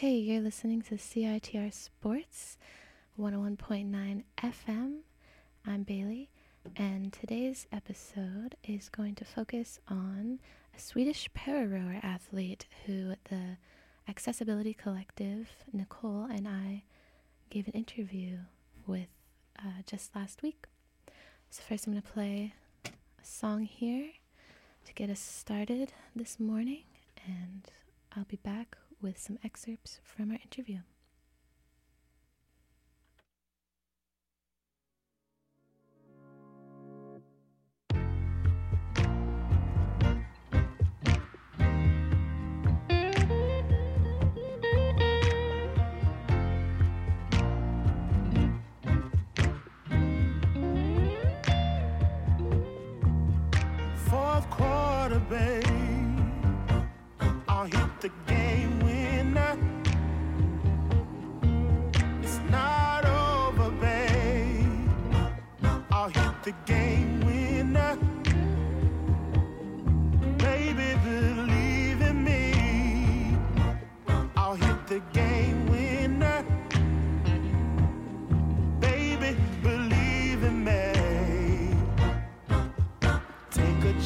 Hey, 0.00 0.14
you're 0.14 0.40
listening 0.40 0.82
to 0.82 0.94
CITR 0.94 1.74
Sports 1.74 2.56
101.9 3.18 4.22
FM. 4.40 4.98
I'm 5.66 5.82
Bailey, 5.82 6.30
and 6.76 7.12
today's 7.12 7.66
episode 7.72 8.54
is 8.62 8.88
going 8.90 9.16
to 9.16 9.24
focus 9.24 9.80
on 9.88 10.38
a 10.72 10.78
Swedish 10.78 11.28
para 11.34 11.66
rower 11.66 11.98
athlete 12.00 12.66
who 12.86 13.14
the 13.28 13.56
Accessibility 14.08 14.72
Collective, 14.72 15.48
Nicole, 15.72 16.28
and 16.30 16.46
I 16.46 16.84
gave 17.50 17.66
an 17.66 17.74
interview 17.74 18.36
with 18.86 19.08
uh, 19.58 19.82
just 19.84 20.14
last 20.14 20.44
week. 20.44 20.66
So, 21.50 21.64
first, 21.68 21.88
I'm 21.88 21.92
going 21.94 22.02
to 22.02 22.08
play 22.08 22.54
a 22.84 23.24
song 23.24 23.62
here 23.64 24.10
to 24.84 24.92
get 24.94 25.10
us 25.10 25.18
started 25.18 25.92
this 26.14 26.38
morning, 26.38 26.84
and 27.26 27.68
I'll 28.16 28.26
be 28.26 28.36
back 28.36 28.76
with 29.00 29.18
some 29.18 29.38
excerpts 29.44 30.00
from 30.04 30.30
our 30.30 30.38
interview. 30.42 30.78
Babe. 55.28 55.64
I'll 57.48 57.66
hit 57.66 58.00
the 58.00 58.10
game 58.26 58.77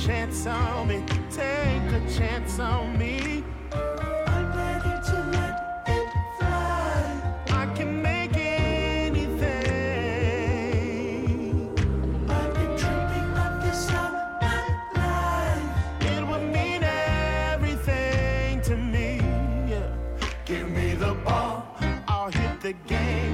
chance 0.05 0.47
on 0.47 0.89
me, 0.89 1.05
take 1.31 1.93
a 1.93 2.01
chance 2.11 2.59
on 2.59 2.99
me. 2.99 3.32
Ball, 21.15 21.77
I'll 22.09 22.31
hit 22.31 22.61
the 22.61 22.73
game 22.73 23.32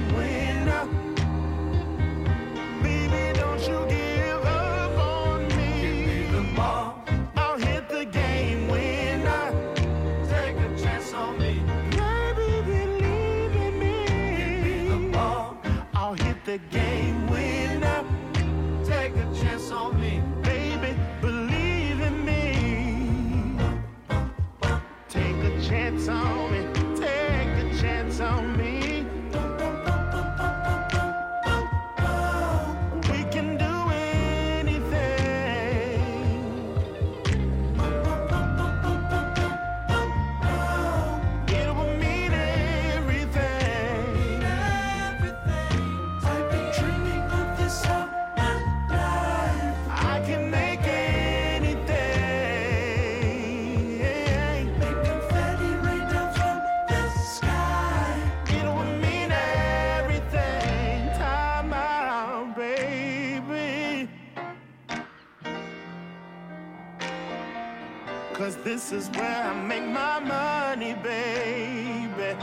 this 68.89 69.03
is 69.03 69.09
where 69.17 69.43
I 69.43 69.53
make 69.53 69.85
my 69.85 70.19
money, 70.19 70.95
baby. 70.95 72.35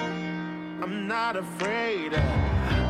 I'm 0.00 1.06
not 1.06 1.36
afraid. 1.36 2.14
Uh, 2.14 2.20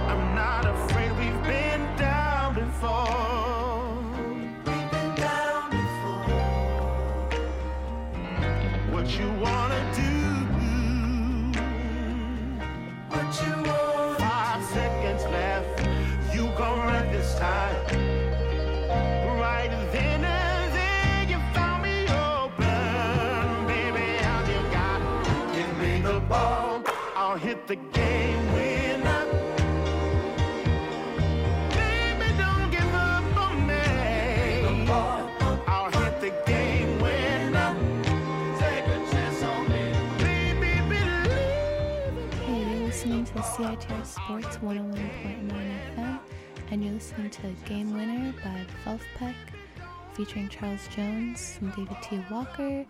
I'm 0.07 0.35
not 0.35 0.65
afraid. 0.65 1.11
We've 1.19 1.43
been 1.43 1.97
down 1.97 2.55
before. 2.55 3.28
Ball. 26.29 26.83
I'll 27.17 27.37
hit 27.39 27.67
the 27.67 27.77
game 27.77 28.53
winner. 28.53 29.25
Baby, 31.71 32.29
don't 32.37 32.71
give 32.71 32.95
up 32.95 33.37
on 33.37 33.67
me. 33.67 33.75
I'll 35.67 35.91
hit 35.91 36.21
the 36.21 36.33
game 36.47 37.01
winner. 37.01 37.75
Take 38.59 38.85
a 38.85 39.11
chance 39.11 39.43
on 39.43 39.69
me. 39.71 39.93
Baby, 40.19 40.81
believe. 40.89 42.43
Hey, 42.45 42.61
you're 42.61 42.87
listening 42.87 43.25
to 43.27 43.33
CITR 43.39 44.05
Sports 44.05 44.59
101.9 44.59 45.51
FM, 45.97 46.19
and 46.71 46.85
you're 46.85 46.95
listening 46.95 47.31
to 47.31 47.49
Game 47.65 47.95
Winner 47.95 48.35
by 48.45 48.67
Vulfpeck, 48.85 49.35
featuring 50.13 50.49
Charles 50.49 50.87
Jones 50.89 51.59
and 51.63 51.75
David 51.75 51.97
T. 52.03 52.23
Walker, 52.31 52.85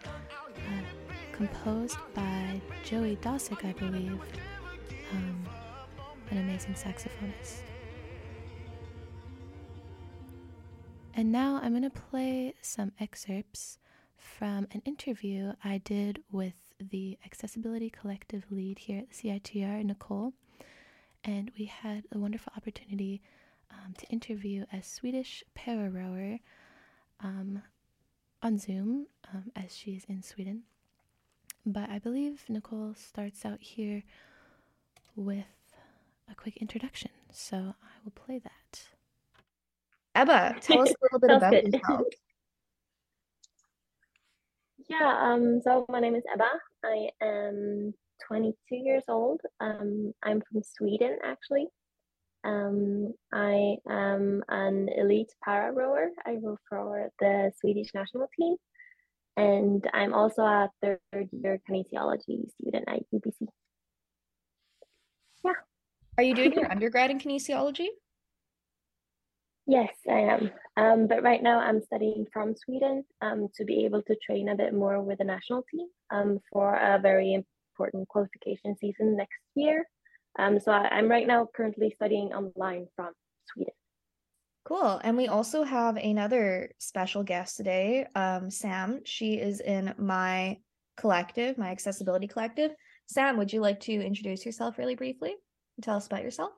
composed 1.38 1.98
by 2.14 2.60
Joey 2.82 3.14
Dosik, 3.22 3.64
I 3.64 3.72
believe, 3.72 4.20
um, 5.12 5.48
an 6.32 6.38
amazing 6.38 6.74
saxophonist. 6.74 7.60
And 11.14 11.30
now 11.30 11.60
I'm 11.62 11.70
going 11.70 11.88
to 11.88 11.90
play 11.90 12.54
some 12.60 12.90
excerpts 12.98 13.78
from 14.16 14.66
an 14.72 14.82
interview 14.84 15.52
I 15.62 15.78
did 15.78 16.24
with 16.32 16.54
the 16.80 17.16
Accessibility 17.24 17.88
Collective 17.88 18.44
lead 18.50 18.80
here 18.80 18.98
at 18.98 19.10
the 19.10 19.28
CITR, 19.28 19.84
Nicole. 19.84 20.32
And 21.22 21.52
we 21.56 21.66
had 21.66 22.02
a 22.10 22.18
wonderful 22.18 22.52
opportunity 22.56 23.22
um, 23.70 23.94
to 23.96 24.06
interview 24.06 24.64
a 24.72 24.82
Swedish 24.82 25.44
para 25.54 25.88
rower 25.88 26.40
um, 27.20 27.62
on 28.42 28.58
Zoom, 28.58 29.06
um, 29.32 29.52
as 29.54 29.76
she 29.76 29.92
is 29.92 30.04
in 30.08 30.24
Sweden. 30.24 30.64
But 31.70 31.90
I 31.90 31.98
believe 31.98 32.44
Nicole 32.48 32.94
starts 32.94 33.44
out 33.44 33.60
here 33.60 34.02
with 35.14 35.44
a 36.30 36.34
quick 36.34 36.56
introduction. 36.56 37.10
So 37.30 37.56
I 37.56 37.90
will 38.02 38.12
play 38.12 38.38
that. 38.38 38.84
Ebba, 40.14 40.56
tell 40.62 40.80
us 40.80 40.88
a 40.88 40.94
little 41.02 41.18
bit 41.18 41.30
about 41.36 41.50
good. 41.52 41.74
yourself. 41.74 42.02
Yeah, 44.88 45.18
um, 45.20 45.60
so 45.60 45.84
my 45.90 46.00
name 46.00 46.14
is 46.14 46.22
Ebba. 46.32 46.48
I 46.82 47.10
am 47.20 47.92
22 48.26 48.76
years 48.76 49.02
old. 49.06 49.42
Um, 49.60 50.14
I'm 50.22 50.40
from 50.50 50.62
Sweden, 50.62 51.18
actually. 51.22 51.66
Um, 52.42 53.12
I 53.30 53.76
am 53.86 54.42
an 54.48 54.88
elite 54.96 55.30
para 55.44 55.72
rower. 55.72 56.08
I 56.24 56.36
row 56.42 56.56
for 56.70 57.10
the 57.20 57.52
Swedish 57.60 57.92
national 57.92 58.30
team. 58.40 58.56
And 59.38 59.88
I'm 59.94 60.14
also 60.14 60.42
a 60.42 60.68
third 60.82 61.28
year 61.30 61.60
kinesiology 61.70 62.50
student 62.60 62.84
at 62.88 63.02
UBC. 63.14 63.46
Yeah. 65.44 65.52
Are 66.16 66.24
you 66.24 66.34
doing 66.34 66.52
your 66.54 66.70
undergrad 66.72 67.12
in 67.12 67.20
kinesiology? 67.20 67.86
Yes, 69.66 69.94
I 70.10 70.20
am. 70.20 70.50
Um, 70.76 71.06
but 71.06 71.22
right 71.22 71.42
now 71.42 71.60
I'm 71.60 71.82
studying 71.82 72.26
from 72.32 72.56
Sweden 72.56 73.04
um, 73.20 73.48
to 73.54 73.64
be 73.64 73.84
able 73.84 74.02
to 74.02 74.16
train 74.16 74.48
a 74.48 74.56
bit 74.56 74.74
more 74.74 75.00
with 75.00 75.18
the 75.18 75.24
national 75.24 75.62
team 75.70 75.86
um, 76.10 76.40
for 76.52 76.74
a 76.74 76.98
very 76.98 77.34
important 77.34 78.08
qualification 78.08 78.76
season 78.80 79.16
next 79.16 79.38
year. 79.54 79.86
Um, 80.38 80.58
so 80.58 80.72
I, 80.72 80.88
I'm 80.88 81.08
right 81.08 81.26
now 81.26 81.46
currently 81.54 81.92
studying 81.94 82.32
online 82.32 82.88
from 82.96 83.12
Sweden. 83.52 83.77
Cool. 84.68 85.00
And 85.02 85.16
we 85.16 85.28
also 85.28 85.62
have 85.62 85.96
another 85.96 86.72
special 86.76 87.22
guest 87.22 87.56
today, 87.56 88.06
um, 88.14 88.50
Sam. 88.50 89.00
She 89.06 89.36
is 89.36 89.60
in 89.60 89.94
my 89.96 90.58
collective, 90.98 91.56
my 91.56 91.70
accessibility 91.70 92.26
collective. 92.26 92.72
Sam, 93.06 93.38
would 93.38 93.50
you 93.50 93.62
like 93.62 93.80
to 93.80 93.92
introduce 93.94 94.44
yourself 94.44 94.76
really 94.76 94.94
briefly 94.94 95.30
and 95.30 95.82
tell 95.82 95.96
us 95.96 96.04
about 96.04 96.22
yourself? 96.22 96.52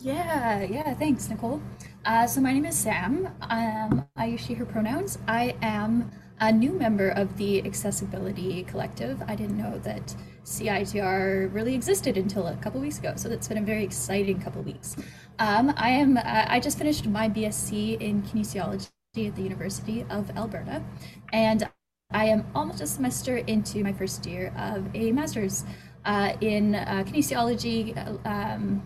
Yeah, 0.00 0.62
yeah, 0.62 0.94
thanks, 0.94 1.28
Nicole. 1.28 1.60
Uh, 2.04 2.24
so 2.28 2.40
my 2.40 2.52
name 2.52 2.66
is 2.66 2.78
Sam. 2.78 3.28
Um, 3.50 4.06
I 4.14 4.26
use 4.26 4.40
she, 4.40 4.54
her 4.54 4.64
pronouns. 4.64 5.18
I 5.26 5.56
am 5.60 6.12
a 6.40 6.52
new 6.52 6.72
member 6.72 7.10
of 7.10 7.36
the 7.36 7.64
Accessibility 7.64 8.62
Collective. 8.64 9.22
I 9.26 9.34
didn't 9.34 9.58
know 9.58 9.78
that 9.80 10.14
CITR 10.44 11.52
really 11.52 11.74
existed 11.74 12.16
until 12.16 12.46
a 12.46 12.56
couple 12.56 12.80
weeks 12.80 12.98
ago, 12.98 13.14
so 13.16 13.28
that's 13.28 13.48
been 13.48 13.58
a 13.58 13.62
very 13.62 13.84
exciting 13.84 14.40
couple 14.40 14.62
weeks. 14.62 14.96
Um, 15.38 15.74
I 15.76 15.90
am. 15.90 16.16
Uh, 16.16 16.22
I 16.24 16.60
just 16.60 16.78
finished 16.78 17.06
my 17.06 17.28
BSc 17.28 18.00
in 18.00 18.22
kinesiology 18.22 18.88
at 19.16 19.34
the 19.34 19.42
University 19.42 20.06
of 20.10 20.30
Alberta, 20.36 20.82
and 21.32 21.68
I 22.10 22.26
am 22.26 22.46
almost 22.54 22.80
a 22.80 22.86
semester 22.86 23.38
into 23.38 23.82
my 23.82 23.92
first 23.92 24.24
year 24.26 24.52
of 24.56 24.86
a 24.94 25.12
master's 25.12 25.64
uh, 26.04 26.32
in 26.40 26.74
uh, 26.74 27.04
kinesiology. 27.06 27.96
Um, 28.26 28.82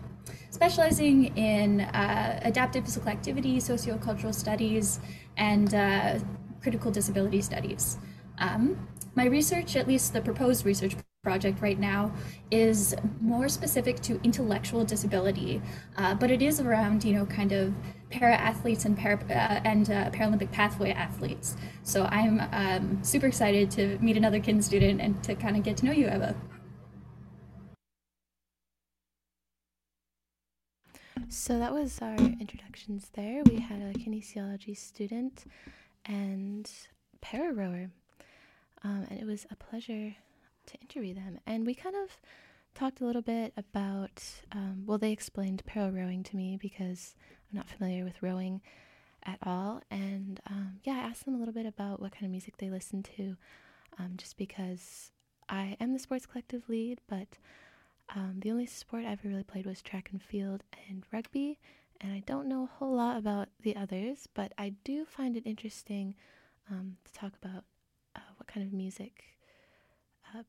specializing 0.49 1.35
in 1.35 1.81
uh, 1.81 2.39
adaptive 2.43 2.85
physical 2.85 3.09
activity, 3.09 3.57
sociocultural 3.57 4.33
studies, 4.33 4.99
and 5.35 5.73
uh, 5.73 6.19
critical 6.63 6.89
disability 6.89 7.41
studies. 7.41 7.97
Um, 8.39 8.87
my 9.15 9.25
research, 9.25 9.75
at 9.75 9.87
least 9.87 10.13
the 10.13 10.21
proposed 10.21 10.65
research 10.65 10.95
project 11.23 11.61
right 11.61 11.79
now, 11.79 12.11
is 12.49 12.95
more 13.21 13.47
specific 13.47 13.99
to 14.01 14.19
intellectual 14.23 14.83
disability, 14.83 15.61
uh, 15.97 16.15
but 16.15 16.31
it 16.31 16.41
is 16.41 16.59
around, 16.59 17.03
you 17.05 17.13
know, 17.13 17.25
kind 17.25 17.51
of 17.51 17.73
para 18.09 18.33
athletes 18.33 18.85
and 18.85 18.97
para 18.97 19.19
uh, 19.29 19.61
and 19.63 19.91
uh, 19.91 20.09
Paralympic 20.09 20.51
pathway 20.51 20.91
athletes. 20.91 21.55
So 21.83 22.05
I'm 22.05 22.41
um, 22.51 23.03
super 23.03 23.27
excited 23.27 23.69
to 23.71 23.97
meet 23.99 24.17
another 24.17 24.39
kin 24.39 24.61
student 24.61 24.99
and 24.99 25.21
to 25.23 25.35
kind 25.35 25.55
of 25.55 25.63
get 25.63 25.77
to 25.77 25.85
know 25.85 25.91
you, 25.91 26.07
Ebba. 26.07 26.35
So 31.29 31.57
that 31.57 31.73
was 31.73 31.99
our 32.01 32.15
introductions 32.15 33.09
there. 33.13 33.41
We 33.49 33.59
had 33.59 33.81
a 33.81 33.93
kinesiology 33.93 34.77
student 34.77 35.45
and 36.05 36.69
para 37.21 37.53
rower, 37.53 37.89
um, 38.83 39.07
and 39.09 39.19
it 39.19 39.25
was 39.25 39.45
a 39.51 39.55
pleasure 39.55 40.15
to 40.65 40.77
interview 40.79 41.13
them. 41.13 41.39
And 41.45 41.65
we 41.65 41.73
kind 41.73 41.95
of 41.95 42.19
talked 42.75 43.01
a 43.01 43.05
little 43.05 43.21
bit 43.21 43.53
about, 43.57 44.23
um, 44.51 44.83
well, 44.85 44.97
they 44.97 45.11
explained 45.11 45.63
para 45.65 45.91
rowing 45.91 46.23
to 46.23 46.35
me 46.35 46.57
because 46.59 47.15
I'm 47.51 47.57
not 47.57 47.69
familiar 47.69 48.03
with 48.03 48.21
rowing 48.21 48.61
at 49.23 49.39
all. 49.43 49.81
And 49.91 50.39
um, 50.49 50.79
yeah, 50.83 50.93
I 50.93 51.09
asked 51.09 51.25
them 51.25 51.35
a 51.35 51.37
little 51.37 51.53
bit 51.53 51.65
about 51.65 52.01
what 52.01 52.11
kind 52.11 52.25
of 52.25 52.31
music 52.31 52.57
they 52.57 52.69
listen 52.69 53.03
to, 53.17 53.37
um, 53.99 54.13
just 54.17 54.37
because 54.37 55.11
I 55.49 55.77
am 55.79 55.93
the 55.93 55.99
sports 55.99 56.25
collective 56.25 56.67
lead, 56.67 56.99
but 57.07 57.37
um, 58.15 58.39
the 58.41 58.51
only 58.51 58.65
sport 58.65 59.05
I 59.05 59.11
ever 59.11 59.27
really 59.27 59.43
played 59.43 59.65
was 59.65 59.81
track 59.81 60.09
and 60.11 60.21
field 60.21 60.63
and 60.89 61.03
rugby, 61.11 61.59
and 62.03 62.11
I 62.11 62.19
don't 62.25 62.47
know 62.47 62.63
a 62.63 62.77
whole 62.77 62.95
lot 62.95 63.17
about 63.17 63.47
the 63.61 63.75
others, 63.77 64.27
but 64.33 64.51
I 64.57 64.73
do 64.83 65.05
find 65.05 65.37
it 65.37 65.43
interesting 65.45 66.15
um, 66.69 66.97
to 67.05 67.13
talk 67.13 67.31
about 67.41 67.63
uh, 68.15 68.19
what 68.35 68.47
kind 68.47 68.65
of 68.65 68.73
music 68.73 69.23
uh, 70.35 70.43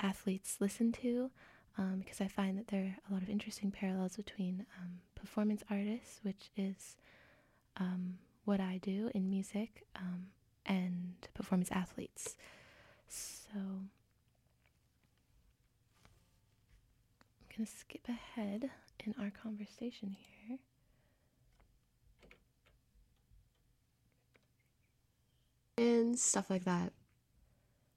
athletes 0.00 0.56
listen 0.60 0.90
to, 0.92 1.30
um, 1.76 1.96
because 1.98 2.20
I 2.22 2.28
find 2.28 2.56
that 2.56 2.68
there 2.68 2.80
are 2.82 2.96
a 3.10 3.12
lot 3.12 3.22
of 3.22 3.28
interesting 3.28 3.70
parallels 3.70 4.16
between 4.16 4.64
um, 4.80 5.00
performance 5.14 5.62
artists, 5.70 6.20
which 6.22 6.50
is 6.56 6.96
um, 7.76 8.14
what 8.46 8.58
I 8.60 8.78
do 8.82 9.10
in 9.14 9.28
music, 9.28 9.86
um, 9.96 10.28
and 10.64 11.14
performance 11.34 11.68
athletes. 11.70 12.36
So. 13.06 13.58
I'm 17.40 17.58
going 17.58 17.66
to 17.66 17.72
skip 17.72 18.08
ahead 18.08 18.70
in 19.06 19.14
our 19.20 19.30
conversation 19.30 20.16
here. 20.18 20.58
and 25.76 26.18
stuff 26.18 26.50
like 26.50 26.64
that. 26.64 26.92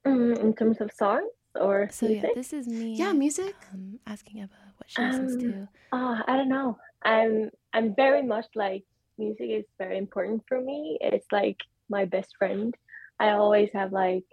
Mm, 0.06 0.38
in 0.40 0.54
terms 0.54 0.80
of 0.80 0.90
songs 0.92 1.30
or 1.54 1.88
So 1.92 2.06
music? 2.06 2.24
yeah, 2.24 2.34
this 2.34 2.52
is 2.52 2.66
me. 2.66 2.96
Yeah, 2.96 3.12
music. 3.12 3.54
Um, 3.72 4.00
asking 4.06 4.40
Ebba 4.40 4.52
what 4.76 4.90
she 4.90 5.00
listens 5.02 5.34
Um, 5.34 5.40
to. 5.40 5.68
Ah, 5.92 6.24
I 6.26 6.36
don't 6.36 6.48
know. 6.48 6.76
I'm 7.04 7.50
I'm 7.72 7.94
very 7.94 8.22
much 8.22 8.46
like 8.54 8.84
music 9.16 9.48
is 9.50 9.64
very 9.78 9.96
important 9.98 10.42
for 10.48 10.60
me. 10.60 10.98
It's 11.00 11.26
like 11.30 11.58
my 11.88 12.04
best 12.04 12.34
friend. 12.38 12.74
I 13.20 13.30
always 13.30 13.70
have 13.74 13.92
like 13.92 14.24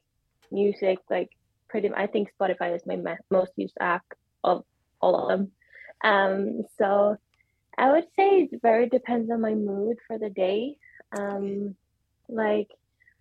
music 0.52 0.98
like 1.10 1.30
pretty 1.70 1.90
I 1.96 2.08
think 2.08 2.30
Spotify 2.40 2.76
is 2.76 2.82
my 2.86 2.96
ma- 2.96 3.16
most 3.30 3.52
used 3.58 3.78
app 3.80 4.06
of 4.44 4.64
all 5.02 5.16
of 5.22 5.28
them. 5.30 5.52
Um 6.06 6.64
so 6.80 7.18
I 7.78 7.92
would 7.94 8.06
say 8.18 8.50
it 8.52 8.62
very 8.64 8.90
depends 8.90 9.32
on 9.32 9.42
my 9.42 9.56
mood 9.56 9.98
for 10.08 10.20
the 10.20 10.32
day. 10.32 10.78
Um 11.18 11.76
like 12.30 12.70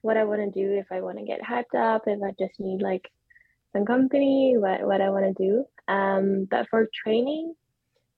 what 0.03 0.17
I 0.19 0.25
want 0.25 0.43
to 0.43 0.51
do 0.63 0.75
if 0.75 0.87
I 0.93 1.01
want 1.03 1.19
to 1.19 1.25
get 1.25 1.43
hyped 1.43 1.77
up, 1.77 2.05
if 2.09 2.21
I 2.23 2.33
just 2.39 2.61
need 2.61 2.83
like 2.83 3.11
some 3.73 3.87
company, 3.87 4.57
what 4.59 4.87
what 4.87 5.01
I 5.03 5.11
want 5.11 5.27
to 5.37 5.45
do. 5.45 5.67
Um 5.89 6.47
but 6.51 6.69
for 6.71 6.89
training 7.05 7.55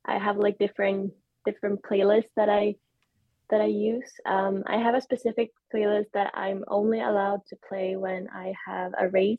I 0.07 0.19
have 0.19 0.39
like 0.39 0.59
different 0.59 1.13
different 1.47 1.83
playlists 1.83 2.31
that 2.37 2.49
I 2.49 2.77
that 3.51 3.61
I 3.61 3.67
use. 3.67 4.11
Um, 4.27 4.65
I 4.67 4.79
have 4.79 4.95
a 4.95 5.03
specific 5.03 5.53
playlist 5.75 6.07
that 6.15 6.33
I'm 6.35 6.65
only 6.69 7.01
allowed 7.01 7.43
to 7.49 7.57
play 7.69 7.97
when 7.97 8.29
I 8.33 8.55
have 8.67 8.93
a 8.99 9.09
race 9.11 9.39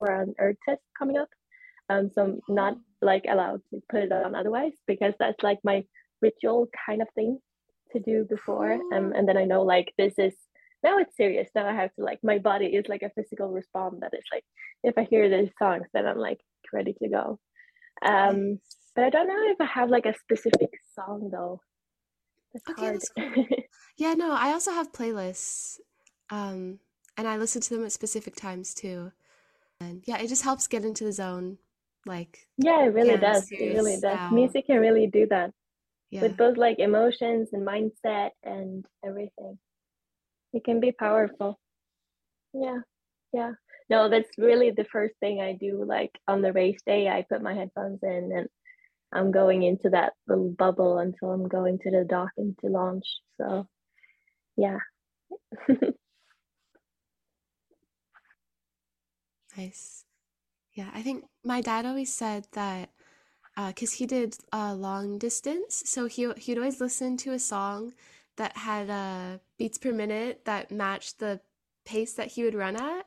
or 0.00 0.10
an 0.22 0.34
erg 0.40 0.56
test 0.66 0.82
coming 0.98 1.16
up. 1.18 1.28
Um, 1.88 2.10
so 2.14 2.22
I'm 2.22 2.40
not 2.48 2.76
like 3.00 3.24
allowed 3.28 3.62
to 3.70 3.80
put 3.90 4.02
it 4.02 4.12
on 4.12 4.34
otherwise 4.34 4.72
because 4.86 5.14
that's 5.18 5.42
like 5.42 5.58
my 5.64 5.84
ritual 6.20 6.68
kind 6.86 7.02
of 7.02 7.08
thing 7.14 7.38
to 7.92 8.00
do 8.00 8.24
before. 8.28 8.72
Um, 8.92 9.12
and 9.14 9.28
then 9.28 9.36
I 9.36 9.44
know 9.44 9.62
like 9.62 9.92
this 9.96 10.14
is 10.18 10.34
now 10.82 10.98
it's 10.98 11.16
serious. 11.16 11.48
Now 11.54 11.68
I 11.68 11.74
have 11.74 11.94
to 11.94 12.04
like 12.04 12.20
my 12.22 12.38
body 12.38 12.66
is 12.66 12.86
like 12.88 13.02
a 13.02 13.10
physical 13.10 13.48
response 13.48 13.96
that 14.00 14.12
is 14.14 14.24
like 14.32 14.44
if 14.84 14.96
I 14.98 15.04
hear 15.04 15.28
these 15.28 15.52
songs, 15.58 15.86
then 15.92 16.06
I'm 16.06 16.18
like 16.18 16.40
ready 16.72 16.94
to 17.02 17.08
go. 17.08 17.38
Um, 18.04 18.60
but 18.94 19.04
I 19.04 19.10
don't 19.10 19.28
know 19.28 19.50
if 19.50 19.60
I 19.60 19.66
have 19.66 19.90
like 19.90 20.06
a 20.06 20.14
specific 20.14 20.70
song 20.94 21.30
though. 21.32 21.60
It's 22.54 22.68
Okay, 22.68 22.74
hard. 22.76 22.92
that's 22.92 23.08
cool. 23.18 23.46
Yeah, 23.96 24.14
no, 24.14 24.32
I 24.32 24.52
also 24.52 24.72
have 24.72 24.92
playlists. 24.92 25.78
Um, 26.30 26.80
and 27.16 27.26
I 27.26 27.36
listen 27.36 27.60
to 27.62 27.74
them 27.74 27.84
at 27.84 27.92
specific 27.92 28.36
times 28.36 28.74
too. 28.74 29.12
And 29.80 30.02
yeah, 30.06 30.18
it 30.18 30.28
just 30.28 30.44
helps 30.44 30.66
get 30.66 30.84
into 30.84 31.04
the 31.04 31.12
zone. 31.12 31.58
Like, 32.08 32.38
yeah, 32.56 32.84
it 32.84 32.94
really 32.94 33.10
Yeah, 33.10 33.16
does. 33.20 33.52
It 33.52 33.74
really 33.74 34.00
does. 34.00 34.32
Music 34.32 34.66
can 34.66 34.80
really 34.80 35.06
do 35.06 35.26
that 35.26 35.52
yeah. 36.10 36.22
with 36.22 36.36
both 36.36 36.56
like 36.56 36.78
emotions 36.78 37.50
and 37.52 37.66
mindset 37.66 38.30
and 38.42 38.84
everything. 39.04 39.58
It 40.54 40.64
can 40.64 40.80
be 40.80 40.90
powerful. 40.90 41.60
Yeah, 42.54 42.78
yeah. 43.32 43.52
No, 43.90 44.08
that's 44.08 44.30
really 44.38 44.70
the 44.70 44.86
first 44.86 45.14
thing 45.20 45.40
I 45.40 45.52
do. 45.52 45.84
Like 45.84 46.10
on 46.26 46.40
the 46.40 46.52
race 46.52 46.80
day, 46.86 47.08
I 47.08 47.26
put 47.28 47.42
my 47.42 47.54
headphones 47.54 48.00
in 48.02 48.32
and 48.34 48.48
I'm 49.12 49.30
going 49.30 49.62
into 49.62 49.90
that 49.90 50.14
little 50.26 50.50
bubble 50.50 50.98
until 50.98 51.30
I'm 51.30 51.46
going 51.46 51.78
to 51.80 51.90
the 51.90 52.04
dock 52.04 52.30
and 52.38 52.56
to 52.60 52.68
launch. 52.68 53.06
So, 53.38 53.68
yeah. 54.56 54.78
Nice. 59.58 60.04
Yeah, 60.78 60.90
I 60.94 61.02
think 61.02 61.24
my 61.44 61.60
dad 61.60 61.86
always 61.86 62.12
said 62.14 62.46
that 62.52 62.90
because 63.66 63.94
he 63.94 64.06
did 64.06 64.36
uh, 64.52 64.74
long 64.74 65.18
distance, 65.18 65.82
so 65.86 66.06
he 66.06 66.30
he'd 66.36 66.56
always 66.56 66.80
listen 66.80 67.16
to 67.16 67.32
a 67.32 67.38
song 67.40 67.94
that 68.36 68.56
had 68.56 68.88
uh, 68.88 69.38
beats 69.58 69.76
per 69.76 69.90
minute 69.90 70.44
that 70.44 70.70
matched 70.70 71.18
the 71.18 71.40
pace 71.84 72.12
that 72.14 72.28
he 72.28 72.44
would 72.44 72.54
run 72.54 72.76
at, 72.76 73.06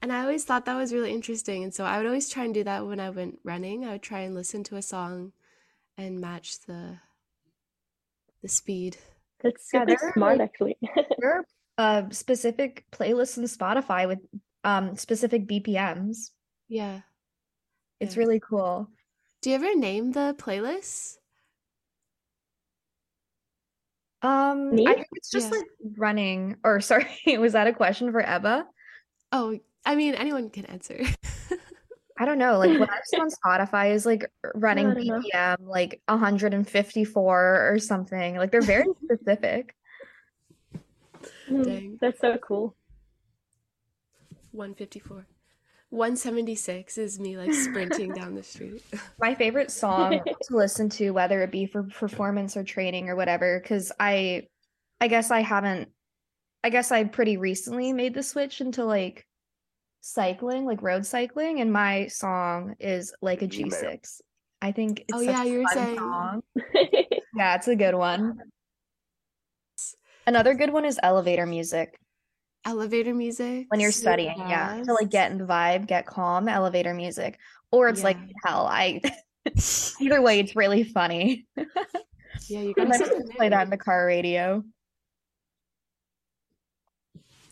and 0.00 0.12
I 0.12 0.20
always 0.22 0.44
thought 0.44 0.64
that 0.66 0.76
was 0.76 0.92
really 0.92 1.10
interesting. 1.12 1.64
And 1.64 1.74
so 1.74 1.84
I 1.84 1.96
would 1.96 2.06
always 2.06 2.28
try 2.28 2.44
and 2.44 2.54
do 2.54 2.62
that 2.62 2.86
when 2.86 3.00
I 3.00 3.10
went 3.10 3.40
running. 3.42 3.84
I 3.84 3.92
would 3.98 4.02
try 4.02 4.20
and 4.20 4.32
listen 4.36 4.62
to 4.70 4.76
a 4.76 4.82
song 4.82 5.32
and 5.96 6.20
match 6.20 6.60
the 6.68 6.98
the 8.42 8.48
speed. 8.48 8.96
That's 9.42 9.68
Yeah, 9.74 9.80
super 9.86 9.96
there 10.00 10.12
smart, 10.14 10.38
like- 10.38 10.50
actually. 10.50 10.78
there 11.18 11.32
are 11.38 11.44
uh 11.78 12.10
specific 12.10 12.84
playlists 12.92 13.38
on 13.38 13.44
Spotify 13.58 14.06
with 14.06 14.20
um 14.62 14.94
specific 14.94 15.48
BPMs. 15.48 16.30
Yeah. 16.68 17.00
It's 18.00 18.16
Yeah. 18.16 18.20
really 18.20 18.40
cool. 18.40 18.88
Do 19.42 19.50
you 19.50 19.56
ever 19.56 19.74
name 19.74 20.12
the 20.12 20.34
playlists? 20.38 21.16
Um, 24.20 24.74
Me? 24.74 24.86
I 24.86 24.94
think 24.94 25.06
it's 25.12 25.30
just 25.30 25.50
Yeah. 25.52 25.58
like 25.58 25.68
running. 25.96 26.56
Or 26.64 26.80
sorry, 26.80 27.06
was 27.38 27.52
that 27.52 27.66
a 27.66 27.72
question 27.72 28.10
for 28.12 28.20
Ebba? 28.20 28.66
Oh, 29.32 29.58
I 29.86 29.94
mean, 29.94 30.14
anyone 30.14 30.50
can 30.50 30.66
answer. 30.66 31.00
I 32.20 32.24
don't 32.24 32.38
know. 32.38 32.58
Like 32.58 32.76
what 32.78 32.90
I've 32.90 33.04
seen 33.06 33.20
on 33.20 33.28
Spotify 33.44 33.92
is 33.92 34.04
like 34.04 34.28
running 34.54 34.88
I 34.88 34.94
don't 34.94 35.06
know. 35.06 35.20
BPM 35.32 35.56
like 35.60 36.02
154 36.06 37.72
or 37.72 37.78
something. 37.78 38.36
Like 38.36 38.50
they're 38.50 38.60
very 38.60 38.86
specific. 39.04 39.74
Mm, 41.48 41.64
Dang. 41.64 41.98
That's 42.00 42.20
so 42.20 42.36
cool. 42.38 42.74
154. 44.50 45.26
176 45.90 46.98
is 46.98 47.18
me 47.18 47.36
like 47.38 47.52
sprinting 47.52 48.12
down 48.12 48.34
the 48.34 48.42
street. 48.42 48.82
My 49.18 49.34
favorite 49.34 49.70
song 49.70 50.20
to 50.42 50.56
listen 50.56 50.88
to, 50.90 51.10
whether 51.10 51.42
it 51.42 51.50
be 51.50 51.66
for 51.66 51.82
performance 51.84 52.56
or 52.56 52.64
training 52.64 53.08
or 53.08 53.16
whatever, 53.16 53.58
because 53.60 53.90
I, 53.98 54.48
I 55.00 55.08
guess 55.08 55.30
I 55.30 55.40
haven't, 55.40 55.88
I 56.62 56.70
guess 56.70 56.92
I 56.92 57.04
pretty 57.04 57.36
recently 57.36 57.92
made 57.92 58.14
the 58.14 58.22
switch 58.22 58.60
into 58.60 58.84
like 58.84 59.26
cycling, 60.00 60.66
like 60.66 60.82
road 60.82 61.06
cycling, 61.06 61.60
and 61.60 61.72
my 61.72 62.08
song 62.08 62.74
is 62.78 63.14
like 63.22 63.42
a 63.42 63.48
G6. 63.48 64.20
I 64.60 64.72
think 64.72 65.00
it's 65.08 65.14
Oh, 65.14 65.18
such 65.20 65.26
yeah, 65.28 65.42
a 65.44 65.46
you 65.46 65.58
were 65.60 65.64
fun 65.66 65.74
saying. 65.74 65.98
song. 65.98 66.42
Yeah, 67.36 67.54
it's 67.54 67.68
a 67.68 67.76
good 67.76 67.94
one. 67.94 68.38
Another 70.26 70.54
good 70.54 70.72
one 70.72 70.84
is 70.84 70.98
elevator 71.02 71.46
music. 71.46 71.96
Elevator 72.64 73.14
music. 73.14 73.66
When 73.68 73.80
you're 73.80 73.92
so 73.92 74.00
studying, 74.00 74.38
yeah. 74.38 74.82
To 74.84 74.92
like 74.92 75.10
get 75.10 75.30
in 75.30 75.38
the 75.38 75.44
vibe, 75.44 75.86
get 75.86 76.06
calm, 76.06 76.48
elevator 76.48 76.92
music. 76.94 77.38
Or 77.70 77.88
it's 77.88 78.02
like 78.02 78.18
hell. 78.44 78.66
I 78.66 79.00
either 80.00 80.20
way, 80.22 80.40
it's 80.40 80.56
really 80.56 80.84
funny. 80.84 81.46
Yeah, 82.48 82.60
you 82.60 82.74
And 82.76 82.90
gotta 82.90 83.04
then 83.04 83.20
just 83.22 83.30
play 83.36 83.48
that 83.48 83.62
in 83.64 83.70
the 83.70 83.76
car 83.76 84.06
radio. 84.06 84.62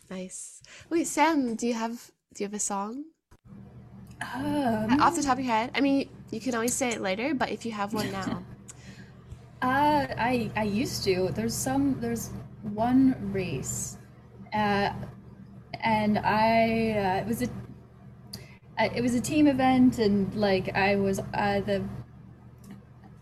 Nice. 0.09 0.61
Wait, 0.89 1.07
Sam, 1.07 1.55
do 1.55 1.67
you 1.67 1.73
have 1.73 2.11
do 2.33 2.43
you 2.43 2.47
have 2.47 2.53
a 2.53 2.59
song 2.59 3.05
Um, 4.33 5.01
off 5.01 5.15
the 5.15 5.23
top 5.23 5.37
of 5.37 5.43
your 5.43 5.53
head? 5.53 5.71
I 5.75 5.81
mean, 5.81 6.09
you 6.31 6.39
can 6.39 6.55
always 6.55 6.73
say 6.73 6.89
it 6.89 7.01
later, 7.01 7.33
but 7.33 7.49
if 7.49 7.65
you 7.65 7.71
have 7.71 7.93
one 7.93 8.11
now, 8.11 8.43
Uh, 9.59 10.05
I 10.19 10.51
I 10.55 10.63
used 10.63 11.03
to. 11.05 11.29
There's 11.33 11.55
some. 11.55 11.99
There's 11.99 12.29
one 12.61 13.15
race, 13.33 13.96
uh, 14.57 14.93
and 15.83 16.19
I 16.19 16.91
uh, 16.91 17.21
it 17.21 17.27
was 17.27 17.41
a 17.43 17.47
uh, 18.79 18.89
it 18.95 19.01
was 19.01 19.15
a 19.15 19.21
team 19.21 19.47
event, 19.47 19.99
and 19.99 20.33
like 20.35 20.75
I 20.75 20.95
was 20.95 21.19
uh, 21.33 21.61
the 21.61 21.83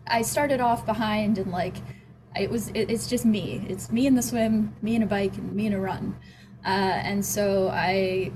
I 0.06 0.22
started 0.22 0.60
off 0.60 0.86
behind, 0.86 1.38
and 1.38 1.50
like 1.50 1.76
it 2.36 2.50
was 2.50 2.68
it, 2.70 2.90
it's 2.90 3.08
just 3.08 3.24
me. 3.24 3.64
It's 3.68 3.90
me 3.90 4.06
in 4.06 4.14
the 4.14 4.22
swim, 4.22 4.74
me 4.82 4.94
in 4.96 5.02
a 5.02 5.06
bike, 5.06 5.36
and 5.36 5.52
me 5.52 5.66
in 5.66 5.72
a 5.72 5.80
run, 5.80 6.16
uh, 6.64 6.68
and 6.68 7.24
so 7.24 7.68
I 7.68 8.32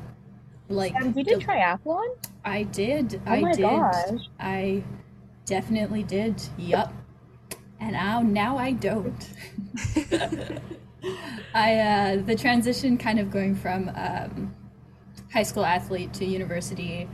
like 0.68 0.96
Um, 1.00 1.14
you 1.16 1.24
did 1.24 1.40
del- 1.40 1.40
triathlon? 1.40 2.08
I 2.44 2.64
did. 2.64 3.20
Oh 3.26 3.36
I 3.36 3.40
my 3.40 3.56
did. 3.56 3.56
gosh. 3.56 4.28
I 4.38 4.84
definitely 5.46 6.02
did. 6.02 6.42
Yup. 6.58 6.92
And 7.80 7.92
now 7.92 8.22
now 8.22 8.58
I 8.58 8.72
don't. 8.72 9.30
I 11.54 11.78
uh 11.78 12.22
the 12.22 12.36
transition 12.36 12.98
kind 12.98 13.18
of 13.18 13.30
going 13.30 13.54
from 13.54 13.90
um 13.94 14.54
high 15.32 15.42
school 15.42 15.64
athlete 15.64 16.12
to 16.14 16.24
university 16.24 17.08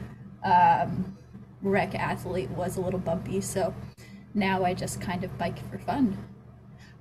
um 0.45 1.16
rec 1.62 1.95
athlete 1.95 2.50
was 2.50 2.76
a 2.76 2.81
little 2.81 3.00
bumpy, 3.00 3.40
so 3.40 3.75
now 4.35 4.64
I 4.64 4.75
just 4.75 5.00
kind 5.00 5.25
of 5.25 5.37
bike 5.38 5.59
for 5.71 5.78
fun. 5.78 6.16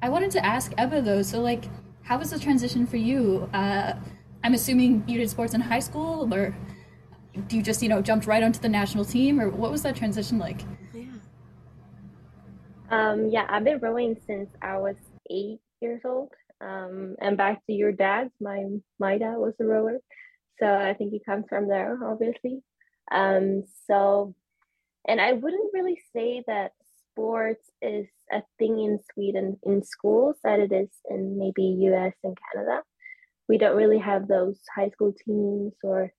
I 0.01 0.09
wanted 0.09 0.31
to 0.31 0.45
ask 0.45 0.73
Ebba 0.77 1.01
though, 1.01 1.21
so 1.21 1.41
like 1.41 1.65
how 2.03 2.17
was 2.17 2.31
the 2.31 2.39
transition 2.39 2.85
for 2.85 2.97
you? 2.97 3.49
Uh 3.53 3.93
I'm 4.43 4.53
assuming 4.53 5.03
you 5.07 5.17
did 5.17 5.29
sports 5.29 5.53
in 5.53 5.61
high 5.61 5.79
school 5.79 6.33
or 6.33 6.55
do 7.47 7.57
you 7.57 7.63
just 7.63 7.81
you 7.81 7.89
know 7.89 8.01
jumped 8.01 8.27
right 8.27 8.43
onto 8.43 8.59
the 8.59 8.69
national 8.69 9.05
team 9.05 9.41
or 9.41 9.49
what 9.49 9.71
was 9.71 9.81
that 9.81 9.95
transition 9.95 10.37
like 10.37 10.61
yeah. 10.93 11.05
Um, 12.89 13.29
yeah, 13.29 13.45
I've 13.49 13.63
been 13.63 13.79
rowing 13.79 14.15
since 14.27 14.49
I 14.61 14.77
was 14.77 14.95
eight 15.29 15.59
years 15.81 16.01
old. 16.05 16.29
Um, 16.61 17.15
and 17.19 17.37
back 17.37 17.65
to 17.65 17.73
your 17.73 17.91
dad, 17.91 18.29
my 18.39 18.63
my 18.99 19.17
dad 19.17 19.37
was 19.37 19.53
a 19.59 19.65
rower, 19.65 19.99
so 20.59 20.65
I 20.65 20.93
think 20.93 21.13
it 21.13 21.25
comes 21.25 21.45
from 21.49 21.67
there, 21.67 21.99
obviously. 22.03 22.61
Um, 23.11 23.63
so, 23.87 24.33
and 25.07 25.19
I 25.19 25.33
wouldn't 25.33 25.73
really 25.73 25.99
say 26.13 26.43
that 26.47 26.71
sports 27.11 27.69
is 27.81 28.07
a 28.31 28.41
thing 28.57 28.79
in 28.79 28.99
Sweden 29.13 29.57
in 29.63 29.83
schools 29.83 30.37
that 30.43 30.59
it 30.59 30.71
is 30.71 30.89
in 31.09 31.37
maybe 31.37 31.63
US 31.89 32.13
and 32.23 32.37
Canada. 32.51 32.81
We 33.47 33.57
don't 33.57 33.77
really 33.77 33.99
have 33.99 34.27
those 34.27 34.59
high 34.75 34.89
school 34.89 35.13
teams 35.25 35.73
or 35.83 36.11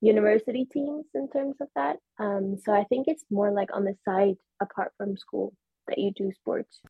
university 0.00 0.66
teams 0.66 1.06
in 1.14 1.28
terms 1.30 1.56
of 1.60 1.68
that. 1.74 1.96
Um, 2.18 2.56
so 2.64 2.72
I 2.72 2.84
think 2.84 3.06
it's 3.08 3.24
more 3.30 3.50
like 3.50 3.74
on 3.74 3.84
the 3.84 3.96
side 4.04 4.36
apart 4.60 4.92
from 4.96 5.16
school 5.16 5.54
that 5.88 5.98
you 5.98 6.12
do 6.12 6.32
sports. 6.32 6.80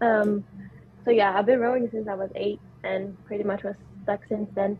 Um, 0.00 0.44
so 1.06 1.12
yeah, 1.12 1.38
I've 1.38 1.46
been 1.46 1.60
rowing 1.60 1.88
since 1.88 2.08
I 2.08 2.14
was 2.14 2.30
eight 2.34 2.60
and 2.82 3.16
pretty 3.24 3.44
much 3.44 3.62
was 3.62 3.76
stuck 4.02 4.20
since 4.28 4.50
then. 4.54 4.76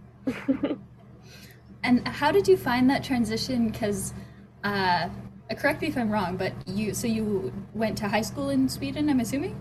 and 1.85 2.07
how 2.09 2.33
did 2.33 2.49
you 2.49 2.57
find 2.57 2.91
that 2.91 3.05
transition? 3.05 3.69
Because 3.71 4.13
uh 4.65 5.09
correct 5.57 5.81
me 5.81 5.87
if 5.87 5.97
i'm 5.97 6.11
wrong 6.11 6.37
but 6.37 6.53
you 6.67 6.93
so 6.93 7.07
you 7.07 7.53
went 7.73 7.97
to 7.97 8.09
high 8.09 8.21
school 8.21 8.51
in 8.51 8.69
sweden 8.69 9.09
i'm 9.09 9.21
assuming? 9.21 9.55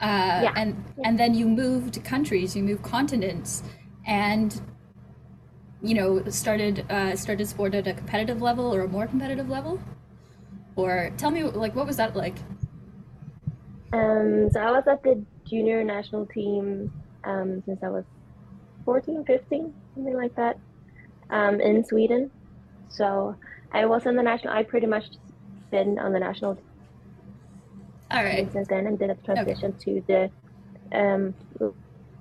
Uh 0.00 0.48
Yeah. 0.48 0.52
and 0.56 0.82
and 1.04 1.20
then 1.20 1.34
you 1.34 1.46
moved 1.46 2.02
countries 2.02 2.56
you 2.56 2.62
moved 2.62 2.82
continents 2.82 3.62
and 4.06 4.62
you 5.82 5.94
know 5.94 6.24
started 6.30 6.86
uh 6.90 7.14
started 7.14 7.46
sport 7.46 7.74
at 7.74 7.86
a 7.86 7.92
competitive 7.92 8.40
level 8.40 8.74
or 8.74 8.80
a 8.80 8.88
more 8.88 9.06
competitive 9.06 9.50
level? 9.50 9.78
Or 10.76 11.10
tell 11.18 11.30
me 11.30 11.42
like 11.44 11.74
what 11.76 11.86
was 11.86 11.98
that 11.98 12.16
like? 12.16 12.36
Um, 13.92 14.48
so 14.52 14.60
I 14.60 14.70
was 14.70 14.84
at 14.86 15.02
the 15.02 15.24
junior 15.50 15.82
national 15.84 16.26
team 16.26 16.90
um, 17.24 17.62
since 17.66 17.80
I 17.82 17.88
was 17.88 18.04
14, 18.84 19.24
15, 19.26 19.74
something 19.94 20.16
like 20.16 20.34
that, 20.36 20.56
um, 21.30 21.60
in 21.60 21.84
Sweden. 21.84 22.30
So 22.88 23.34
I 23.72 23.86
was 23.86 24.06
on 24.06 24.16
the 24.16 24.22
national, 24.22 24.54
I 24.54 24.62
pretty 24.62 24.86
much 24.86 25.04
been 25.70 25.98
on 25.98 26.12
the 26.12 26.20
national 26.20 26.54
team 26.56 26.64
all 28.12 28.24
right 28.24 28.50
since 28.52 28.66
then 28.68 28.86
and 28.88 28.98
did 28.98 29.10
a 29.10 29.16
transition 29.24 29.72
to 29.84 30.02
the 30.08 30.30
um, 30.92 31.34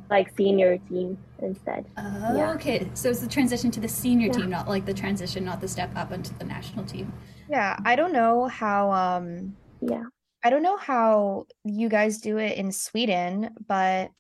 like 0.10 0.30
senior 0.38 0.78
team 0.88 1.18
instead. 1.40 1.86
Oh, 1.98 2.38
Yeah. 2.38 2.54
okay. 2.54 2.88
So 2.94 3.10
it's 3.10 3.22
the 3.22 3.28
transition 3.28 3.72
to 3.72 3.80
the 3.80 3.88
senior 3.88 4.28
Yeah. 4.28 4.38
team, 4.38 4.50
not 4.50 4.68
like 4.68 4.86
the 4.86 4.94
transition, 4.94 5.44
not 5.46 5.62
the 5.62 5.68
step 5.68 5.90
up 5.96 6.12
into 6.12 6.34
the 6.36 6.46
national 6.46 6.86
team. 6.86 7.12
Yeah, 7.50 7.78
I 7.84 7.96
don't 7.96 8.14
know 8.14 8.48
how 8.48 8.92
um 8.92 9.56
Yeah. 9.82 10.04
I 10.44 10.50
don't 10.50 10.64
know 10.64 10.78
how 10.78 11.46
you 11.64 11.90
guys 11.90 12.20
do 12.20 12.38
it 12.38 12.58
in 12.58 12.72
Sweden, 12.72 13.56
but 13.68 14.12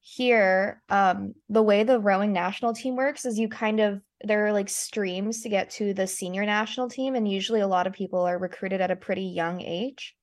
here, 0.00 0.82
um, 0.88 1.34
the 1.48 1.62
way 1.62 1.84
the 1.84 2.00
rowing 2.00 2.32
national 2.32 2.74
team 2.74 2.96
works 2.96 3.24
is 3.26 3.38
you 3.38 3.48
kind 3.48 3.80
of 3.80 4.02
there 4.24 4.46
are 4.46 4.52
like 4.52 4.68
streams 4.68 5.42
to 5.42 5.48
get 5.50 5.70
to 5.70 5.94
the 5.94 6.06
senior 6.06 6.46
national 6.46 6.88
team, 6.90 7.14
and 7.16 7.28
usually 7.30 7.60
a 7.60 7.68
lot 7.68 7.86
of 7.86 7.92
people 7.94 8.20
are 8.22 8.38
recruited 8.38 8.80
at 8.80 8.90
a 8.92 8.96
pretty 8.96 9.24
young 9.24 9.60
age. 9.62 10.16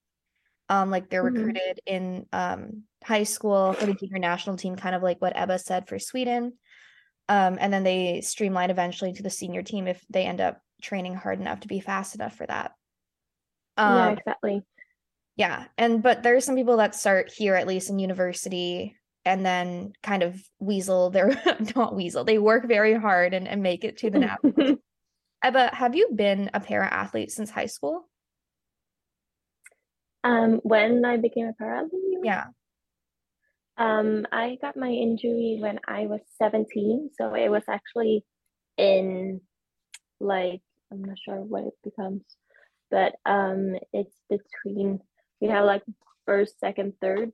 Um, 0.69 0.91
like 0.91 1.09
they're 1.09 1.23
Mhm. 1.23 1.23
recruited 1.23 1.79
in 1.85 2.27
um 2.33 2.85
high 3.03 3.23
school 3.23 3.73
for 3.73 3.85
the 3.87 3.93
junior 3.95 4.19
national 4.19 4.57
team, 4.57 4.75
kind 4.75 4.95
of 4.95 5.03
like 5.03 5.21
what 5.21 5.37
Ebba 5.37 5.59
said 5.59 5.87
for 5.87 5.99
Sweden. 5.99 6.57
Um, 7.29 7.57
and 7.61 7.73
then 7.73 7.83
they 7.83 8.21
streamline 8.21 8.71
eventually 8.71 9.13
to 9.13 9.23
the 9.23 9.29
senior 9.31 9.63
team 9.63 9.87
if 9.87 10.05
they 10.09 10.25
end 10.25 10.41
up 10.41 10.61
training 10.81 11.15
hard 11.15 11.39
enough 11.41 11.61
to 11.61 11.69
be 11.69 11.79
fast 11.81 12.15
enough 12.15 12.35
for 12.35 12.47
that. 12.47 12.73
yeah, 13.85 14.09
Um, 14.09 14.17
exactly. 14.17 14.63
Yeah, 15.39 15.67
and 15.77 16.03
but 16.03 16.21
there's 16.21 16.43
some 16.43 16.57
people 16.57 16.75
that 16.77 16.93
start 16.93 17.31
here 17.31 17.55
at 17.55 17.65
least 17.65 17.89
in 17.89 17.97
university 17.97 18.97
and 19.23 19.45
then 19.45 19.93
kind 20.03 20.21
of 20.21 20.37
weasel 20.59 21.11
their 21.11 21.41
not 21.77 21.95
weasel. 21.95 22.25
They 22.25 22.37
work 22.37 22.67
very 22.67 22.93
hard 22.93 23.33
and, 23.33 23.47
and 23.47 23.63
make 23.63 23.85
it 23.85 23.99
to 23.99 24.09
the 24.09 24.19
national. 24.27 24.51
team. 24.51 24.79
Ebba, 25.41 25.69
have 25.73 25.95
you 25.95 26.09
been 26.13 26.49
a 26.53 26.59
para 26.59 26.93
athlete 26.93 27.31
since 27.31 27.49
high 27.49 27.67
school? 27.67 28.09
um, 30.25 30.59
when 30.63 31.05
I 31.05 31.15
became 31.15 31.47
a 31.47 31.53
para, 31.53 31.85
athlete? 31.85 32.19
Yeah. 32.21 32.47
Um, 33.77 34.27
I 34.29 34.57
got 34.61 34.75
my 34.75 34.89
injury 34.89 35.57
when 35.61 35.79
I 35.87 36.07
was 36.07 36.19
17, 36.37 37.11
so 37.17 37.33
it 37.33 37.47
was 37.47 37.63
actually 37.69 38.25
in 38.77 39.39
like 40.19 40.59
I'm 40.91 41.01
not 41.01 41.17
sure 41.23 41.37
what 41.37 41.63
it 41.63 41.73
becomes, 41.81 42.23
but 42.91 43.15
um, 43.25 43.77
it's 43.93 44.17
between 44.29 44.99
we 45.41 45.47
have 45.47 45.65
like 45.65 45.83
first, 46.25 46.59
second, 46.59 46.93
third 47.01 47.31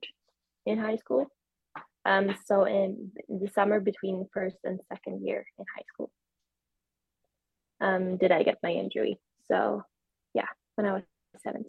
in 0.64 0.78
high 0.78 0.96
school. 0.96 1.26
Um, 2.04 2.36
so 2.44 2.64
in 2.64 3.10
the 3.28 3.48
summer 3.48 3.80
between 3.80 4.28
first 4.32 4.56
and 4.64 4.80
second 4.88 5.26
year 5.26 5.44
in 5.58 5.64
high 5.76 5.84
school, 5.92 6.10
um, 7.80 8.16
did 8.16 8.30
I 8.30 8.42
get 8.42 8.58
my 8.62 8.70
injury. 8.70 9.18
So 9.48 9.82
yeah, 10.34 10.46
when 10.76 10.86
I 10.86 10.92
was 10.92 11.02
17. 11.42 11.64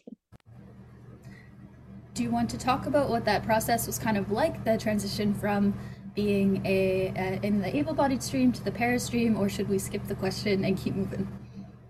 Do 2.14 2.24
you 2.24 2.32
want 2.32 2.50
to 2.50 2.58
talk 2.58 2.86
about 2.86 3.10
what 3.10 3.26
that 3.26 3.44
process 3.44 3.86
was 3.86 4.00
kind 4.00 4.18
of 4.18 4.32
like, 4.32 4.64
the 4.64 4.78
transition 4.78 5.34
from 5.34 5.74
being 6.16 6.66
a 6.66 7.10
uh, 7.10 7.40
in 7.44 7.62
the 7.62 7.76
able-bodied 7.76 8.24
stream 8.24 8.52
to 8.52 8.64
the 8.64 8.72
para 8.72 9.00
stream, 9.00 9.38
or 9.38 9.48
should 9.48 9.70
we 9.70 9.78
skip 9.78 10.04
the 10.08 10.16
question 10.16 10.66
and 10.66 10.76
keep 10.76 10.96
moving? 10.96 11.28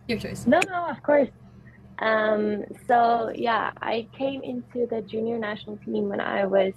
Your 0.08 0.20
choice. 0.20 0.46
No, 0.46 0.60
no, 0.70 0.90
of 0.90 1.02
course. 1.02 1.30
Um, 2.00 2.64
so 2.88 3.32
yeah, 3.34 3.72
I 3.82 4.08
came 4.18 4.42
into 4.44 4.88
the 4.88 5.02
junior 5.02 5.38
national 5.38 5.78
team 5.78 6.10
when 6.10 6.20
I 6.20 6.46
was 6.46 6.74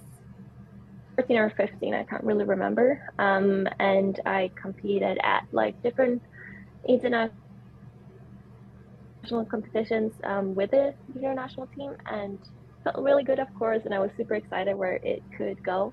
14 1.16 1.36
or 1.36 1.50
15. 1.50 1.94
I 1.94 2.04
can't 2.04 2.24
really 2.24 2.44
remember. 2.44 3.02
Um, 3.18 3.68
and 3.78 4.18
I 4.24 4.50
competed 4.60 5.18
at 5.22 5.46
like 5.52 5.82
different 5.82 6.22
international 6.88 7.34
competitions 9.50 10.12
um, 10.24 10.54
with 10.54 10.70
the 10.70 10.94
junior 11.12 11.34
national 11.34 11.66
team 11.68 11.94
and 12.06 12.38
felt 12.84 12.96
really 12.96 13.24
good, 13.24 13.38
of 13.38 13.52
course. 13.58 13.82
And 13.84 13.94
I 13.94 13.98
was 13.98 14.10
super 14.16 14.34
excited 14.34 14.74
where 14.74 14.94
it 14.96 15.22
could 15.36 15.62
go. 15.62 15.92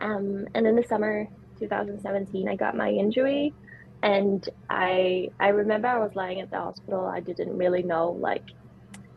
Um, 0.00 0.46
and 0.54 0.66
in 0.66 0.74
the 0.74 0.82
summer 0.82 1.28
2017, 1.60 2.48
I 2.48 2.56
got 2.56 2.76
my 2.76 2.90
injury 2.90 3.54
and 4.02 4.46
I 4.68 5.30
I 5.40 5.48
remember 5.48 5.88
I 5.88 5.98
was 5.98 6.14
lying 6.14 6.40
at 6.40 6.50
the 6.50 6.58
hospital. 6.58 7.06
I 7.06 7.20
didn't 7.20 7.56
really 7.56 7.82
know 7.82 8.10
like, 8.10 8.44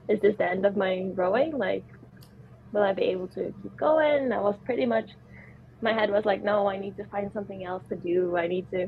is 0.10 0.20
this 0.22 0.36
the 0.38 0.50
end 0.50 0.66
of 0.66 0.78
my 0.78 1.10
rowing? 1.14 1.58
Like, 1.58 1.86
will 2.72 2.84
I 2.84 2.94
be 2.94 3.04
able 3.04 3.28
to 3.30 3.54
keep 3.62 3.78
going? 3.78 4.32
I 4.32 4.40
was 4.40 4.56
pretty 4.66 4.86
much, 4.86 5.10
my 5.82 5.94
head 5.94 6.10
was 6.10 6.26
like, 6.26 6.44
no, 6.44 6.68
I 6.68 6.78
need 6.78 6.98
to 6.98 7.06
find 7.06 7.32
something 7.34 7.64
else 7.66 7.84
to 7.90 7.96
do. 7.96 8.38
I 8.38 8.48
need 8.48 8.70
to 8.72 8.88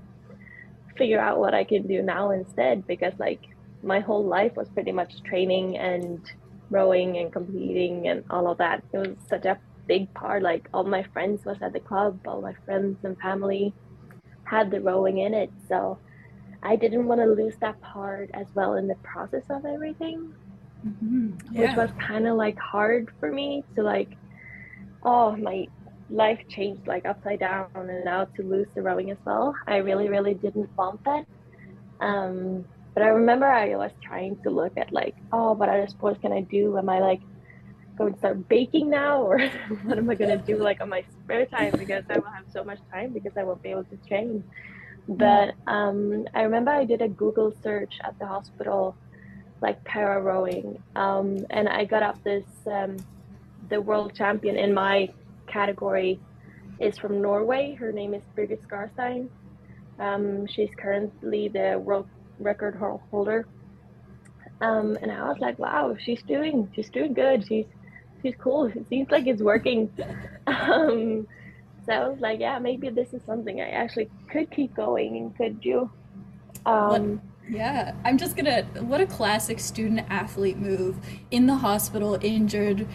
figure 0.97 1.19
out 1.19 1.39
what 1.39 1.53
I 1.53 1.63
can 1.63 1.88
do 1.88 2.01
now 2.01 2.31
instead 2.31 2.85
because 2.85 3.13
like 3.19 3.41
my 3.81 3.99
whole 3.99 4.25
life 4.25 4.55
was 4.55 4.67
pretty 4.69 4.91
much 4.91 5.23
training 5.23 5.77
and 5.77 6.19
rowing 6.69 7.17
and 7.17 7.31
competing 7.31 8.07
and 8.07 8.23
all 8.29 8.47
of 8.51 8.57
that. 8.57 8.83
It 8.93 8.97
was 8.97 9.15
such 9.29 9.45
a 9.45 9.57
big 9.88 10.13
part. 10.13 10.43
Like 10.43 10.69
all 10.73 10.83
my 10.83 11.03
friends 11.03 11.45
was 11.45 11.57
at 11.61 11.73
the 11.73 11.79
club, 11.79 12.19
all 12.27 12.41
my 12.41 12.53
friends 12.65 12.97
and 13.03 13.17
family 13.19 13.73
had 14.43 14.71
the 14.71 14.81
rowing 14.81 15.19
in 15.19 15.33
it. 15.33 15.51
So 15.67 15.97
I 16.61 16.75
didn't 16.75 17.07
want 17.07 17.21
to 17.21 17.27
lose 17.27 17.55
that 17.61 17.79
part 17.81 18.29
as 18.33 18.47
well 18.53 18.73
in 18.73 18.88
the 18.88 18.95
process 18.95 19.43
of 19.49 19.65
everything, 19.65 20.33
Mhm. 20.86 21.38
which 21.57 21.75
was 21.75 21.91
kind 22.00 22.27
of 22.27 22.38
like 22.38 22.57
hard 22.57 23.09
for 23.19 23.31
me 23.31 23.63
to 23.75 23.83
like, 23.83 24.15
oh, 25.03 25.36
my 25.36 25.67
life 26.09 26.39
changed 26.50 26.88
like 26.88 27.05
upside 27.05 27.39
down 27.39 27.67
and 27.75 28.03
now 28.05 28.25
to 28.36 28.43
lose 28.43 28.67
the 28.75 28.81
rowing 28.81 29.12
as 29.12 29.17
well. 29.25 29.53
I 29.67 29.77
really, 29.77 30.09
really 30.09 30.33
didn't 30.33 30.69
want 30.77 31.00
that. 31.05 31.25
Um, 32.00 32.65
but 32.93 33.03
I 33.03 33.07
remember 33.09 33.45
I 33.45 33.75
was 33.75 33.91
trying 34.01 34.38
to 34.43 34.50
look 34.50 34.74
at 34.77 34.91
like, 34.91 35.15
oh, 35.31 35.53
what 35.53 35.69
other 35.69 35.88
sports 35.88 36.19
can 36.21 36.31
I 36.31 36.41
do? 36.41 36.77
Am 36.77 36.89
I 36.89 37.00
like 37.00 37.21
going 37.98 38.13
to 38.13 38.19
start 38.19 38.48
baking 38.48 38.89
now 38.89 39.21
or 39.29 39.39
what 39.83 39.98
am 39.98 40.09
I 40.09 40.15
going 40.15 40.38
to 40.38 40.43
do 40.45 40.57
like 40.57 40.81
on 40.81 40.89
my 40.89 41.03
spare 41.24 41.45
time 41.45 41.74
because 41.77 42.03
I 42.09 42.15
will 42.15 42.31
have 42.33 42.45
so 42.51 42.63
much 42.63 42.79
time 42.91 43.13
because 43.13 43.33
I 43.38 43.43
won't 43.43 43.62
be 43.62 43.69
able 43.69 43.83
to 43.86 43.98
train. 44.07 44.43
But 45.07 45.55
um, 45.67 46.25
I 46.33 46.41
remember 46.43 46.71
I 46.71 46.86
did 46.86 47.01
a 47.01 47.09
Google 47.09 47.53
search 47.63 47.93
at 48.03 48.17
the 48.19 48.27
hospital, 48.27 48.95
like 49.61 49.83
para 49.83 50.21
rowing, 50.21 50.81
um, 50.95 51.45
and 51.49 51.67
I 51.67 51.85
got 51.85 52.03
up 52.03 52.23
this 52.23 52.45
um, 52.65 52.97
the 53.69 53.81
world 53.81 54.13
champion 54.15 54.57
in 54.57 54.73
my 54.73 55.09
category 55.47 56.19
is 56.79 56.97
from 56.97 57.21
Norway. 57.21 57.73
Her 57.73 57.91
name 57.91 58.13
is 58.13 58.21
Birgit 58.35 58.65
Skarstein. 58.65 59.29
Um, 59.99 60.47
she's 60.47 60.69
currently 60.77 61.49
the 61.49 61.79
world 61.83 62.07
record 62.39 62.75
holder. 63.11 63.45
Um, 64.61 64.97
and 65.01 65.11
I 65.11 65.27
was 65.29 65.37
like, 65.39 65.59
wow, 65.59 65.95
she's 65.99 66.21
doing 66.23 66.69
she's 66.75 66.89
doing 66.89 67.13
good. 67.13 67.45
She's 67.48 67.65
she's 68.22 68.35
cool. 68.39 68.65
It 68.65 68.85
seems 68.89 69.09
like 69.11 69.27
it's 69.27 69.41
working. 69.41 69.91
Um, 70.48 71.27
so 71.85 71.93
I 71.93 72.07
was 72.07 72.19
like, 72.19 72.39
yeah, 72.39 72.57
maybe 72.57 72.89
this 72.89 73.13
is 73.13 73.22
something 73.25 73.61
I 73.61 73.69
actually 73.69 74.09
could 74.31 74.50
keep 74.50 74.75
going 74.75 75.15
and 75.17 75.37
could 75.37 75.61
do. 75.61 75.91
Um, 76.65 77.22
Yeah, 77.50 77.94
I'm 78.05 78.18
just 78.18 78.35
gonna. 78.35 78.64
What 78.81 79.01
a 79.01 79.05
classic 79.05 79.59
student 79.59 80.05
athlete 80.09 80.57
move. 80.57 80.98
In 81.31 81.48
the 81.48 81.55
hospital, 81.55 82.18
injured. 82.22 82.88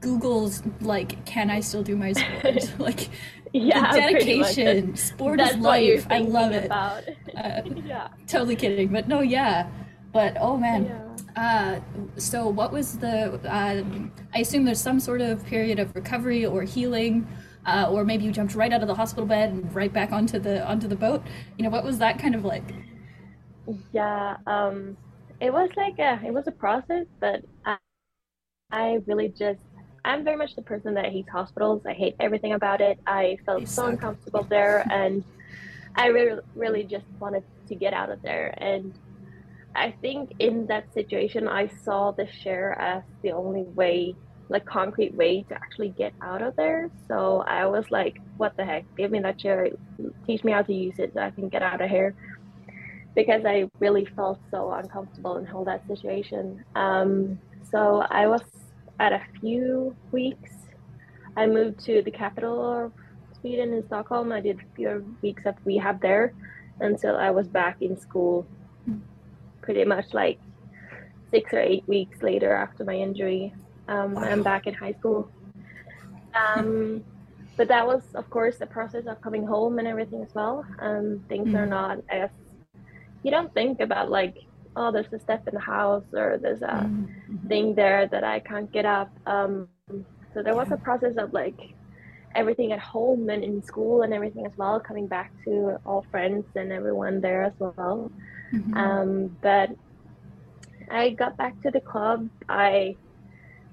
Google's 0.00 0.62
like, 0.80 1.24
can 1.24 1.50
I 1.50 1.60
still 1.60 1.82
do 1.82 1.96
my 1.96 2.12
sport? 2.12 2.72
like, 2.78 3.08
yeah, 3.52 3.92
the 3.92 4.00
dedication. 4.00 4.64
That's- 4.64 5.00
Sport 5.08 5.38
That's 5.38 5.54
is 5.56 5.58
life. 5.58 6.06
I 6.10 6.18
love 6.18 6.52
it. 6.52 6.66
About. 6.66 7.02
Uh, 7.36 7.62
yeah. 7.84 8.08
Totally 8.28 8.56
kidding, 8.56 8.88
but 8.88 9.08
no, 9.08 9.20
yeah. 9.20 9.68
But 10.12 10.36
oh 10.40 10.56
man. 10.56 10.84
Yeah. 10.86 11.02
Uh, 11.36 11.80
so 12.16 12.48
what 12.48 12.72
was 12.72 12.98
the? 12.98 13.34
Uh, 13.44 13.82
I 14.34 14.38
assume 14.38 14.64
there's 14.64 14.80
some 14.80 15.00
sort 15.00 15.20
of 15.20 15.44
period 15.46 15.78
of 15.78 15.94
recovery 15.94 16.46
or 16.46 16.62
healing, 16.62 17.26
uh, 17.66 17.90
or 17.90 18.04
maybe 18.04 18.24
you 18.24 18.32
jumped 18.32 18.54
right 18.54 18.72
out 18.72 18.80
of 18.82 18.88
the 18.88 18.94
hospital 18.94 19.26
bed 19.26 19.50
and 19.50 19.74
right 19.74 19.92
back 19.92 20.12
onto 20.12 20.38
the 20.38 20.64
onto 20.66 20.88
the 20.88 20.96
boat. 20.96 21.22
You 21.58 21.64
know, 21.64 21.70
what 21.70 21.84
was 21.84 21.98
that 21.98 22.18
kind 22.18 22.34
of 22.34 22.44
like? 22.44 22.74
Yeah, 23.92 24.36
um, 24.46 24.96
it 25.40 25.52
was 25.52 25.70
like 25.76 25.98
a, 25.98 26.20
it 26.24 26.32
was 26.32 26.46
a 26.46 26.52
process, 26.52 27.06
but 27.20 27.42
I, 27.64 27.76
I 28.70 28.98
really 29.06 29.28
just, 29.28 29.60
I'm 30.04 30.24
very 30.24 30.36
much 30.36 30.54
the 30.54 30.62
person 30.62 30.94
that 30.94 31.06
hates 31.06 31.28
hospitals. 31.28 31.82
I 31.86 31.92
hate 31.92 32.14
everything 32.20 32.52
about 32.52 32.80
it. 32.80 32.98
I 33.06 33.38
felt 33.44 33.66
so 33.66 33.82
suck. 33.82 33.92
uncomfortable 33.92 34.46
there, 34.48 34.86
and 34.90 35.24
I 35.96 36.06
really, 36.08 36.40
really 36.54 36.84
just 36.84 37.06
wanted 37.18 37.42
to 37.68 37.74
get 37.74 37.92
out 37.92 38.10
of 38.10 38.22
there. 38.22 38.54
And 38.58 38.94
I 39.74 39.94
think 40.00 40.32
in 40.38 40.66
that 40.66 40.92
situation, 40.94 41.48
I 41.48 41.68
saw 41.84 42.12
the 42.12 42.26
share 42.26 42.78
as 42.80 43.02
the 43.22 43.32
only 43.32 43.62
way, 43.62 44.14
like 44.48 44.64
concrete 44.64 45.14
way 45.14 45.42
to 45.48 45.54
actually 45.54 45.88
get 45.88 46.14
out 46.22 46.40
of 46.40 46.54
there. 46.54 46.88
So 47.08 47.42
I 47.46 47.66
was 47.66 47.90
like, 47.90 48.20
what 48.36 48.56
the 48.56 48.64
heck? 48.64 48.84
Give 48.96 49.10
me 49.10 49.18
that 49.20 49.38
chair, 49.38 49.68
teach 50.24 50.44
me 50.44 50.52
how 50.52 50.62
to 50.62 50.72
use 50.72 50.98
it 50.98 51.12
so 51.14 51.20
I 51.20 51.30
can 51.30 51.48
get 51.48 51.62
out 51.62 51.80
of 51.80 51.90
here 51.90 52.14
because 53.16 53.46
I 53.46 53.68
really 53.80 54.04
felt 54.04 54.38
so 54.50 54.70
uncomfortable 54.72 55.38
in 55.38 55.46
whole 55.46 55.64
that 55.64 55.84
situation. 55.88 56.62
Um, 56.76 57.40
so 57.72 58.04
I 58.10 58.28
was 58.28 58.42
at 59.00 59.12
a 59.12 59.22
few 59.40 59.96
weeks. 60.12 60.52
I 61.36 61.46
moved 61.46 61.80
to 61.86 62.02
the 62.02 62.10
capital 62.10 62.84
of 62.84 62.92
Sweden 63.40 63.72
in 63.72 63.84
Stockholm. 63.86 64.32
I 64.32 64.40
did 64.40 64.58
a 64.60 64.76
few 64.76 65.16
weeks 65.22 65.44
of 65.46 65.54
rehab 65.64 66.00
there 66.02 66.34
until 66.80 67.16
I 67.16 67.30
was 67.30 67.48
back 67.48 67.80
in 67.80 67.98
school. 67.98 68.46
Pretty 69.62 69.84
much 69.84 70.12
like 70.12 70.38
six 71.30 71.52
or 71.54 71.60
eight 71.60 71.88
weeks 71.88 72.22
later 72.22 72.52
after 72.54 72.84
my 72.84 72.94
injury, 72.94 73.52
um, 73.88 74.16
I'm 74.18 74.42
back 74.42 74.66
in 74.66 74.74
high 74.74 74.92
school. 74.92 75.28
Um, 76.34 77.02
but 77.56 77.68
that 77.68 77.86
was, 77.86 78.02
of 78.14 78.28
course, 78.28 78.58
the 78.58 78.66
process 78.66 79.06
of 79.06 79.20
coming 79.22 79.46
home 79.46 79.78
and 79.78 79.88
everything 79.88 80.22
as 80.22 80.34
well. 80.34 80.64
Um, 80.78 81.24
things 81.28 81.48
are 81.54 81.66
Mhm. 81.66 81.70
not 81.70 81.98
as 82.10 82.30
you 83.26 83.32
don't 83.32 83.54
think 83.54 83.80
about 83.82 84.10
like, 84.10 84.36
oh, 84.76 84.92
there's 84.92 85.12
a 85.14 85.20
step 85.20 85.42
in 85.48 85.54
the 85.54 85.60
house 85.60 86.06
or 86.14 86.38
there's 86.42 86.62
a 86.62 86.90
Mm-hmm. 87.28 87.48
thing 87.48 87.74
there 87.76 88.08
that 88.08 88.24
I 88.24 88.40
can't 88.40 88.72
get 88.72 88.86
up. 88.86 89.10
Um, 89.26 89.68
so 90.34 90.42
there 90.42 90.56
was 90.56 90.68
a 90.72 90.78
process 90.78 91.16
of 91.18 91.32
like 91.34 91.58
everything 92.36 92.72
at 92.72 92.80
home 92.80 93.30
and 93.30 93.44
in 93.44 93.62
school 93.62 94.02
and 94.02 94.14
everything 94.14 94.46
as 94.46 94.52
well, 94.58 94.80
coming 94.80 95.08
back 95.08 95.32
to 95.46 95.78
all 95.86 96.06
friends 96.10 96.46
and 96.56 96.72
everyone 96.72 97.20
there 97.22 97.44
as 97.44 97.54
well. 97.60 98.12
Mhm. 98.52 98.72
Um, 98.74 99.36
but 99.42 99.70
I 100.90 101.10
got 101.10 101.36
back 101.36 101.60
to 101.62 101.70
the 101.72 101.80
club. 101.80 102.28
I 102.48 102.98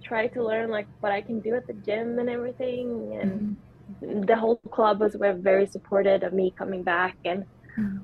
tried 0.04 0.30
to 0.34 0.44
learn 0.46 0.70
like 0.72 0.88
what 1.02 1.13
I 1.13 1.22
can 1.22 1.42
do 1.42 1.56
at 1.56 1.68
the 1.68 1.74
gym 1.86 2.20
and 2.20 2.30
everything, 2.30 3.20
and 3.22 3.46
Mhm. 3.46 4.28
the 4.28 4.38
whole 4.38 4.58
club 4.72 5.02
was 5.02 5.18
were 5.18 5.34
very 5.34 5.68
supportive 5.68 6.24
of 6.24 6.34
me 6.34 6.54
coming 6.58 6.84
back 6.84 7.18
and. 7.26 7.46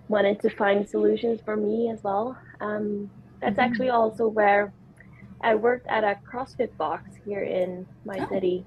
Wanted 0.08 0.40
to 0.42 0.50
find 0.50 0.88
solutions 0.88 1.42
for 1.46 1.56
me 1.58 1.90
as 1.92 2.02
well. 2.04 2.38
Um, 2.62 3.10
that's 3.42 3.58
Mhm. 3.58 3.60
actually 3.60 3.90
also 3.90 4.28
where 4.28 4.74
I 5.42 5.56
worked 5.56 5.88
at 5.90 6.04
a 6.04 6.18
CrossFit 6.32 6.76
box 6.78 7.12
here 7.26 7.44
in 7.44 7.88
my 8.06 8.22
Oh. 8.22 8.30
city, 8.30 8.66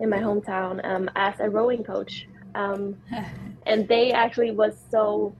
in 0.00 0.08
my 0.10 0.18
hometown, 0.18 0.84
um, 0.84 1.10
as 1.16 1.40
a 1.40 1.48
rowing 1.50 1.84
coach. 1.84 2.26
Um, 2.54 2.96
and 3.66 3.88
they 3.88 4.12
actually 4.12 4.50
was 4.52 4.74
so 4.90 5.34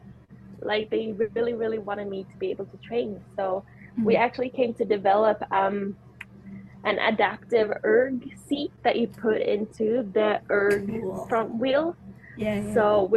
like 0.62 0.90
they 0.90 1.12
really 1.34 1.54
really 1.54 1.78
wanted 1.78 2.08
me 2.08 2.24
to 2.24 2.36
be 2.38 2.50
able 2.50 2.66
to 2.66 2.76
train 2.78 3.20
so 3.36 3.64
we 4.04 4.14
Mhm. 4.14 4.16
actually 4.16 4.48
came 4.50 4.72
to 4.74 4.84
develop 4.84 5.42
um, 5.52 5.96
an 6.84 6.98
adaptive 6.98 7.72
erg 7.84 8.30
seat 8.36 8.72
that 8.84 8.96
you 8.96 9.06
put 9.08 9.40
into 9.40 10.08
the 10.14 10.40
erg 10.50 11.02
Cool. 11.02 11.26
front 11.28 11.54
wheel 11.56 11.96
yeah, 12.36 12.54
yeah. 12.60 12.72
so 12.74 13.08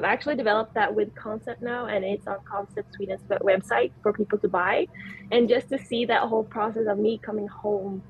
we've 0.00 0.08
actually 0.08 0.36
developed 0.36 0.74
that 0.74 0.94
with 0.94 1.14
concept 1.14 1.60
now 1.62 1.86
and 1.86 2.04
it's 2.04 2.26
on 2.26 2.36
concept 2.50 2.88
sweden's 2.96 3.20
website 3.42 3.92
for 4.02 4.12
people 4.12 4.38
to 4.38 4.48
buy 4.48 4.86
and 5.30 5.48
just 5.48 5.68
to 5.68 5.78
see 5.78 6.04
that 6.06 6.22
whole 6.22 6.44
process 6.44 6.86
of 6.88 6.98
me 6.98 7.20
coming 7.24 7.46
home 7.48 8.02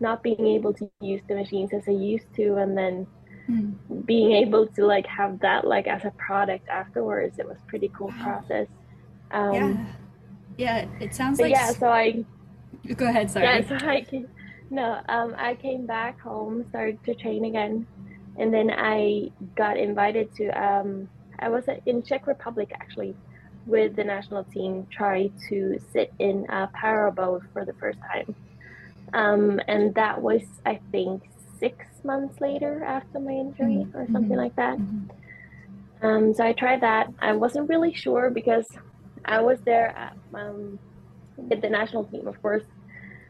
not 0.00 0.22
being 0.22 0.46
able 0.46 0.72
to 0.72 0.88
use 1.00 1.20
the 1.28 1.34
machines 1.34 1.70
as 1.72 1.82
i 1.88 1.90
used 1.92 2.26
to 2.36 2.56
and 2.56 2.76
then 2.76 3.06
Mm. 3.50 3.74
being 4.06 4.32
able 4.32 4.68
to 4.68 4.86
like 4.86 5.06
have 5.06 5.40
that 5.40 5.66
like 5.66 5.88
as 5.88 6.04
a 6.04 6.12
product 6.12 6.68
afterwards, 6.68 7.40
it 7.40 7.46
was 7.46 7.56
pretty 7.66 7.90
cool 7.98 8.06
Wow. 8.06 8.22
process. 8.22 8.68
Um, 9.32 9.92
yeah. 10.56 10.84
Yeah, 10.84 10.86
it 11.00 11.12
sounds 11.12 11.40
like. 11.40 11.50
yeah, 11.50 11.72
so 11.72 11.88
I 11.88 12.24
Go 12.96 13.06
ahead, 13.06 13.32
sorry. 13.32 13.46
Yeah, 13.46 13.66
so 13.66 13.74
I 13.84 14.02
came, 14.02 14.28
no, 14.70 15.00
um, 15.08 15.34
I 15.36 15.56
came 15.56 15.86
back 15.86 16.20
home, 16.20 16.64
started 16.68 17.02
to 17.04 17.16
train 17.16 17.44
again, 17.46 17.86
and 18.38 18.54
then 18.54 18.70
I 18.70 19.30
got 19.56 19.76
invited 19.76 20.32
to. 20.36 20.48
Um, 20.50 21.08
I 21.42 21.48
was 21.48 21.64
in 21.86 22.02
Czech 22.02 22.26
Republic 22.26 22.70
actually, 22.80 23.14
with 23.66 23.96
the 23.96 24.04
national 24.04 24.44
team, 24.44 24.86
try 24.90 25.30
to 25.48 25.78
sit 25.92 26.12
in 26.18 26.46
a 26.48 26.68
powerboat 26.72 27.42
for 27.52 27.64
the 27.64 27.72
first 27.74 27.98
time, 28.12 28.34
um, 29.12 29.60
and 29.68 29.94
that 29.94 30.20
was 30.22 30.42
I 30.64 30.80
think 30.92 31.22
six 31.58 31.76
months 32.04 32.40
later 32.40 32.82
after 32.84 33.18
my 33.20 33.32
injury 33.32 33.86
or 33.94 34.06
something 34.12 34.36
Mhm. 34.38 34.44
like 34.44 34.56
that. 34.56 34.78
Mhm. 34.78 35.10
Um, 36.02 36.34
so 36.34 36.44
I 36.44 36.52
tried 36.52 36.80
that. 36.80 37.08
I 37.20 37.32
wasn't 37.32 37.68
really 37.68 37.92
sure 37.94 38.30
because 38.30 38.66
I 39.24 39.40
was 39.40 39.60
there 39.60 39.88
at, 39.96 40.16
um, 40.34 40.78
with 41.36 41.60
the 41.62 41.70
national 41.70 42.04
team, 42.04 42.26
of 42.26 42.40
course, 42.42 42.64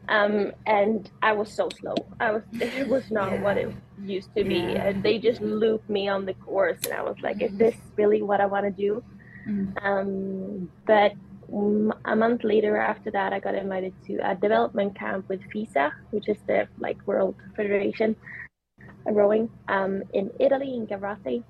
um, 0.09 0.51
and 0.65 1.09
I 1.21 1.33
was 1.33 1.49
so 1.51 1.69
slow. 1.79 1.95
I 2.19 2.31
was 2.31 2.43
it 2.53 2.87
was 2.87 3.09
not 3.11 3.39
what 3.39 3.57
it 3.57 3.73
used 4.01 4.33
to 4.35 4.43
be. 4.43 4.59
And 4.59 5.03
they 5.03 5.19
just 5.19 5.41
looped 5.41 5.89
me 5.89 6.07
on 6.07 6.25
the 6.25 6.33
course, 6.35 6.79
and 6.85 6.93
I 6.93 7.03
was 7.03 7.17
like, 7.21 7.41
"Is 7.41 7.55
this 7.57 7.75
really 7.95 8.21
what 8.21 8.41
I 8.41 8.45
want 8.45 8.65
to 8.65 8.71
do?" 8.71 9.03
Mhm. 9.47 9.85
Um, 9.85 10.69
but 10.85 11.13
mm, 11.51 11.91
a 12.05 12.15
month 12.15 12.43
later, 12.43 12.77
after 12.77 13.11
that, 13.11 13.33
I 13.33 13.39
got 13.39 13.55
invited 13.55 13.93
to 14.07 14.13
a 14.23 14.35
development 14.35 14.95
camp 14.95 15.27
with 15.29 15.41
FISA, 15.51 15.91
which 16.11 16.29
is 16.29 16.37
the 16.47 16.67
like 16.79 16.97
World 17.05 17.35
Federation 17.55 18.15
of 19.05 19.15
Rowing, 19.15 19.49
um, 19.67 20.03
in 20.13 20.31
Italy 20.39 20.75
in 20.75 20.87
Gavirate 20.87 21.43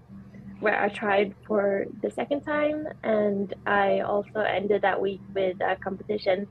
where 0.63 0.81
I 0.81 0.87
tried 0.87 1.35
for 1.45 1.85
the 2.01 2.09
second 2.09 2.41
time, 2.41 2.87
and 3.03 3.53
I 3.65 3.99
also 3.99 4.39
ended 4.39 4.81
that 4.83 4.99
week 4.99 5.19
with 5.35 5.59
a 5.59 5.75
competition. 5.75 6.47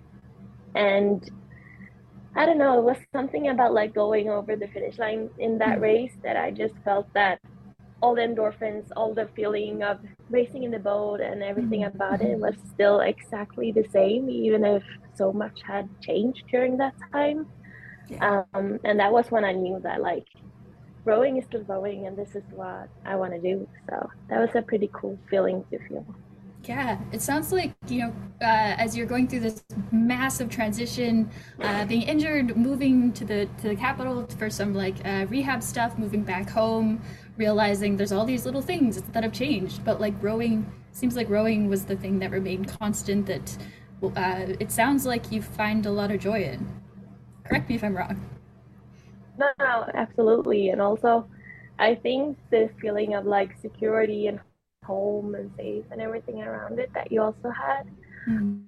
And 0.75 1.29
I 2.35 2.47
don't 2.47 2.59
know, 2.59 2.79
it 2.79 2.83
was 2.83 2.97
something 3.13 3.49
about 3.49 3.75
like 3.75 3.95
going 3.95 4.31
over 4.31 4.57
the 4.57 4.69
finish 4.69 4.99
line 4.99 5.29
in 5.39 5.59
that 5.59 5.81
race 5.81 6.13
that 6.23 6.37
I 6.37 6.51
just 6.51 6.75
felt 6.85 7.13
that 7.13 7.41
all 8.03 8.15
the 8.15 8.23
endorphins, 8.23 8.87
all 8.97 9.15
the 9.15 9.29
feeling 9.37 9.83
of 9.83 9.99
racing 10.31 10.65
in 10.65 10.71
the 10.71 10.79
boat 10.79 11.21
and 11.21 11.43
everything 11.43 11.85
about 11.85 12.21
it 12.21 12.39
was 12.39 12.55
still 12.75 13.01
exactly 13.01 13.71
the 13.71 13.87
same, 13.91 14.29
even 14.29 14.65
if 14.65 14.83
so 15.15 15.33
much 15.33 15.61
had 15.63 15.89
changed 16.01 16.43
during 16.51 16.77
that 16.79 16.95
time. 17.13 17.47
Yeah. 18.09 18.45
Um, 18.55 18.81
and 18.83 18.99
that 18.99 19.13
was 19.13 19.31
when 19.31 19.45
I 19.45 19.53
knew 19.53 19.79
that 19.83 20.01
like 20.01 20.27
rowing 21.05 21.37
is 21.37 21.45
still 21.45 21.65
rowing 21.65 22.07
and 22.07 22.17
this 22.17 22.35
is 22.35 22.45
what 22.51 22.89
I 23.05 23.15
want 23.17 23.35
to 23.35 23.41
do. 23.41 23.69
So 23.89 24.11
that 24.29 24.41
was 24.41 24.51
a 24.55 24.63
pretty 24.63 24.91
cool 24.93 25.19
feeling 25.31 25.65
to 25.71 25.79
feel. 25.87 26.07
Yeah, 26.65 26.99
it 27.11 27.21
sounds 27.21 27.51
like, 27.51 27.73
you 27.89 28.01
know, 28.03 28.15
uh, 28.41 28.77
as 28.79 28.97
you're 28.97 29.07
going 29.07 29.27
through 29.27 29.41
this 29.41 29.65
massive 29.91 30.49
transition, 30.49 31.29
uh, 31.61 31.85
being 31.87 32.03
injured, 32.03 32.57
moving 32.57 33.13
to 33.15 33.25
the 33.25 33.47
to 33.59 33.69
the 33.69 33.75
capital 33.77 34.27
for 34.39 34.49
some 34.49 34.73
like 34.73 34.95
uh, 35.05 35.27
rehab 35.29 35.63
stuff, 35.63 35.99
moving 35.99 36.23
back 36.23 36.49
home, 36.49 37.01
realizing 37.37 37.97
there's 37.97 38.13
all 38.13 38.25
these 38.25 38.47
little 38.47 38.63
things 38.63 39.03
that 39.03 39.25
have 39.25 39.33
changed, 39.33 39.85
but 39.85 40.01
like 40.01 40.15
rowing 40.23 40.65
seems 40.93 41.17
like 41.17 41.29
rowing 41.29 41.69
was 41.69 41.85
the 41.85 41.97
thing 41.97 42.21
that 42.21 42.31
remained 42.31 42.69
constant. 42.79 43.27
That 43.27 43.57
uh, 44.03 44.55
it 44.61 44.71
sounds 44.71 45.05
like 45.05 45.33
you 45.33 45.43
find 45.43 45.85
a 45.87 45.91
lot 45.91 46.13
of 46.13 46.21
joy 46.21 46.45
in. 46.45 46.65
Correct 47.45 47.69
me 47.69 47.75
if 47.75 47.83
I'm 47.83 47.97
wrong. 47.97 48.21
No, 49.39 49.49
no, 49.59 49.87
absolutely. 49.95 50.71
And 50.71 50.81
also, 50.81 51.29
I 51.79 51.95
think 51.95 52.39
the 52.51 52.71
feeling 52.81 53.15
of 53.15 53.27
like 53.27 53.57
security 53.61 54.27
and 54.27 54.41
home 54.85 55.35
and 55.35 55.51
safe 55.57 55.85
and 55.91 56.01
everything 56.01 56.43
around 56.43 56.79
it 56.79 56.91
that 56.95 57.11
you 57.13 57.23
also 57.23 57.51
had. 57.51 57.85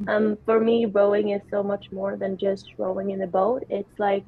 Um, 0.06 0.36
for 0.44 0.60
me, 0.60 0.86
rowing 0.86 1.30
is 1.30 1.42
so 1.50 1.62
much 1.62 1.90
more 1.92 2.16
than 2.16 2.36
just 2.36 2.66
rowing 2.78 3.10
in 3.10 3.22
a 3.22 3.26
boat. 3.26 3.64
It's 3.70 3.98
like, 3.98 4.24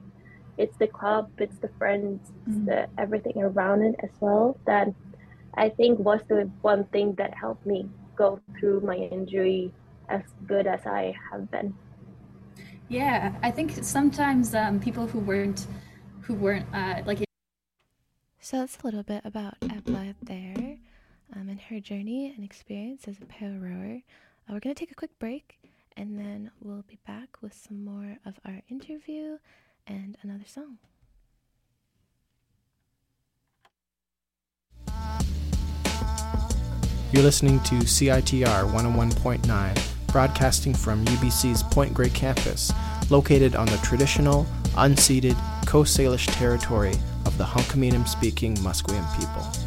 it's 0.58 0.76
the 0.78 0.86
club, 0.86 1.28
it's 1.38 1.58
the 1.58 1.68
friends, 1.78 2.20
it's 2.46 2.56
Mhm. 2.56 2.66
the 2.66 2.88
everything 2.98 3.42
around 3.42 3.82
it 3.82 3.94
as 4.02 4.10
well. 4.20 4.56
That 4.66 4.88
I 5.54 5.68
think 5.70 5.98
was 5.98 6.20
the 6.28 6.50
one 6.62 6.84
thing 6.84 7.14
that 7.14 7.34
helped 7.34 7.66
me 7.66 7.88
go 8.16 8.40
through 8.58 8.80
my 8.80 8.96
injury 8.96 9.72
as 10.08 10.22
good 10.46 10.66
as 10.66 10.86
I 10.86 11.14
have 11.30 11.50
been. 11.50 11.74
Yeah, 12.88 13.32
I 13.42 13.50
think 13.50 13.72
sometimes 13.82 14.54
um, 14.54 14.80
people 14.80 15.06
who 15.06 15.18
weren't 15.20 15.66
who 16.22 16.34
weren't 16.34 16.66
uh, 16.72 17.02
like 17.06 17.24
So 18.40 18.58
that's 18.58 18.78
a 18.80 18.84
little 18.84 19.02
bit 19.02 19.22
about 19.24 19.54
Ebba 19.62 20.14
there 20.22 20.75
um, 21.36 21.48
and 21.48 21.60
her 21.60 21.80
journey 21.80 22.32
and 22.34 22.44
experience 22.44 23.06
as 23.06 23.20
a 23.20 23.26
para 23.26 23.58
rower. 23.58 24.02
Uh, 24.48 24.52
we're 24.52 24.60
going 24.60 24.74
to 24.74 24.78
take 24.78 24.90
a 24.90 24.94
quick 24.94 25.18
break 25.18 25.58
and 25.96 26.18
then 26.18 26.50
we'll 26.60 26.84
be 26.88 26.98
back 27.06 27.28
with 27.42 27.54
some 27.54 27.84
more 27.84 28.18
of 28.24 28.38
our 28.44 28.62
interview 28.70 29.38
and 29.86 30.16
another 30.22 30.44
song. 30.46 30.78
You're 37.12 37.22
listening 37.22 37.60
to 37.60 37.76
CITR 37.76 38.70
101.9, 38.72 40.12
broadcasting 40.12 40.74
from 40.74 41.04
UBC's 41.04 41.62
Point 41.62 41.94
Grey 41.94 42.10
campus, 42.10 42.72
located 43.10 43.54
on 43.54 43.66
the 43.66 43.76
traditional, 43.78 44.44
unceded 44.74 45.36
Coast 45.66 45.96
Salish 45.96 46.26
territory 46.36 46.94
of 47.24 47.38
the 47.38 47.44
Hunkaminam 47.44 48.06
speaking 48.06 48.54
Musqueam 48.56 49.04
people. 49.18 49.65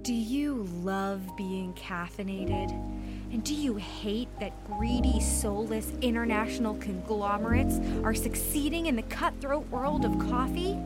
Do 0.00 0.14
you 0.14 0.62
love 0.82 1.20
being 1.36 1.74
caffeinated? 1.74 2.70
And 3.30 3.44
do 3.44 3.54
you 3.54 3.76
hate 3.76 4.30
that 4.40 4.64
greedy, 4.66 5.20
soulless 5.20 5.92
international 6.00 6.76
conglomerates 6.76 7.80
are 8.02 8.14
succeeding 8.14 8.86
in 8.86 8.96
the 8.96 9.02
cutthroat 9.02 9.68
world 9.68 10.06
of 10.06 10.18
coffee? 10.18 10.78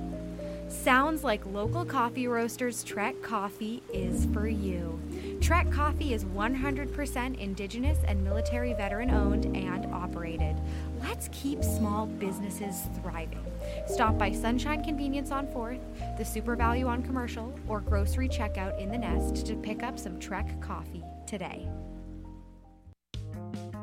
Sounds 0.72 1.22
like 1.22 1.44
local 1.46 1.85
coffee 1.85 2.26
roasters 2.26 2.82
Trek 2.82 3.14
Coffee 3.22 3.82
is 3.92 4.26
for 4.32 4.48
you. 4.48 4.98
Trek 5.40 5.70
Coffee 5.70 6.14
is 6.14 6.24
100% 6.24 7.38
indigenous 7.38 7.98
and 8.08 8.24
military 8.24 8.72
veteran 8.72 9.11
owned 9.11 9.44
and 9.54 9.87
operated. 9.92 10.56
Let's 11.00 11.28
keep 11.30 11.62
small 11.62 12.06
businesses 12.06 12.88
thriving. 13.00 13.44
Stop 13.87 14.18
by 14.18 14.32
Sunshine 14.32 14.82
Convenience 14.82 15.30
on 15.30 15.46
4th, 15.48 15.82
the 16.16 16.24
Super 16.24 16.56
Value 16.56 16.87
on 16.87 17.02
Commercial, 17.02 17.54
or 17.68 17.80
grocery 17.80 18.28
checkout 18.28 18.80
in 18.80 18.90
the 18.90 18.98
Nest 18.98 19.46
to 19.46 19.54
pick 19.54 19.82
up 19.82 19.98
some 19.98 20.18
Trek 20.18 20.61
Coffee 20.61 21.04
today. 21.26 21.68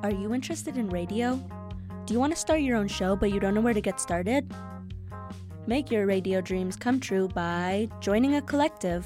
Are 0.01 0.11
you 0.11 0.33
interested 0.33 0.75
in 0.75 0.89
radio? 0.89 1.39
Do 2.05 2.13
you 2.13 2.19
want 2.19 2.33
to 2.33 2.39
start 2.39 2.61
your 2.61 2.77
own 2.77 2.87
show 2.87 3.15
but 3.15 3.31
you 3.31 3.39
don't 3.39 3.53
know 3.53 3.61
where 3.61 3.75
to 3.75 3.81
get 3.81 4.01
started? 4.01 4.51
Make 5.67 5.91
your 5.91 6.05
radio 6.05 6.41
dreams 6.41 6.75
come 6.75 6.99
true 6.99 7.27
by 7.27 7.89
joining 7.99 8.35
a 8.35 8.41
collective. 8.41 9.05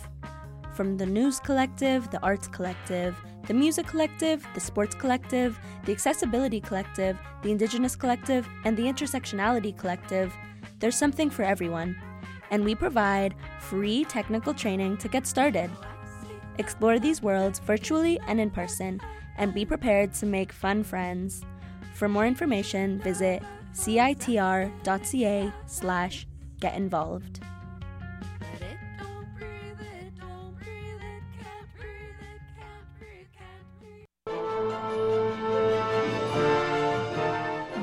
From 0.73 0.97
the 0.97 1.05
News 1.05 1.39
Collective, 1.39 2.09
the 2.09 2.21
Arts 2.21 2.47
Collective, 2.47 3.15
the 3.47 3.53
Music 3.53 3.85
Collective, 3.85 4.47
the 4.53 4.59
Sports 4.59 4.95
Collective, 4.95 5.59
the 5.85 5.91
Accessibility 5.91 6.61
Collective, 6.61 7.17
the 7.41 7.51
Indigenous 7.51 7.95
Collective, 7.95 8.47
and 8.63 8.77
the 8.77 8.83
Intersectionality 8.83 9.77
Collective, 9.77 10.33
there's 10.79 10.95
something 10.95 11.29
for 11.29 11.43
everyone. 11.43 11.97
And 12.51 12.63
we 12.63 12.75
provide 12.75 13.35
free 13.59 14.05
technical 14.05 14.53
training 14.53 14.97
to 14.97 15.07
get 15.07 15.27
started. 15.27 15.69
Explore 16.59 16.99
these 16.99 17.21
worlds 17.21 17.59
virtually 17.59 18.19
and 18.27 18.39
in 18.39 18.49
person, 18.49 19.01
and 19.37 19.53
be 19.53 19.65
prepared 19.65 20.13
to 20.15 20.25
make 20.25 20.53
fun 20.53 20.83
friends. 20.83 21.43
For 21.93 22.07
more 22.07 22.25
information, 22.25 22.99
visit 22.99 23.43
citr.ca 23.73 25.51
slash 25.65 26.27
get 26.63 26.75
involved. 26.75 27.41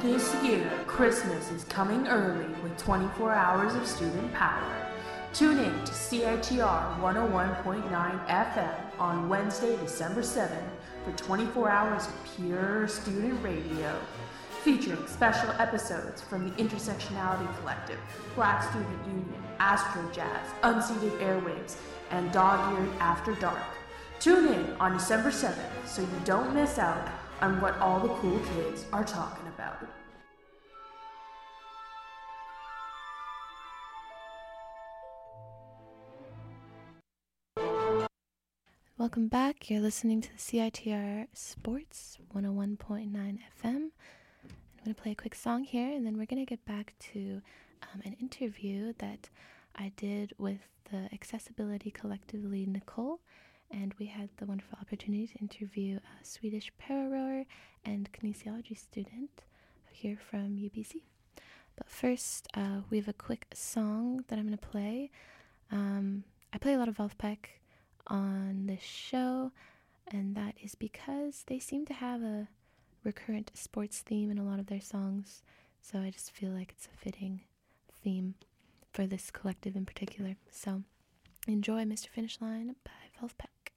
This 0.00 0.34
year, 0.42 0.72
Christmas 0.86 1.50
is 1.50 1.64
coming 1.64 2.06
early 2.06 2.46
with 2.62 2.74
24 2.78 3.34
hours 3.34 3.74
of 3.74 3.86
student 3.86 4.32
power. 4.32 4.86
Tune 5.34 5.58
in 5.58 5.84
to 5.84 5.92
CITR 5.92 7.00
101.9 7.00 8.26
FM 8.28 8.98
on 8.98 9.28
Wednesday, 9.28 9.76
December 9.76 10.22
7th 10.22 10.70
for 11.04 11.12
24 11.18 11.68
hours 11.68 12.06
of 12.06 12.14
pure 12.34 12.88
student 12.88 13.44
radio, 13.44 13.94
featuring 14.62 15.06
special 15.06 15.50
episodes 15.58 16.20
from 16.20 16.48
the 16.48 16.54
Intersectionality 16.62 17.48
Collective, 17.60 17.98
Black 18.34 18.62
Student 18.62 19.06
Union, 19.06 19.42
Astro 19.58 20.02
Jazz, 20.12 20.46
Unceded 20.62 21.18
Airwaves, 21.20 21.76
and 22.10 22.30
Dog 22.30 22.76
Eared 22.76 22.90
After 22.98 23.34
Dark. 23.36 23.62
Tune 24.18 24.52
in 24.52 24.72
on 24.78 24.92
December 24.92 25.30
7th 25.30 25.56
so 25.86 26.02
you 26.02 26.08
don't 26.24 26.54
miss 26.54 26.78
out 26.78 27.08
on 27.40 27.60
what 27.62 27.78
all 27.78 28.00
the 28.00 28.08
cool 28.16 28.38
kids 28.54 28.84
are 28.92 29.04
talking 29.04 29.46
about. 29.48 29.78
Welcome 38.98 39.28
back. 39.28 39.70
You're 39.70 39.80
listening 39.80 40.20
to 40.20 40.30
the 40.30 40.36
CITR 40.36 41.28
Sports 41.32 42.18
101.9 42.34 43.38
FM. 43.64 43.90
I'm 44.80 44.86
going 44.86 44.94
to 44.94 45.02
play 45.02 45.12
a 45.12 45.14
quick 45.14 45.34
song 45.34 45.64
here 45.64 45.94
and 45.94 46.06
then 46.06 46.16
we're 46.16 46.24
going 46.24 46.42
to 46.42 46.48
get 46.48 46.64
back 46.64 46.94
to 47.12 47.42
um, 47.82 48.00
an 48.02 48.14
interview 48.14 48.94
that 48.96 49.28
I 49.76 49.92
did 49.94 50.32
with 50.38 50.60
the 50.90 51.06
Accessibility 51.12 51.90
Collective 51.90 52.42
Nicole. 52.42 53.20
And 53.70 53.94
we 53.98 54.06
had 54.06 54.30
the 54.38 54.46
wonderful 54.46 54.78
opportunity 54.80 55.26
to 55.26 55.38
interview 55.38 55.98
a 55.98 56.24
Swedish 56.24 56.72
pararower 56.78 57.44
and 57.84 58.10
kinesiology 58.10 58.78
student 58.78 59.42
here 59.92 60.16
from 60.16 60.56
UBC. 60.56 61.02
But 61.76 61.90
first, 61.90 62.48
uh, 62.54 62.80
we 62.88 62.96
have 62.96 63.08
a 63.08 63.12
quick 63.12 63.48
song 63.52 64.24
that 64.28 64.38
I'm 64.38 64.46
going 64.46 64.56
to 64.56 64.66
play. 64.66 65.10
Um, 65.70 66.24
I 66.54 66.58
play 66.58 66.72
a 66.72 66.78
lot 66.78 66.88
of 66.88 66.96
Vulfpeck 66.96 67.60
on 68.06 68.64
this 68.66 68.82
show, 68.82 69.52
and 70.10 70.34
that 70.36 70.54
is 70.62 70.74
because 70.74 71.44
they 71.48 71.58
seem 71.58 71.84
to 71.84 71.92
have 71.92 72.22
a 72.22 72.48
recurrent 73.04 73.50
sports 73.54 74.00
theme 74.00 74.30
in 74.30 74.38
a 74.38 74.44
lot 74.44 74.58
of 74.58 74.66
their 74.66 74.80
songs. 74.80 75.42
So 75.82 75.98
I 75.98 76.10
just 76.10 76.30
feel 76.32 76.50
like 76.50 76.70
it's 76.76 76.86
a 76.92 76.96
fitting 76.96 77.42
theme 78.02 78.34
for 78.92 79.06
this 79.06 79.30
collective 79.30 79.76
in 79.76 79.86
particular. 79.86 80.36
So 80.50 80.82
enjoy 81.46 81.84
Mr. 81.84 82.08
Finish 82.08 82.40
Line 82.40 82.76
by 82.84 82.90
Vulfpeck. 83.20 83.69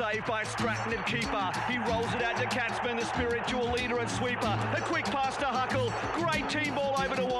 Saved 0.00 0.26
by 0.26 0.42
Stratton 0.42 1.02
keeper. 1.04 1.50
He 1.68 1.76
rolls 1.76 2.12
it 2.14 2.22
out 2.22 2.36
to 2.38 2.46
Katzman, 2.46 2.98
the 2.98 3.04
spiritual 3.04 3.70
leader 3.70 3.98
and 3.98 4.10
sweeper. 4.10 4.58
A 4.74 4.80
quick 4.80 5.04
pass 5.04 5.36
to 5.36 5.44
Huckle. 5.44 5.92
Great 6.14 6.48
team 6.48 6.74
ball 6.74 6.98
over 6.98 7.16
to 7.16 7.26
Wong. 7.26 7.39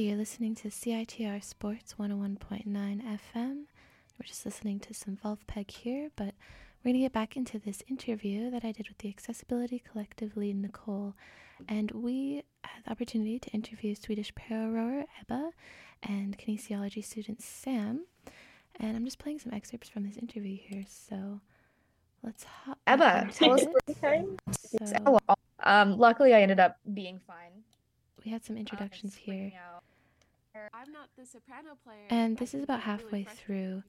You're 0.00 0.16
listening 0.16 0.54
to 0.56 0.68
CITR 0.68 1.44
Sports 1.44 1.96
101.9 1.98 2.38
FM. 2.64 3.64
We're 4.18 4.26
just 4.26 4.46
listening 4.46 4.80
to 4.80 4.94
some 4.94 5.18
Vulfpeck 5.22 5.70
here, 5.70 6.08
but 6.16 6.32
we're 6.82 6.92
going 6.92 6.94
to 6.94 7.00
get 7.00 7.12
back 7.12 7.36
into 7.36 7.58
this 7.58 7.82
interview 7.86 8.50
that 8.50 8.64
I 8.64 8.72
did 8.72 8.88
with 8.88 8.96
the 8.98 9.10
Accessibility 9.10 9.78
Collective 9.78 10.38
lead 10.38 10.56
Nicole. 10.56 11.14
And 11.68 11.90
we 11.90 12.44
had 12.64 12.84
the 12.86 12.90
opportunity 12.92 13.38
to 13.40 13.50
interview 13.50 13.94
Swedish 13.94 14.34
para 14.34 14.70
rower 14.70 15.04
Ebba 15.20 15.50
and 16.02 16.38
kinesiology 16.38 17.04
student 17.04 17.42
Sam. 17.42 18.06
And 18.76 18.96
I'm 18.96 19.04
just 19.04 19.18
playing 19.18 19.40
some 19.40 19.52
excerpts 19.52 19.90
from 19.90 20.04
this 20.04 20.16
interview 20.16 20.56
here, 20.56 20.84
so 20.88 21.40
let's 22.22 22.44
hop 22.44 22.78
Ebba, 22.86 23.28
tell 23.34 23.52
us. 23.52 23.66
So- 24.86 25.18
Um, 25.62 25.98
luckily, 25.98 26.32
I 26.32 26.40
ended 26.40 26.58
up 26.58 26.78
being 26.94 27.20
fine. 27.26 27.64
we 28.24 28.30
had 28.30 28.42
some 28.42 28.56
introductions 28.56 29.14
here. 29.14 29.34
I'm 29.34 29.42
not 29.42 29.50
the 29.50 29.50
soprano 29.50 29.50
player. 29.50 29.80
And 32.10 32.36
this 32.38 32.54
is 32.54 32.62
about 32.62 32.80
halfway 32.80 33.24
through 33.24 33.82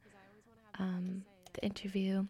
um, 0.79 1.23
the 1.53 1.63
interview 1.63 2.27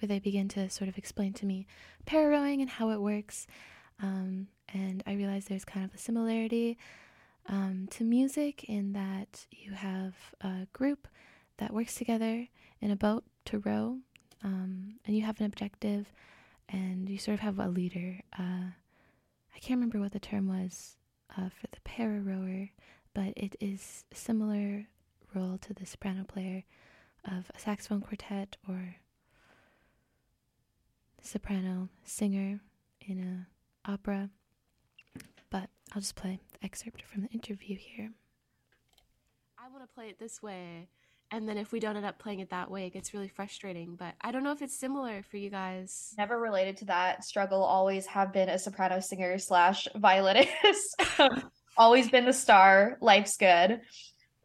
where 0.00 0.06
they 0.08 0.18
begin 0.18 0.48
to 0.48 0.70
sort 0.70 0.88
of 0.88 0.96
explain 0.96 1.32
to 1.34 1.46
me 1.46 1.66
para 2.06 2.28
rowing 2.30 2.60
and 2.60 2.70
how 2.70 2.90
it 2.90 3.00
works. 3.00 3.46
Um, 4.02 4.48
and 4.72 5.02
I 5.06 5.14
realize 5.14 5.44
there's 5.46 5.64
kind 5.64 5.84
of 5.84 5.94
a 5.94 5.98
similarity 5.98 6.78
um, 7.48 7.88
to 7.90 8.04
music 8.04 8.64
in 8.64 8.92
that 8.92 9.46
you 9.50 9.72
have 9.72 10.14
a 10.40 10.66
group 10.72 11.08
that 11.58 11.72
works 11.74 11.94
together 11.94 12.46
in 12.80 12.90
a 12.90 12.96
boat 12.96 13.24
to 13.46 13.58
row, 13.58 13.98
um, 14.42 14.94
and 15.04 15.16
you 15.16 15.22
have 15.22 15.38
an 15.40 15.46
objective, 15.46 16.12
and 16.68 17.08
you 17.08 17.18
sort 17.18 17.34
of 17.34 17.40
have 17.40 17.58
a 17.58 17.68
leader. 17.68 18.20
Uh, 18.38 18.72
I 19.54 19.58
can't 19.60 19.78
remember 19.78 20.00
what 20.00 20.12
the 20.12 20.20
term 20.20 20.48
was 20.48 20.96
uh, 21.36 21.48
for 21.48 21.66
the 21.72 21.80
para 21.84 22.20
rower. 22.20 22.70
But 23.14 23.32
it 23.36 23.56
is 23.60 24.04
a 24.12 24.14
similar 24.14 24.86
role 25.34 25.58
to 25.58 25.74
the 25.74 25.86
soprano 25.86 26.24
player 26.24 26.64
of 27.24 27.50
a 27.54 27.58
saxophone 27.58 28.00
quartet 28.00 28.56
or 28.68 28.96
soprano 31.20 31.88
singer 32.04 32.60
in 33.00 33.46
a 33.86 33.90
opera. 33.90 34.30
But 35.50 35.68
I'll 35.92 36.00
just 36.00 36.16
play 36.16 36.38
the 36.52 36.64
excerpt 36.64 37.02
from 37.02 37.22
the 37.22 37.28
interview 37.28 37.76
here. 37.76 38.10
I 39.58 39.68
want 39.72 39.88
to 39.88 39.94
play 39.94 40.08
it 40.08 40.18
this 40.18 40.42
way. 40.42 40.88
And 41.32 41.48
then 41.48 41.58
if 41.58 41.70
we 41.70 41.78
don't 41.78 41.96
end 41.96 42.06
up 42.06 42.18
playing 42.18 42.40
it 42.40 42.50
that 42.50 42.70
way, 42.70 42.86
it 42.86 42.92
gets 42.92 43.14
really 43.14 43.28
frustrating. 43.28 43.94
But 43.94 44.14
I 44.20 44.32
don't 44.32 44.42
know 44.42 44.50
if 44.50 44.62
it's 44.62 44.76
similar 44.76 45.22
for 45.22 45.36
you 45.36 45.48
guys. 45.48 46.12
Never 46.18 46.40
related 46.40 46.76
to 46.78 46.84
that 46.86 47.24
struggle. 47.24 47.62
Always 47.62 48.06
have 48.06 48.32
been 48.32 48.48
a 48.48 48.58
soprano 48.58 48.98
singer 48.98 49.38
slash 49.38 49.86
violinist. 49.94 51.00
always 51.76 52.10
been 52.10 52.24
the 52.24 52.32
star. 52.32 52.98
Life's 53.00 53.36
good. 53.36 53.80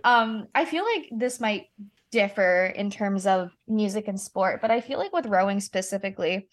Um, 0.04 0.48
I 0.54 0.66
feel 0.66 0.84
like 0.84 1.10
this 1.12 1.40
might 1.40 1.68
differ 2.12 2.68
in 2.76 2.90
terms 2.90 3.26
of 3.26 3.52
music 3.68 4.08
and 4.08 4.20
sport, 4.20 4.62
but 4.62 4.72
I 4.72 4.82
feel 4.82 5.00
like 5.00 5.14
with 5.14 5.26
rowing 5.26 5.60
specifically, 5.60 6.48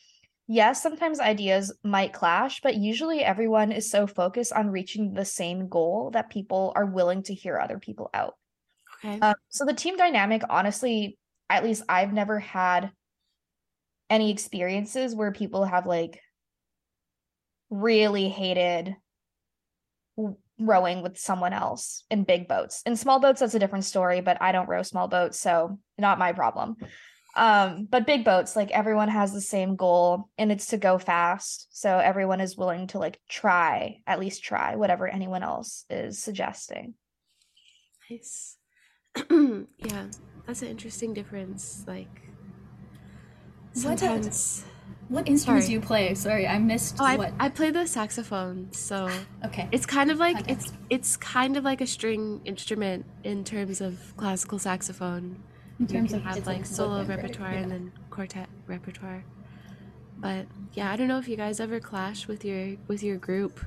yes, 0.49 0.83
sometimes 0.83 1.21
ideas 1.21 1.73
might 1.85 2.13
clash, 2.13 2.61
but 2.63 2.77
usually 2.77 3.23
everyone 3.23 3.73
is 3.73 3.91
so 3.91 4.07
focused 4.07 4.53
on 4.53 4.71
reaching 4.71 5.13
the 5.13 5.25
same 5.25 5.69
goal 5.69 6.11
that 6.13 6.31
people 6.31 6.73
are 6.75 6.87
willing 6.87 7.23
to 7.25 7.35
hear 7.35 7.59
other 7.59 7.79
people 7.79 8.11
out. 8.15 8.35
Okay. 9.05 9.21
Um, 9.21 9.35
so 9.49 9.65
the 9.65 9.75
team 9.75 9.97
dynamic, 9.97 10.43
honestly, 10.49 11.19
at 11.51 11.65
least 11.65 11.83
I've 11.89 12.13
never 12.13 12.39
had 12.39 12.91
any 14.09 14.31
experiences 14.31 15.15
where 15.15 15.33
people 15.33 15.65
have 15.65 15.87
like 15.87 16.21
really 17.71 18.29
hated 18.29 18.97
rowing 20.67 21.03
with 21.03 21.19
someone 21.19 21.53
else 21.53 22.05
in 22.11 22.25
big 22.25 22.49
boats. 22.49 22.83
In 22.87 22.97
small 22.97 23.21
boats, 23.21 23.41
that's 23.41 23.55
a 23.55 23.59
different 23.59 23.85
story, 23.85 24.21
but 24.21 24.41
I 24.41 24.53
don't 24.53 24.69
row 24.69 24.83
small 24.83 25.09
boats, 25.09 25.39
so 25.39 25.79
not 25.99 26.19
my 26.19 26.33
problem. 26.33 26.77
Um, 27.35 27.89
but 27.91 28.07
big 28.07 28.25
boats, 28.25 28.57
like 28.57 28.71
everyone 28.73 29.09
has 29.09 29.33
the 29.33 29.41
same 29.41 29.77
goal 29.77 30.29
and 30.37 30.53
it's 30.53 30.67
to 30.67 30.77
go 30.77 30.99
fast. 30.99 31.69
So 31.71 31.99
everyone 31.99 32.41
is 32.41 32.57
willing 32.57 32.89
to 32.89 32.99
like 32.99 33.19
try, 33.29 34.01
at 34.07 34.21
least 34.21 34.45
try 34.45 34.77
whatever 34.77 35.09
anyone 35.09 35.43
else 35.43 35.85
is 35.89 36.19
suggesting. 36.19 36.95
Nice. 38.11 38.57
yeah, 39.31 40.07
that's 40.47 40.63
an 40.63 40.69
interesting 40.69 41.15
difference. 41.15 41.85
Like 41.87 42.21
What, 43.73 43.99
sometimes. 43.99 44.65
What 45.09 45.29
instruments 45.29 45.67
do 45.67 45.73
you 45.73 45.81
play? 45.81 46.15
Sorry, 46.15 46.47
I 46.47 46.59
missed 46.59 46.97
Oh, 46.99 47.05
I, 47.05 47.17
what. 47.17 47.33
I 47.39 47.49
play 47.49 47.71
the 47.71 47.87
saxophone, 47.87 48.73
so 48.73 49.09
Okay. 49.45 49.69
it's 49.71 49.85
kind 49.85 50.11
of 50.11 50.19
like 50.19 50.51
it's 50.51 50.73
it's 50.89 51.17
kind 51.17 51.57
of 51.57 51.65
like 51.65 51.81
a 51.81 51.87
string 51.87 52.41
instrument 52.45 53.05
in 53.23 53.45
terms 53.45 53.81
of 53.81 54.17
classical 54.17 54.59
saxophone. 54.59 55.43
In 55.81 55.87
You 55.87 55.95
terms 55.95 56.13
of 56.15 56.23
have 56.23 56.47
like 56.47 56.65
solo 56.65 57.05
repertoire 57.05 57.53
Yeah. 57.53 57.59
and 57.61 57.71
then 57.71 57.93
quartet 58.11 58.49
repertoire. 58.67 59.25
But 60.19 60.47
yeah, 60.73 60.91
I 60.91 60.97
don't 60.97 61.09
know 61.09 61.19
if 61.19 61.29
you 61.29 61.37
guys 61.37 61.61
ever 61.61 61.81
clash 61.81 62.27
with 62.27 62.45
your 62.45 62.77
with 62.89 63.03
your 63.03 63.17
group 63.19 63.61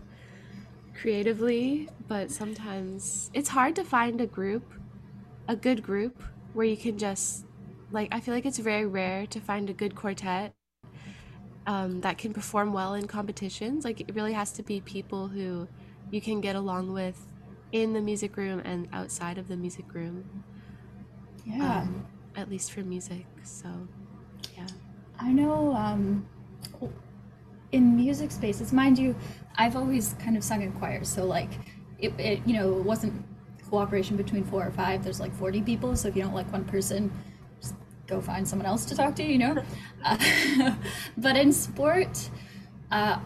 creatively, 0.99 1.89
but 2.07 2.31
sometimes 2.31 3.29
it's 3.33 3.49
hard 3.49 3.75
to 3.75 3.83
find 3.83 4.21
a 4.21 4.25
group, 4.27 4.73
a 5.47 5.55
good 5.55 5.83
group 5.83 6.23
where 6.53 6.65
you 6.65 6.77
can 6.77 6.97
just 6.97 7.45
like 7.91 8.07
I 8.11 8.19
feel 8.19 8.33
like 8.33 8.45
it's 8.45 8.57
very 8.59 8.85
rare 8.85 9.27
to 9.27 9.39
find 9.39 9.69
a 9.69 9.73
good 9.73 9.95
quartet 9.95 10.53
um, 11.67 12.01
that 12.01 12.17
can 12.17 12.33
perform 12.33 12.73
well 12.73 12.93
in 12.93 13.07
competitions. 13.07 13.85
Like 13.85 14.01
it 14.01 14.13
really 14.13 14.33
has 14.33 14.51
to 14.53 14.63
be 14.63 14.81
people 14.81 15.27
who 15.27 15.67
you 16.11 16.21
can 16.21 16.41
get 16.41 16.55
along 16.55 16.93
with 16.93 17.27
in 17.71 17.93
the 17.93 18.01
music 18.01 18.37
room 18.37 18.61
and 18.63 18.87
outside 18.93 19.37
of 19.37 19.47
the 19.47 19.57
music 19.57 19.93
room. 19.93 20.43
Yeah. 21.45 21.79
Um, 21.81 22.05
at 22.35 22.49
least 22.49 22.71
for 22.71 22.81
music. 22.81 23.25
So, 23.43 23.69
yeah. 24.55 24.67
I 25.19 25.31
know 25.31 25.73
um, 25.73 26.27
in 27.71 27.95
music 27.95 28.31
spaces, 28.31 28.73
mind 28.73 28.97
you, 28.97 29.15
I've 29.57 29.75
always 29.75 30.15
kind 30.19 30.35
of 30.37 30.43
sung 30.43 30.61
in 30.61 30.71
choirs. 30.73 31.07
So, 31.07 31.25
like, 31.25 31.49
it, 31.99 32.17
it 32.19 32.41
you 32.45 32.53
know, 32.53 32.77
it 32.77 32.83
wasn't 32.83 33.13
cooperation 33.69 34.17
between 34.17 34.43
four 34.43 34.65
or 34.65 34.71
five. 34.71 35.03
There's 35.03 35.19
like 35.19 35.33
40 35.35 35.61
people. 35.61 35.95
So, 35.95 36.07
if 36.07 36.15
you 36.15 36.23
don't 36.23 36.33
like 36.33 36.51
one 36.51 36.65
person, 36.65 37.11
go 38.07 38.21
find 38.21 38.47
someone 38.47 38.65
else 38.65 38.85
to 38.85 38.95
talk 38.95 39.15
to, 39.15 39.23
you 39.23 39.37
know? 39.37 39.63
Uh, 40.07 40.75
but 41.17 41.35
in 41.35 41.51
sport, 41.51 42.29
uh, 42.91 43.17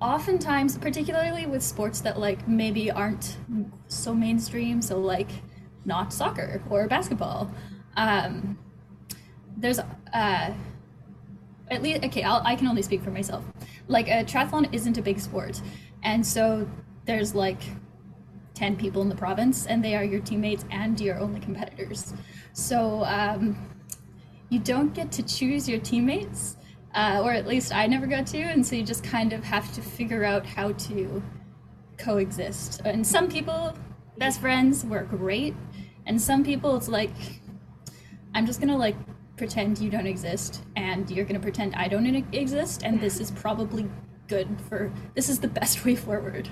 oftentimes, 0.00 0.78
particularly 0.78 1.46
with 1.46 1.64
sports 1.64 2.00
that 2.00 2.16
like 2.16 2.46
maybe 2.46 2.92
aren't 2.92 3.36
so 3.88 4.14
mainstream, 4.14 4.80
so 4.80 5.00
like 5.00 5.30
not 5.84 6.12
soccer 6.12 6.62
or 6.70 6.86
basketball, 6.86 7.50
um, 7.96 8.56
there's 9.56 9.80
uh, 9.80 10.52
at 11.70 11.82
least 11.82 12.04
okay 12.04 12.22
I'll, 12.22 12.42
i 12.44 12.54
can 12.56 12.66
only 12.66 12.82
speak 12.82 13.02
for 13.02 13.10
myself 13.10 13.44
like 13.88 14.08
a 14.08 14.24
triathlon 14.24 14.72
isn't 14.72 14.96
a 14.98 15.02
big 15.02 15.20
sport 15.20 15.60
and 16.02 16.26
so 16.26 16.68
there's 17.04 17.34
like 17.34 17.60
10 18.54 18.76
people 18.76 19.02
in 19.02 19.08
the 19.08 19.14
province 19.14 19.66
and 19.66 19.84
they 19.84 19.94
are 19.94 20.04
your 20.04 20.20
teammates 20.20 20.64
and 20.70 21.00
your 21.00 21.18
only 21.18 21.40
competitors 21.40 22.14
so 22.52 23.04
um, 23.04 23.56
you 24.50 24.58
don't 24.58 24.94
get 24.94 25.10
to 25.12 25.22
choose 25.22 25.68
your 25.68 25.78
teammates 25.80 26.56
uh, 26.94 27.20
or 27.22 27.32
at 27.32 27.46
least 27.46 27.74
i 27.74 27.86
never 27.86 28.06
got 28.06 28.26
to 28.26 28.38
and 28.38 28.64
so 28.66 28.76
you 28.76 28.82
just 28.82 29.04
kind 29.04 29.32
of 29.32 29.44
have 29.44 29.72
to 29.74 29.80
figure 29.80 30.24
out 30.24 30.44
how 30.44 30.72
to 30.72 31.22
coexist 31.96 32.80
and 32.84 33.06
some 33.06 33.28
people 33.28 33.76
best 34.18 34.40
friends 34.40 34.84
work 34.84 35.08
great 35.10 35.54
and 36.06 36.20
some 36.20 36.44
people 36.44 36.76
it's 36.76 36.88
like 36.88 37.10
i'm 38.34 38.46
just 38.46 38.60
gonna 38.60 38.76
like 38.76 38.96
pretend 39.38 39.78
you 39.78 39.88
don't 39.88 40.06
exist 40.06 40.64
and 40.76 41.08
you're 41.10 41.24
to 41.24 41.40
pretend 41.40 41.74
I 41.76 41.88
don't 41.88 42.06
exist 42.34 42.82
and 42.82 43.00
this 43.00 43.20
is 43.20 43.30
probably 43.30 43.88
good 44.26 44.48
for 44.68 44.92
this 45.14 45.30
is 45.30 45.38
the 45.38 45.48
best 45.48 45.84
way 45.84 45.94
forward. 45.94 46.48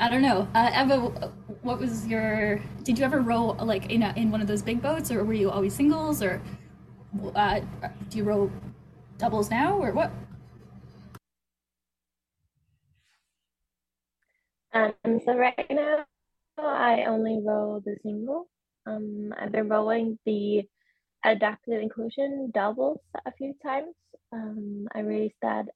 I 0.00 0.08
don't 0.08 0.22
know. 0.22 0.46
Uh, 0.54 0.70
Ebba, 0.72 1.32
what 1.62 1.80
was 1.80 2.06
your 2.06 2.60
did 2.84 2.98
you 2.98 3.04
ever 3.04 3.20
row 3.20 3.56
like 3.72 3.90
in 3.90 4.02
a, 4.04 4.12
in 4.16 4.30
one 4.30 4.40
of 4.40 4.46
those 4.46 4.62
big 4.62 4.80
boats 4.80 5.10
or 5.10 5.24
were 5.24 5.32
you 5.32 5.50
always 5.50 5.74
singles 5.74 6.22
or 6.22 6.40
uh, 7.34 7.60
do 8.08 8.18
you 8.18 8.24
row 8.24 8.50
doubles 9.18 9.50
now 9.50 9.78
or 9.78 9.92
what? 9.92 10.10
Um, 14.72 15.20
so 15.24 15.36
right 15.36 15.66
now 15.70 16.04
I 16.58 17.04
only 17.04 17.40
row 17.42 17.80
the 17.84 17.96
single. 18.02 18.48
Um, 18.86 19.34
I've 19.38 19.52
been 19.52 19.68
rowing 19.68 20.18
the 20.24 20.64
adaptive 21.24 21.80
inclusion 21.80 22.50
doubles 22.54 23.00
a 23.26 23.32
few 23.32 23.54
times. 23.62 23.94
Um, 24.32 24.86
I 24.94 25.00
raced 25.00 25.36
that 25.42 25.66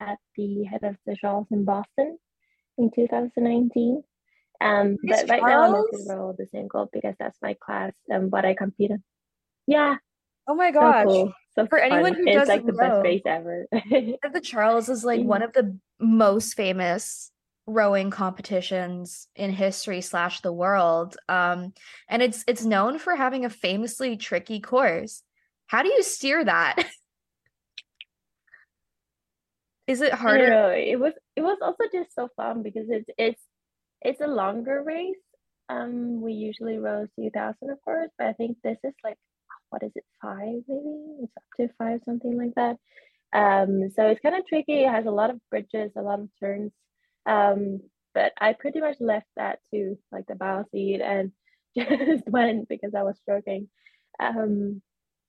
at 0.00 0.18
the 0.36 0.64
head 0.64 0.84
of 0.84 0.96
the 1.06 1.16
Charles 1.16 1.46
in 1.50 1.64
Boston 1.64 2.18
in 2.78 2.90
2019. 2.94 4.02
Um, 4.62 4.98
but 5.04 5.28
right 5.28 5.42
now 5.42 5.64
I'm 5.64 5.70
Charles? 5.70 5.90
gonna 6.06 6.16
row 6.16 6.34
the 6.36 6.46
single 6.52 6.88
because 6.92 7.14
that's 7.18 7.38
my 7.42 7.56
class 7.64 7.92
and 8.08 8.30
what 8.30 8.44
I 8.44 8.54
compete 8.54 8.90
in. 8.90 9.02
Yeah. 9.66 9.96
Oh 10.50 10.54
my 10.56 10.72
so 10.72 10.80
gosh. 10.80 11.04
cool. 11.04 11.32
So 11.54 11.66
For 11.68 11.78
anyone 11.78 12.14
who 12.14 12.24
it's 12.26 12.48
like 12.48 12.66
the 12.66 12.72
best 12.72 12.96
row, 12.96 13.02
race 13.02 13.22
ever. 13.24 13.66
the 13.70 14.40
Charles 14.42 14.88
is 14.88 15.04
like 15.04 15.22
one 15.22 15.42
of 15.42 15.52
the 15.52 15.78
most 16.00 16.54
famous 16.54 17.30
rowing 17.66 18.10
competitions 18.10 19.28
in 19.36 19.52
history 19.52 20.00
slash 20.00 20.40
the 20.40 20.52
world. 20.52 21.16
Um, 21.28 21.72
and 22.08 22.20
it's 22.20 22.42
it's 22.48 22.64
known 22.64 22.98
for 22.98 23.14
having 23.14 23.44
a 23.44 23.50
famously 23.50 24.16
tricky 24.16 24.58
course. 24.58 25.22
How 25.68 25.84
do 25.84 25.88
you 25.88 26.02
steer 26.02 26.44
that? 26.44 26.84
Is 29.86 30.00
it 30.00 30.12
harder? 30.12 30.50
know. 30.50 30.70
It 30.70 30.98
was 30.98 31.12
it 31.36 31.42
was 31.42 31.58
also 31.62 31.84
just 31.92 32.12
so 32.12 32.28
fun 32.36 32.64
because 32.64 32.86
it's 32.88 33.08
it's 33.16 33.42
it's 34.02 34.20
a 34.20 34.26
longer 34.26 34.82
race. 34.82 35.14
Um, 35.68 36.20
we 36.20 36.32
usually 36.32 36.78
row 36.78 37.06
two 37.14 37.30
thousand, 37.32 37.70
of 37.70 37.80
course, 37.84 38.10
but 38.18 38.26
I 38.26 38.32
think 38.32 38.56
this 38.64 38.78
is 38.82 38.94
like 39.04 39.16
what 39.70 39.82
is 39.82 39.92
it, 39.94 40.04
five 40.20 40.62
maybe? 40.68 41.22
It's 41.22 41.32
up 41.36 41.44
to 41.56 41.68
five, 41.78 42.00
something 42.04 42.36
like 42.36 42.54
that. 42.56 42.76
Um, 43.32 43.90
so 43.90 44.06
it's 44.06 44.20
kind 44.20 44.34
of 44.34 44.46
tricky. 44.46 44.82
It 44.84 44.90
has 44.90 45.06
a 45.06 45.10
lot 45.10 45.30
of 45.30 45.40
bridges, 45.50 45.92
a 45.96 46.02
lot 46.02 46.20
of 46.20 46.28
turns. 46.40 46.72
Um, 47.26 47.80
but 48.14 48.32
I 48.40 48.52
pretty 48.54 48.80
much 48.80 48.96
left 49.00 49.28
that 49.36 49.60
to 49.72 49.96
like 50.10 50.26
the 50.26 50.34
bow 50.34 50.64
seat 50.72 51.00
and 51.00 51.32
just 51.78 52.28
went 52.28 52.68
because 52.68 52.94
I 52.94 53.02
was 53.02 53.18
stroking. 53.18 53.68
Um, 54.18 54.82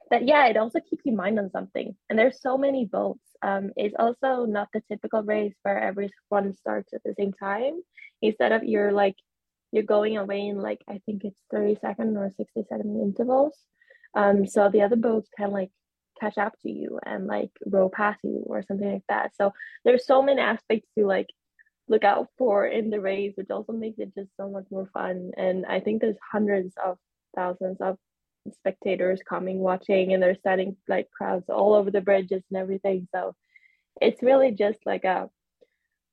but 0.10 0.28
yeah, 0.28 0.48
it 0.48 0.58
also 0.58 0.80
keeps 0.80 1.06
your 1.06 1.16
mind 1.16 1.40
on 1.40 1.52
something. 1.52 1.96
And 2.10 2.20
there's 2.20 2.42
so 2.42 2.58
many 2.58 2.86
boats. 2.86 3.24
Um, 3.42 3.72
it's 3.76 3.96
also 3.98 4.46
not 4.46 4.68
the 4.74 4.82
typical 4.90 5.24
race 5.24 5.54
where 5.64 5.80
everyone 5.80 6.54
starts 6.54 6.94
at 6.94 7.02
the 7.04 7.16
same 7.18 7.34
time. 7.34 7.82
Instead 8.22 8.52
of 8.52 8.64
you're 8.64 8.92
like 8.92 9.16
you're 9.72 9.84
going 9.84 10.18
away 10.18 10.48
in 10.48 10.58
like 10.58 10.82
I 10.90 11.02
think 11.06 11.24
it's 11.24 11.40
30 11.52 11.78
second 11.82 12.18
or 12.18 12.32
60 12.36 12.64
second 12.70 13.02
intervals. 13.02 13.58
Um, 14.14 14.46
so 14.46 14.70
the 14.70 14.82
other 14.82 14.96
boats 14.96 15.30
can 15.38 15.52
like 15.52 15.72
catch 16.20 16.38
up 16.38 16.54
to 16.62 16.72
you 16.72 17.00
and 17.06 17.28
like 17.28 17.52
row 17.66 17.90
past 17.90 18.20
you 18.24 18.44
or 18.46 18.64
something 18.64 18.92
like 18.92 19.04
that. 19.10 19.36
So 19.36 19.54
there's 19.84 20.06
so 20.06 20.22
many 20.22 20.42
aspects 20.42 20.88
to 20.98 21.06
like 21.06 21.28
look 21.88 22.04
out 22.04 22.28
for 22.38 22.66
in 22.66 22.90
the 22.90 23.02
race, 23.02 23.34
which 23.36 23.50
also 23.50 23.74
makes 23.74 24.00
it 24.00 24.14
just 24.16 24.30
so 24.38 24.50
much 24.50 24.66
more 24.72 24.90
fun. 24.94 25.32
And 25.38 25.66
I 25.66 25.80
think 25.80 26.02
there's 26.02 26.18
hundreds 26.32 26.74
of 26.84 26.98
thousands 27.36 27.78
of 27.82 27.98
spectators 28.54 29.22
coming 29.28 29.60
watching 29.60 30.14
and 30.14 30.22
they're 30.22 30.36
standing 30.36 30.76
like 30.88 31.10
crowds 31.12 31.46
all 31.50 31.74
over 31.74 31.92
the 31.92 32.02
bridges 32.02 32.44
and 32.50 32.60
everything. 32.60 33.08
So 33.14 33.36
it's 34.00 34.24
really 34.24 34.52
just 34.52 34.80
like 34.86 35.04
a 35.04 35.30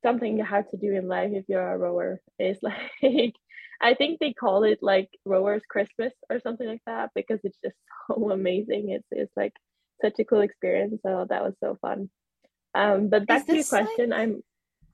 something 0.03 0.37
you 0.39 0.45
have 0.45 0.71
to 0.71 0.77
do 0.77 0.93
in 0.93 1.09
life 1.09 1.31
if 1.33 1.45
you're 1.49 1.73
a 1.73 1.79
rower. 1.79 2.21
It's 2.39 2.63
like 3.03 3.35
I 3.81 3.95
think 3.95 4.19
they 4.19 4.33
call 4.33 4.65
it 4.65 4.79
like 4.83 5.09
rowers 5.25 5.63
Christmas 5.69 6.13
or 6.31 6.41
something 6.41 6.67
like 6.67 6.83
that 6.87 7.11
because 7.15 7.41
it's 7.45 7.59
just 7.63 7.77
so 8.09 8.31
amazing. 8.31 8.91
It's 8.91 9.07
it's 9.11 9.33
like 9.37 9.53
such 10.03 10.19
a 10.19 10.25
cool 10.25 10.41
experience. 10.41 11.01
So 11.05 11.27
that 11.29 11.43
was 11.43 11.55
so 11.63 11.77
fun. 11.81 12.11
Um, 12.75 13.09
but 13.09 13.27
back 13.27 13.47
to 13.47 13.53
your 13.53 13.61
this 13.61 13.73
like- 13.73 13.87
question, 13.87 14.13
I'm. 14.13 14.43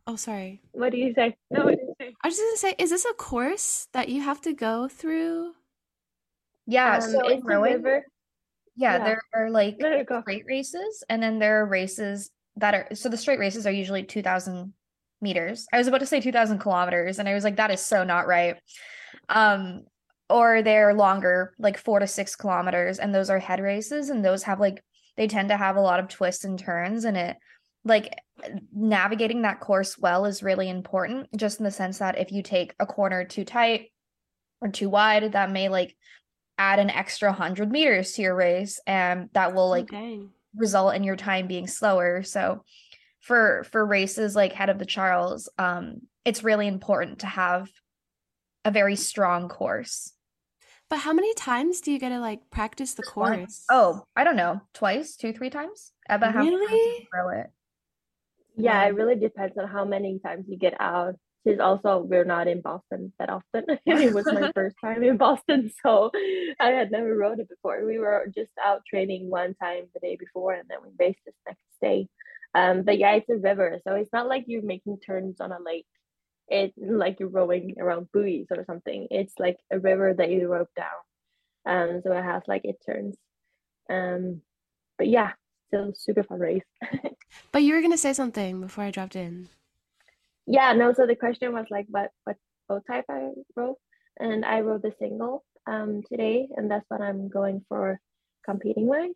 Oh, 0.07 0.17
sorry. 0.17 0.61
What 0.73 0.93
do 0.93 0.99
you 0.99 1.15
say? 1.15 1.35
No, 1.51 1.65
what 1.65 1.77
do 1.77 1.81
you 1.81 1.95
say? 1.99 2.15
I 2.23 2.29
was 2.29 2.37
just 2.37 2.47
gonna 2.63 2.73
say, 2.73 2.77
is 2.79 2.91
this 2.91 3.07
a 3.07 3.15
course 3.15 3.89
that 3.95 4.11
you 4.11 4.21
have 4.21 4.41
to 4.43 4.53
go 4.53 4.87
through? 4.87 5.53
Yeah, 6.67 6.97
Um, 6.97 7.01
so 7.01 7.27
in 7.29 7.39
it's 7.39 7.45
rowing, 7.45 7.73
river. 7.75 8.07
yeah, 8.77 8.99
Yeah. 8.99 9.05
there 9.05 9.21
are 9.35 9.51
like 9.51 9.77
No, 9.79 10.05
straight 10.21 10.45
races, 10.47 11.05
and 11.09 11.23
then 11.23 11.39
there 11.39 11.63
are 11.63 11.67
races 11.67 12.31
that 12.57 12.75
are 12.75 12.95
so 12.95 13.09
the 13.09 13.17
straight 13.17 13.39
races 13.39 13.67
are 13.67 13.73
usually 13.73 14.03
2000 14.03 14.75
meters. 15.25 15.67
I 15.73 15.79
was 15.79 15.89
about 15.89 15.99
to 15.99 16.07
say 16.07 16.21
2000 16.21 16.61
kilometers, 16.61 17.19
and 17.19 17.29
I 17.29 17.35
was 17.35 17.43
like, 17.43 17.57
that 17.57 17.73
is 17.73 17.81
so 17.81 18.05
not 18.05 18.29
right. 18.29 18.57
Um, 19.29 19.83
or 20.31 20.63
they're 20.63 20.95
longer, 20.95 21.55
like 21.59 21.77
four 21.77 21.99
to 21.99 22.07
six 22.07 22.37
kilometers, 22.37 23.01
and 23.01 23.13
those 23.13 23.31
are 23.31 23.41
head 23.41 23.61
races, 23.61 24.11
and 24.11 24.25
those 24.25 24.45
have 24.45 24.61
like 24.61 24.85
they 25.17 25.27
tend 25.27 25.49
to 25.49 25.57
have 25.57 25.77
a 25.77 25.81
lot 25.81 25.99
of 25.99 26.09
twists 26.09 26.45
and 26.45 26.59
turns, 26.59 27.05
and 27.05 27.17
it 27.17 27.37
like 27.85 28.15
navigating 28.73 29.43
that 29.43 29.61
course 29.61 29.99
well 29.99 30.25
is 30.25 30.43
really 30.43 30.69
important, 30.69 31.29
just 31.37 31.59
in 31.59 31.65
the 31.65 31.71
sense 31.71 31.99
that 31.99 32.19
if 32.19 32.31
you 32.31 32.43
take 32.43 32.75
a 32.79 32.87
corner 32.87 33.25
too 33.25 33.45
tight 33.45 33.91
or 34.61 34.69
too 34.69 34.89
wide, 34.89 35.33
that 35.33 35.51
may 35.51 35.69
like 35.69 35.97
add 36.59 36.79
an 36.79 36.91
extra 36.91 37.31
100 37.31 37.71
meters 37.71 38.13
to 38.13 38.23
your 38.23 38.35
race 38.35 38.81
and 38.87 39.29
that 39.33 39.55
will 39.55 39.69
like 39.69 39.89
dang. 39.89 40.31
result 40.55 40.95
in 40.95 41.03
your 41.03 41.17
time 41.17 41.47
being 41.49 41.67
slower 41.67 42.23
so 42.23 42.65
for 43.25 43.65
for 43.73 43.85
races 43.85 44.37
like 44.37 44.53
head 44.53 44.69
of 44.69 44.79
the 44.79 44.85
charles 44.85 45.49
um 45.59 46.03
it's 46.27 46.45
really 46.45 46.67
important 46.67 47.21
to 47.21 47.27
have 47.27 47.69
a 48.67 48.71
very 48.71 48.97
strong 48.97 49.49
course 49.49 50.13
But 50.91 50.99
how 51.01 51.13
many 51.15 51.33
times 51.35 51.81
do 51.81 51.91
you 51.91 51.99
get 51.99 52.11
to 52.11 52.21
like 52.21 52.51
practice 52.51 52.93
the 52.95 53.03
course? 53.03 53.65
oh 53.71 54.05
i 54.15 54.25
don't 54.25 54.37
know 54.37 54.61
twice 54.75 55.17
two 55.17 55.33
three 55.33 55.51
times 55.51 55.93
ebba 56.09 56.31
how 56.31 56.45
many 56.45 56.51
times 56.57 56.71
Really? 56.71 57.09
throw 57.13 57.29
it 57.41 57.47
Yeah, 58.57 58.83
Wow. 58.83 58.89
it 58.89 58.95
really 58.95 59.17
depends 59.17 59.57
on 59.59 59.69
how 59.69 59.85
many 59.85 60.19
times 60.21 60.45
you 60.49 60.57
get 60.59 60.77
out. 60.81 61.15
Since 61.47 61.61
also 61.61 61.91
we're 62.11 62.25
not 62.25 62.47
in 62.49 62.61
Boston 62.63 63.13
that 63.19 63.29
often. 63.29 63.65
it 63.87 64.15
was 64.15 64.25
my 64.27 64.51
first 64.59 64.77
time 64.81 65.03
in 65.03 65.17
Boston, 65.19 65.71
so 65.83 66.11
I 66.61 66.69
had 66.79 66.91
never 66.91 67.13
rode 67.25 67.41
it 67.41 67.49
before. 67.55 67.85
We 67.85 67.99
were 67.99 68.21
just 68.35 68.53
out 68.65 68.81
training 68.89 69.29
one 69.29 69.53
time 69.65 69.85
the 69.93 70.01
day 70.01 70.17
before, 70.25 70.53
and 70.55 70.67
then 70.71 70.79
we 70.85 70.91
raced 70.99 71.21
this 71.27 71.35
next 71.47 71.61
day. 71.83 72.09
Um, 72.55 72.83
but 72.83 72.99
yeah, 72.99 73.13
it's 73.13 73.29
a 73.29 73.37
river, 73.37 73.81
so 73.87 73.95
it's 73.95 74.13
not 74.13 74.29
like 74.29 74.45
you're 74.47 74.63
making 74.63 74.99
turns 74.99 75.41
on 75.41 75.53
a 75.53 75.59
lake. 75.65 75.87
It's 76.49 76.75
like 76.79 77.19
you're 77.19 77.29
rowing 77.29 77.75
around 77.79 78.13
buoys 78.13 78.47
or 78.51 78.65
something. 78.65 79.09
It's 79.11 79.35
like 79.39 79.59
a 79.73 79.79
river 79.79 80.15
that 80.15 80.31
you 80.31 80.47
rope 80.49 80.71
down. 80.77 80.89
Um, 81.67 82.01
so 82.03 82.13
it 82.13 82.23
has 82.23 82.43
like 82.47 82.65
it 82.65 82.77
turns. 82.85 83.17
Um, 83.91 84.43
but 84.99 85.09
yeah, 85.09 85.33
still 85.69 85.93
super 85.97 86.23
fun 86.23 86.39
race. 86.39 86.63
But 87.51 87.63
you 87.63 87.75
were 87.75 87.83
gonna 87.83 87.99
say 87.99 88.13
something 88.13 88.61
before 88.61 88.85
I 88.85 88.91
dropped 88.91 89.17
in. 89.17 89.49
Yeah, 90.47 90.73
no, 90.73 90.93
so 90.93 91.07
the 91.07 91.17
question 91.17 91.53
was 91.53 91.67
like 91.71 91.87
what 91.89 92.11
what 92.25 92.37
boat 92.69 92.85
type 92.87 93.07
I 93.09 93.31
rode. 93.57 93.77
And 94.21 94.45
I 94.45 94.61
rode 94.61 94.83
the 94.83 94.93
single 94.99 95.45
um 95.67 96.03
today 96.09 96.49
and 96.57 96.71
that's 96.71 96.85
what 96.89 97.01
I'm 97.01 97.29
going 97.29 97.65
for 97.69 98.01
competing 98.45 98.87
wise. 98.87 99.11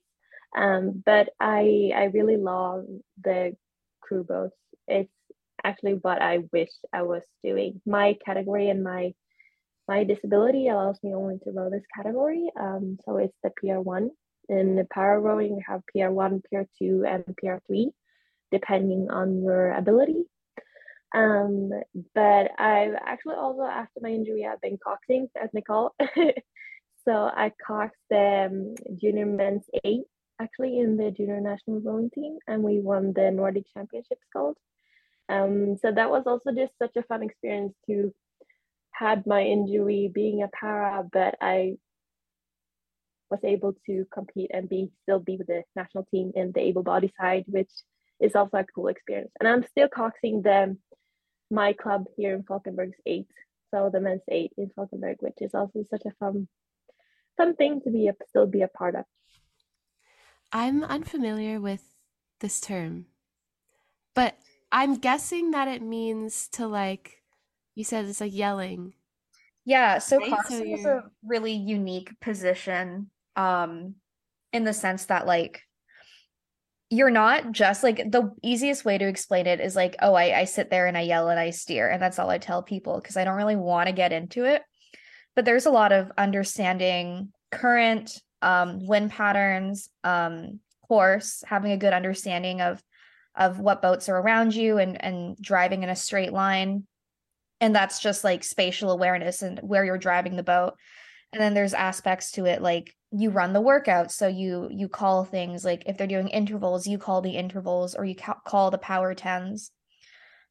Um 0.57 1.03
but 1.05 1.31
I 1.41 1.93
I 1.95 2.05
really 2.05 2.37
love 2.37 2.87
the 3.23 3.57
crew 4.01 4.25
boats. 4.25 4.57
It's 4.87 5.13
actually 5.65 5.95
what 5.95 6.23
I 6.23 6.39
wish 6.53 6.71
I 6.93 7.03
was 7.03 7.23
doing. 7.45 7.81
My 7.87 8.17
category 8.25 8.71
and 8.71 8.83
my 8.83 9.15
my 9.87 10.05
disability 10.05 10.69
allows 10.69 10.99
me 11.03 11.15
only 11.15 11.39
to 11.45 11.51
row 11.53 11.71
this 11.71 11.85
category. 11.95 12.51
Um 12.59 12.99
so 13.05 13.19
it's 13.19 13.37
the 13.43 13.51
PR1. 13.63 14.11
In 14.49 14.77
the 14.77 14.85
para 14.85 15.21
rowing 15.21 15.57
we 15.57 15.65
have 15.67 15.83
PR1, 15.95 16.43
PR2 16.53 17.07
and 17.07 17.25
PR3 17.43 17.91
depending 18.51 19.11
on 19.11 19.43
your 19.43 19.73
ability. 19.73 20.25
Um, 21.15 21.71
but 22.15 22.51
I've 22.59 22.95
actually 23.05 23.37
also 23.37 23.63
after 23.63 24.01
my 24.01 24.11
injury 24.11 24.47
I've 24.47 24.61
been 24.61 24.79
coxing 24.79 25.29
as 25.43 25.51
Nicole. 25.55 25.95
so 27.05 27.13
I 27.13 27.53
coxed 27.67 27.97
the 28.11 28.49
um, 28.51 28.75
junior 29.01 29.27
men's 29.27 29.65
eight 29.85 30.05
actually 30.41 30.79
in 30.79 30.97
the 30.97 31.11
junior 31.11 31.41
national 31.41 31.81
rowing 31.81 32.11
team 32.11 32.39
and 32.47 32.63
we 32.63 32.81
won 32.81 33.13
the 33.13 33.31
Nordic 33.31 33.65
Championships 33.75 34.27
gold. 34.33 34.57
Um, 35.29 35.77
so 35.83 35.93
that 35.93 36.11
was 36.11 36.25
also 36.27 36.53
just 36.53 36.73
such 36.79 36.97
a 36.97 37.03
fun 37.03 37.23
experience 37.23 37.75
to 37.87 38.15
had 38.93 39.27
my 39.27 39.43
injury 39.43 40.11
being 40.13 40.43
a 40.43 40.49
para, 40.49 41.05
but 41.13 41.37
I 41.41 41.77
was 43.31 43.41
able 43.45 43.75
to 43.87 44.07
compete 44.13 44.51
and 44.53 44.69
be 44.69 44.91
still 45.03 45.21
be 45.21 45.37
with 45.37 45.47
the 45.47 45.63
national 45.77 46.07
team 46.11 46.33
in 46.35 46.53
the 46.53 46.61
able 46.61 46.83
body 46.83 47.13
side, 47.21 47.45
which 47.47 47.71
is 48.21 48.35
also 48.35 48.59
a 48.59 48.65
cool 48.75 48.89
experience. 48.89 49.31
And 49.39 49.49
I'm 49.49 49.65
still 49.71 49.89
coxing 49.89 50.43
the 50.43 50.77
my 51.51 51.73
club 51.73 52.07
here 52.17 52.35
in 52.35 52.43
Falkenberg's 52.43 53.01
eight, 53.07 53.29
so 53.71 53.91
the 53.93 54.01
men's 54.01 54.23
eight 54.29 54.53
in 54.59 54.71
Falkenberg, 54.71 55.17
which 55.21 55.41
is 55.41 55.55
also 55.55 55.85
such 55.89 56.03
a 56.07 56.13
fun 56.19 56.49
fun 57.37 57.55
thing 57.55 57.81
to 57.83 57.91
be 57.91 58.09
a, 58.09 58.15
still 58.29 58.47
be 58.47 58.63
a 58.63 58.69
part 58.69 58.97
of. 58.97 59.05
I'm 60.53 60.83
unfamiliar 60.85 61.61
with 61.61 61.83
this 62.41 62.61
term, 62.61 63.07
but 64.15 64.37
I'm 64.73 64.97
guessing 64.97 65.53
that 65.53 65.69
it 65.69 65.83
means 65.83 66.49
to 66.53 66.67
like, 66.67 67.23
you 67.75 67.85
said 67.85 68.07
it's 68.07 68.21
like 68.21 68.35
yelling. 68.35 68.95
Yeah, 69.65 69.99
so 69.99 70.19
Right, 70.19 70.35
so 70.49 70.55
is 70.55 70.85
a 70.87 71.03
really 71.23 71.53
unique 71.53 72.19
position 72.21 73.11
um 73.37 73.95
in 74.53 74.65
the 74.65 74.73
sense 74.73 75.05
that 75.07 75.27
like 75.27 75.63
you're 76.91 77.11
not 77.11 77.53
just 77.53 77.83
like 77.83 77.99
the 78.11 78.33
easiest 78.43 78.85
way 78.85 78.97
to 78.97 79.07
explain 79.07 79.47
it 79.47 79.61
is 79.61 79.77
like, 79.77 79.97
oh, 80.01 80.15
I, 80.15 80.41
I 80.41 80.45
sit 80.45 80.71
there 80.71 80.87
and 80.87 80.97
I 80.97 81.03
yell 81.03 81.29
and 81.29 81.39
I 81.39 81.51
steer, 81.51 81.89
and 81.89 82.01
that's 82.01 82.19
all 82.19 82.31
I 82.31 82.39
tell 82.39 82.63
people 82.63 82.99
because 83.01 83.17
I 83.17 83.25
don't 83.25 83.37
really 83.37 83.57
want 83.57 83.89
to 83.89 83.93
get 83.93 84.13
into 84.13 84.45
it. 84.45 84.63
But 85.37 85.45
there's 85.45 85.67
a 85.67 85.71
lot 85.71 85.93
of 85.93 86.11
understanding 86.17 87.33
current 87.53 88.11
um, 88.43 88.87
wind 88.87 89.11
patterns, 89.11 89.89
um, 90.05 90.61
course, 90.89 91.45
having 91.47 91.73
a 91.73 91.77
good 91.77 91.93
understanding 91.93 92.61
of 92.61 92.83
of 93.37 93.61
what 93.61 93.83
boats 93.83 94.09
are 94.09 94.19
around 94.19 94.55
you 94.55 94.79
and 94.79 95.03
and 95.03 95.37
driving 95.41 95.83
in 95.83 95.89
a 95.89 95.97
straight 95.97 96.33
line. 96.33 96.87
And 97.61 97.75
that's 97.75 98.01
just 98.01 98.25
like 98.25 98.43
spatial 98.43 98.91
awareness 98.91 99.43
and 99.43 99.61
where 99.61 99.85
you're 99.85 99.99
driving 99.99 100.37
the 100.37 100.43
boat. 100.43 100.75
And 101.33 101.41
then 101.43 101.55
there's 101.55 101.75
aspects 101.75 102.33
to 102.33 102.47
it 102.47 102.63
like 102.63 102.95
you 103.11 103.31
run 103.31 103.53
the 103.53 103.61
workout 103.61 104.11
so 104.13 104.29
you 104.29 104.69
you 104.71 104.89
call 104.89 105.25
things 105.25 105.65
like 105.65 105.83
if 105.87 105.97
they're 105.97 106.07
doing 106.07 106.29
intervals 106.29 106.87
you 106.87 106.99
call 106.99 107.23
the 107.23 107.37
intervals 107.37 107.95
or 107.95 108.05
you 108.05 108.15
ca- 108.15 108.39
call 108.47 108.71
the 108.71 108.77
power 108.77 109.15
tens 109.15 109.71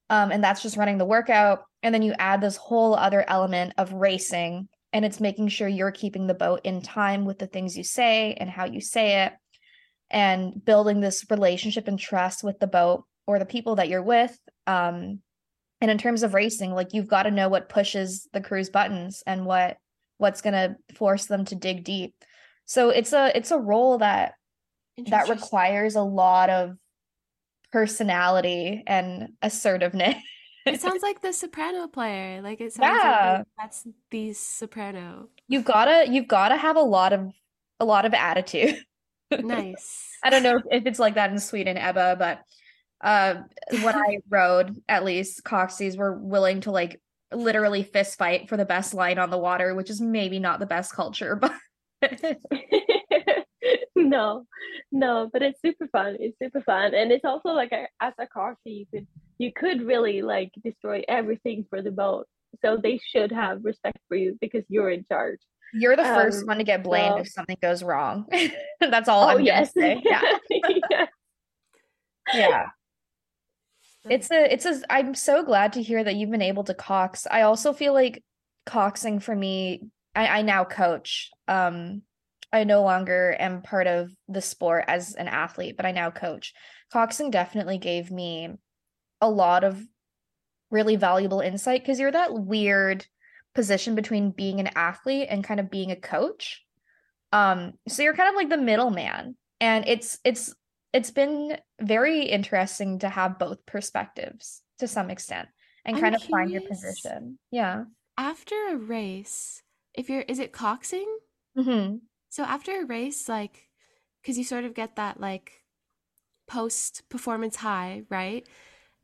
um, 0.09 0.31
and 0.31 0.43
that's 0.43 0.63
just 0.63 0.75
running 0.75 0.97
the 0.97 1.05
workout 1.05 1.65
and 1.83 1.93
then 1.93 2.01
you 2.01 2.15
add 2.17 2.41
this 2.41 2.57
whole 2.57 2.95
other 2.95 3.23
element 3.27 3.73
of 3.77 3.93
racing 3.93 4.67
and 4.98 5.06
it's 5.06 5.20
making 5.20 5.48
sure 5.48 5.68
you're 5.68 5.91
keeping 5.91 6.26
the 6.26 6.34
boat 6.34 6.62
in 6.64 6.82
time 6.82 7.24
with 7.24 7.38
the 7.38 7.45
things 7.45 7.78
you 7.78 7.84
say 7.84 8.34
and 8.34 8.50
how 8.50 8.66
you 8.66 8.82
say 8.82 9.26
it 9.26 9.34
and 10.10 10.66
building 10.66 11.02
this 11.02 11.24
relationship 11.30 11.88
and 11.88 12.00
trust 12.00 12.43
with 12.43 12.58
the 12.58 12.66
boat 12.66 13.04
or 13.28 13.38
the 13.38 13.45
people 13.45 13.76
that 13.76 13.89
you're 13.89 14.02
with 14.02 14.36
um, 14.66 15.20
and 15.82 15.91
in 15.91 16.00
terms 16.00 16.24
of 16.24 16.34
racing 16.34 16.72
like 16.74 16.95
you've 16.95 17.08
got 17.08 17.24
to 17.24 17.32
know 17.32 17.48
what 17.48 17.70
pushes 17.70 18.28
the 18.34 18.41
crew's 18.41 18.72
buttons 18.72 19.22
and 19.28 19.45
what 19.45 19.78
what's 20.18 20.41
going 20.41 20.54
to 20.54 20.95
force 20.95 21.28
them 21.28 21.45
to 21.45 21.54
dig 21.54 21.84
deep. 21.84 22.16
So 22.66 22.89
it's 22.89 23.14
a 23.14 23.32
it's 23.38 23.52
a 23.52 23.60
role 23.60 24.00
that 24.00 24.34
that 25.12 25.30
requires 25.30 25.93
a 25.93 26.02
lot 26.02 26.50
of 26.50 26.72
personality 27.72 28.84
and 28.88 29.34
assertiveness 29.43 30.16
It 30.68 30.82
sounds 30.82 31.01
like 31.03 31.22
the 31.22 31.34
soprano 31.34 31.88
player. 31.88 32.41
Like 32.41 32.61
it 32.61 32.74
sounds 32.74 32.99
Yeah. 33.03 33.38
like 33.39 33.47
that's 33.57 33.88
the 34.11 34.34
soprano. 34.34 35.30
you've 35.47 35.65
gotta 35.65 36.05
you've 36.11 36.28
gotta 36.28 36.55
have 36.57 36.76
a 36.76 36.82
lot 36.82 37.13
of 37.13 37.32
a 37.80 37.86
lot 37.86 38.05
of 38.05 38.13
attitude 38.13 38.76
Nice. 39.32 40.09
i 40.24 40.30
don't 40.30 40.41
know 40.43 40.59
if 40.72 40.86
it's 40.86 40.99
like 40.99 41.15
that 41.15 41.32
in 41.32 41.38
sweden 41.39 41.78
ebba 41.78 42.15
but 42.18 42.39
uh 43.01 43.36
when 43.84 43.95
i 43.95 44.18
rode 44.30 44.76
at 44.89 45.03
least 45.05 45.43
coxies 45.43 45.97
were 45.97 46.18
willing 46.18 46.61
to 46.61 46.72
like 46.72 46.99
literally 47.34 47.84
fist 47.84 48.18
fight 48.18 48.49
for 48.49 48.57
the 48.57 48.65
best 48.65 48.93
line 48.93 49.20
on 49.20 49.30
the 49.30 49.38
water 49.38 49.76
which 49.76 49.89
is 49.89 50.01
maybe 50.01 50.39
not 50.39 50.59
the 50.59 50.65
best 50.65 50.93
culture 50.93 51.36
but 51.36 51.51
no, 53.95 54.45
no, 54.91 55.30
but 55.32 55.41
it's 55.41 55.61
super 55.61 55.88
fun. 55.88 56.18
It's 56.20 56.38
super 56.41 56.61
fun, 56.61 56.93
and 56.93 57.11
it's 57.11 57.26
also 57.26 57.49
like 57.49 57.72
a, 57.72 57.88
as 58.01 58.13
a 58.20 58.28
coxie, 58.28 58.55
you 58.65 58.86
could 58.93 59.07
you 59.38 59.51
could 59.53 59.82
really 59.82 60.22
like 60.22 60.51
destroy 60.63 61.03
everything 61.07 61.65
for 61.70 61.82
the 61.82 61.91
boat. 61.91 62.28
So 62.63 62.78
they 62.78 62.99
should 63.11 63.32
have 63.32 63.63
respect 63.63 63.99
for 64.07 64.15
you 64.15 64.38
because 64.41 64.63
you're 64.70 64.89
in 64.89 65.05
charge. 65.11 65.39
You're 65.74 65.95
the 65.97 66.03
first 66.03 66.41
Um, 66.41 66.47
one 66.47 66.57
to 66.59 66.63
get 66.63 66.84
blamed 66.84 67.15
so- 67.15 67.22
if 67.22 67.30
something 67.30 67.57
goes 67.61 67.84
wrong. 67.84 68.26
That's 68.80 69.09
all 69.09 69.24
oh 69.26 69.38
I'm 69.38 69.41
yes. 69.41 69.72
Yeah. 69.76 70.22
Yes. 70.49 71.09
Yeah. 72.34 72.65
It's 74.09 74.32
a 74.32 74.53
it's 74.53 74.65
a 74.65 74.82
I'm 74.89 75.13
so 75.13 75.43
glad 75.43 75.74
to 75.74 75.84
hear 75.84 76.03
that 76.03 76.15
you've 76.15 76.32
been 76.32 76.41
able 76.41 76.63
to 76.65 76.74
cox. 76.74 77.28
I 77.30 77.41
also 77.41 77.74
feel 77.74 77.93
like 77.93 78.24
coxing 78.65 79.22
for 79.22 79.36
me, 79.36 79.82
I, 80.15 80.39
I 80.39 80.41
now 80.41 80.63
coach. 80.63 81.30
Um 81.47 82.03
I 82.52 82.64
no 82.64 82.82
longer 82.82 83.36
am 83.39 83.62
part 83.62 83.88
of 83.88 84.10
the 84.28 84.41
sport 84.41 84.86
as 84.88 85.14
an 85.16 85.28
athlete, 85.28 85.76
but 85.78 85.86
I 85.86 85.91
now 85.91 86.12
coach. 86.12 86.54
Coxing 86.93 87.32
definitely 87.32 87.78
gave 87.78 88.10
me 88.10 88.50
a 89.20 89.30
lot 89.30 89.64
of 89.64 89.82
really 90.72 90.95
valuable 90.95 91.41
insight 91.41 91.82
because 91.82 92.00
you're 92.00 92.12
that 92.12 92.34
weird 92.34 93.06
position 93.56 93.95
between 93.95 94.32
being 94.32 94.60
an 94.60 94.70
athlete 94.76 95.28
and 95.30 95.43
kind 95.43 95.60
of 95.60 95.72
being 95.72 95.91
a 95.91 95.95
coach. 95.95 96.64
Um, 97.34 97.74
so 97.88 98.04
you're 98.04 98.16
kind 98.16 98.30
of 98.30 98.36
like 98.36 98.50
the 98.50 98.58
middleman. 98.58 99.36
And 99.60 99.88
it's 99.88 100.20
it's 100.24 100.54
it's 100.93 101.12
been 101.12 101.58
very 101.82 102.24
interesting 102.24 103.00
to 103.00 103.10
have 103.10 103.39
both 103.39 103.66
perspectives 103.66 104.62
to 104.80 104.88
some 104.88 105.10
extent 105.10 105.50
and 105.88 105.95
I'm 105.95 106.02
kind 106.02 106.16
of 106.16 106.24
find 106.24 106.52
your 106.52 106.62
position. 106.62 107.39
Yeah. 107.50 107.86
After 108.18 108.56
a 108.72 108.76
race, 108.76 109.62
if 109.93 110.10
you're, 110.10 110.22
is 110.22 110.39
it 110.39 110.52
coxing? 110.52 111.08
Mm-hmm. 111.58 111.98
So 112.30 112.43
after 112.43 112.82
a 112.82 112.86
race, 112.86 113.28
like, 113.30 113.69
because 114.21 114.38
you 114.38 114.43
sort 114.43 114.65
of 114.65 114.73
get 114.73 114.95
that 114.95 115.19
like 115.19 115.63
post 116.47 117.03
performance 117.09 117.57
high, 117.57 118.03
right? 118.09 118.47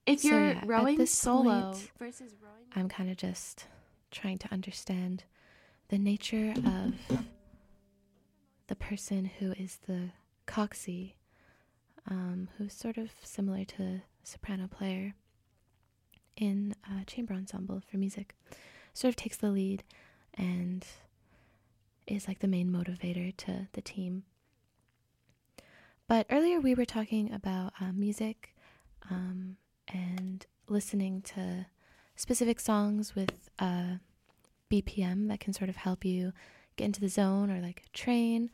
If 0.06 0.22
So, 0.22 0.30
you're 0.30 0.38
yeah, 0.40 0.64
rowing 0.66 1.06
solo 1.06 1.72
point, 1.74 1.92
versus 1.98 2.36
rowing, 2.42 2.66
I'm 2.76 2.90
kind 2.90 3.10
of 3.10 3.18
just 3.18 3.66
trying 4.12 4.38
to 4.40 4.52
understand 4.54 5.24
the 5.90 5.98
nature 5.98 6.54
of 6.66 6.94
the 8.68 8.76
person 8.76 9.26
who 9.40 9.52
is 9.54 9.78
the 9.88 10.10
coxie, 10.48 11.14
um, 12.10 12.50
who's 12.58 12.74
sort 12.74 12.98
of 12.98 13.12
similar 13.24 13.64
to 13.66 13.84
a 13.84 14.04
soprano 14.24 14.68
player 14.68 15.14
in 16.36 16.74
a 17.00 17.06
chamber 17.06 17.34
ensemble 17.34 17.82
for 17.90 17.98
music. 17.98 18.36
Sort 18.94 19.10
of 19.10 19.16
takes 19.16 19.38
the 19.38 19.50
lead 19.52 19.84
and 20.34 20.86
is 22.08 22.28
like 22.28 22.40
the 22.40 22.48
main 22.48 22.70
motivator 22.70 23.36
to 23.38 23.68
the 23.74 23.82
team. 23.82 24.24
But 26.08 26.26
earlier 26.30 26.60
we 26.60 26.76
were 26.76 26.86
talking 26.86 27.32
about 27.34 27.74
uh, 27.80 27.92
music 27.94 28.56
um, 29.10 29.58
and 29.88 30.46
listening 30.68 31.22
to 31.22 31.66
specific 32.16 32.60
songs 32.60 33.16
with 33.16 33.50
uh, 33.60 33.96
BPM 34.72 35.28
that 35.30 35.40
can 35.40 35.54
sort 35.54 35.70
of 35.70 35.78
help 35.78 36.04
you 36.04 36.34
get 36.76 36.86
into 36.86 37.02
the 37.02 37.10
zone 37.10 37.50
or 37.50 37.62
like 37.62 37.86
train. 37.94 38.50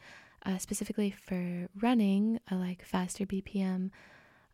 Uh, 0.46 0.58
specifically 0.58 1.12
for 1.12 1.68
running, 1.82 2.40
a 2.50 2.56
like 2.56 2.84
faster 2.86 3.26
BPM 3.26 3.92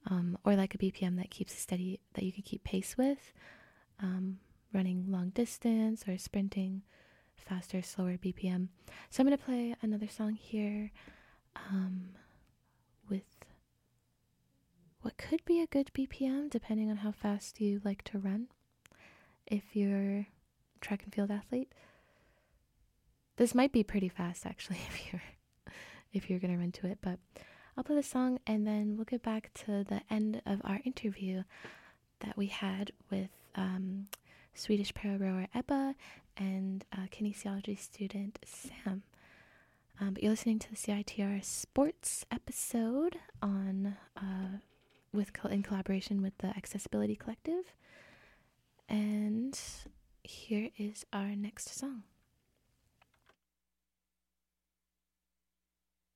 um, 0.10 0.38
or 0.43 0.56
like 0.56 0.74
a 0.74 0.80
BPM 0.80 1.18
that 1.18 1.30
keeps 1.30 1.54
a 1.54 1.58
steady, 1.58 2.00
that 2.14 2.24
you 2.24 2.32
can 2.32 2.43
keep 2.43 2.64
pace 2.64 2.98
with. 2.98 3.34
Um, 4.02 4.39
running 4.74 5.06
long 5.08 5.30
distance 5.30 6.04
or 6.08 6.18
sprinting, 6.18 6.82
faster, 7.38 7.82
slower 7.82 8.18
BPM. 8.18 8.70
So 9.10 9.22
I'm 9.22 9.28
going 9.28 9.38
to 9.38 9.44
play 9.44 9.76
another 9.82 10.08
song 10.08 10.34
here 10.34 10.92
um, 11.56 12.10
with 13.10 13.24
what 15.02 15.18
could 15.18 15.44
be 15.46 15.62
a 15.62 15.68
good 15.68 15.92
BPM 15.94 16.50
depending 16.50 16.90
on 16.90 16.98
how 16.98 17.12
fast 17.12 17.62
you 17.62 17.82
like 17.84 18.04
to 18.06 18.18
run. 18.20 18.48
If 19.46 19.76
you're 19.76 20.28
track 20.82 21.04
and 21.04 21.14
field 21.14 21.32
athlete, 21.32 21.72
this 23.38 23.54
might 23.54 23.72
be 23.72 23.84
pretty 23.84 24.10
fast 24.10 24.46
actually 24.46 24.80
if 24.88 25.12
you're 25.12 25.22
if 26.14 26.30
you're 26.30 26.40
gonna 26.40 26.58
run 26.58 26.72
to 26.72 26.88
it. 26.88 27.00
But 27.02 27.20
I'll 27.78 27.84
play 27.84 27.96
the 27.96 28.04
song 28.04 28.40
and 28.48 28.66
then 28.66 28.96
we'll 28.96 29.06
get 29.06 29.22
back 29.22 29.52
to 29.66 29.84
the 29.84 30.02
end 30.10 30.42
of 30.46 30.62
our 30.64 30.80
interview 30.86 31.44
that 32.22 32.38
we 32.38 32.48
had 32.48 32.92
with 33.12 33.30
um, 33.56 34.08
Swedish 34.54 34.94
para 34.94 35.18
rower 35.18 35.48
Ebba 35.54 35.96
and 36.38 36.86
uh, 36.94 37.08
kinesiology 37.12 37.80
student 37.80 38.40
Sam. 38.46 39.04
Um, 40.00 40.14
but 40.14 40.24
you're 40.24 40.32
listening 40.32 40.60
to 40.60 40.70
the 40.70 40.76
CITR 40.76 41.44
Sports 41.44 42.26
episode 42.32 43.18
on 43.42 43.96
uh, 44.18 44.58
with 45.14 45.32
in 45.50 45.64
collaboration 45.64 46.22
with 46.22 46.38
the 46.40 46.48
Accessibility 46.48 47.16
Collective. 47.16 47.74
And 48.90 49.58
here 50.24 50.70
is 50.78 51.06
our 51.14 51.36
next 51.36 51.78
song. 51.78 52.04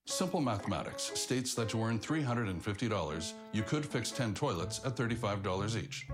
Simple 0.06 0.42
Mathematics 0.42 1.12
states 1.14 1.54
that 1.54 1.70
to 1.70 1.82
earn 1.82 2.00
$350, 2.00 3.34
you 3.54 3.64
could 3.64 3.86
fix 3.86 4.12
10 4.12 4.34
toilets 4.34 4.82
at 4.84 4.96
$35 4.96 5.82
each. 5.82 6.08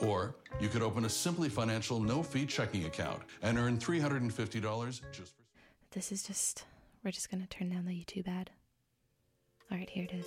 Or 0.00 0.34
you 0.60 0.68
could 0.68 0.82
open 0.82 1.04
a 1.04 1.08
Simplii 1.08 1.50
Financial 1.50 2.00
no 2.00 2.22
fee 2.22 2.46
checking 2.46 2.84
account 2.84 3.22
and 3.42 3.58
earn 3.58 3.78
$350 3.78 5.00
just 5.12 5.36
for. 5.36 5.42
This 5.92 6.12
is 6.12 6.22
just, 6.22 6.64
we're 7.04 7.12
just 7.12 7.30
going 7.30 7.40
to 7.40 7.48
turn 7.48 7.70
down 7.70 7.86
the 7.86 7.92
YouTube 7.92 8.28
ad. 8.28 8.50
All 9.70 9.78
right, 9.78 9.88
here 9.88 10.06
it 10.10 10.12
is. 10.12 10.26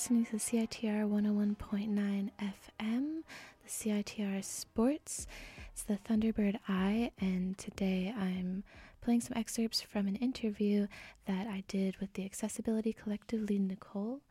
Listening 0.00 0.24
to 0.24 0.36
CITR 0.36 1.06
101.9 1.06 2.30
FM, 2.40 3.22
the 3.62 3.68
CITR 3.68 4.42
Sports. 4.42 5.26
It's 5.74 5.82
the 5.82 5.98
Thunderbird 5.98 6.58
Eye, 6.66 7.10
and 7.20 7.58
today 7.58 8.10
I'm 8.18 8.64
playing 9.02 9.20
some 9.20 9.36
excerpts 9.36 9.82
from 9.82 10.06
an 10.06 10.16
interview 10.16 10.86
that 11.26 11.46
I 11.46 11.64
did 11.68 11.98
with 12.00 12.14
the 12.14 12.24
Accessibility 12.24 12.94
Collective 12.94 13.42
lead 13.42 13.68
Nicole. 13.68 14.22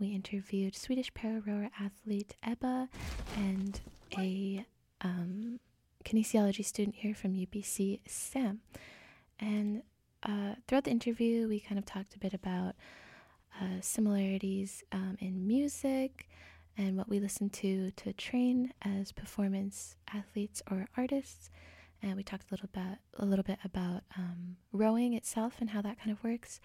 We 0.00 0.08
interviewed 0.08 0.74
Swedish 0.74 1.14
para 1.14 1.40
rower 1.46 1.70
athlete 1.78 2.34
Ebba 2.42 2.88
and 3.36 3.80
a 4.18 4.66
um, 5.00 5.60
kinesiology 6.04 6.64
student 6.64 6.96
here 6.96 7.14
from 7.14 7.34
UBC, 7.34 8.00
Sam. 8.08 8.62
And 9.38 9.84
uh, 10.24 10.56
throughout 10.66 10.84
the 10.84 10.90
interview, 10.90 11.46
we 11.46 11.60
kind 11.60 11.78
of 11.78 11.86
talked 11.86 12.16
a 12.16 12.18
bit 12.18 12.34
about 12.34 12.74
uh, 13.60 13.80
similarities 13.80 14.82
um, 14.92 15.16
in 15.20 15.46
music 15.46 16.28
and 16.76 16.96
what 16.96 17.08
we 17.08 17.20
listen 17.20 17.48
to 17.50 17.90
to 17.92 18.12
train 18.12 18.72
as 18.82 19.12
performance 19.12 19.96
athletes 20.12 20.62
or 20.70 20.86
artists. 20.96 21.50
And 22.02 22.16
we 22.16 22.22
talked 22.22 22.50
a 22.50 22.54
little 22.54 22.68
bit, 22.72 22.98
a 23.18 23.24
little 23.24 23.44
bit 23.44 23.58
about 23.64 24.02
um, 24.18 24.56
rowing 24.72 25.14
itself 25.14 25.54
and 25.60 25.70
how 25.70 25.80
that 25.82 25.98
kind 25.98 26.10
of 26.10 26.22
works. 26.22 26.60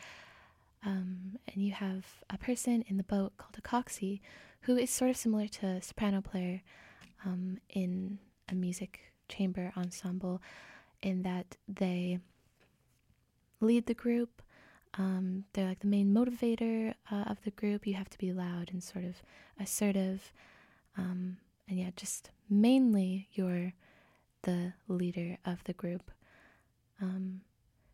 Um, 0.86 1.38
and 1.48 1.64
you 1.64 1.74
have 1.74 2.06
a 2.30 2.38
person 2.38 2.84
in 2.88 2.98
the 2.98 3.04
boat 3.04 3.34
called 3.38 3.56
a 3.58 3.62
coxie, 3.62 4.22
who 4.62 4.76
is 4.78 4.90
sort 4.90 5.10
of 5.10 5.18
similar 5.18 5.48
to 5.48 5.66
a 5.66 5.82
soprano 5.82 6.22
player 6.22 6.62
um, 7.26 7.60
in 7.70 8.20
a 8.50 8.56
music 8.56 9.00
chamber 9.30 9.72
ensemble, 9.78 10.42
in 11.02 11.22
that 11.24 11.56
they 11.68 12.20
lead 13.62 13.86
the 13.86 13.94
group. 13.94 14.42
Um, 14.98 15.46
they're 15.54 15.68
like 15.68 15.80
the 15.80 15.88
main 15.88 16.14
motivator 16.14 16.94
uh, 17.12 17.24
of 17.28 17.44
the 17.44 17.52
group. 17.52 17.86
You 17.86 17.94
have 17.94 18.10
to 18.10 18.18
be 18.18 18.34
loud 18.34 18.70
and 18.72 18.84
sort 18.84 19.06
of 19.06 19.22
assertive. 19.60 20.34
Um, 20.98 21.38
and 21.68 21.80
yeah, 21.80 21.92
just 21.96 22.32
mainly 22.50 23.28
you're 23.34 23.74
the 24.44 24.74
leader 24.88 25.38
of 25.46 25.64
the 25.66 25.74
group. 25.74 26.12
Um, 27.02 27.42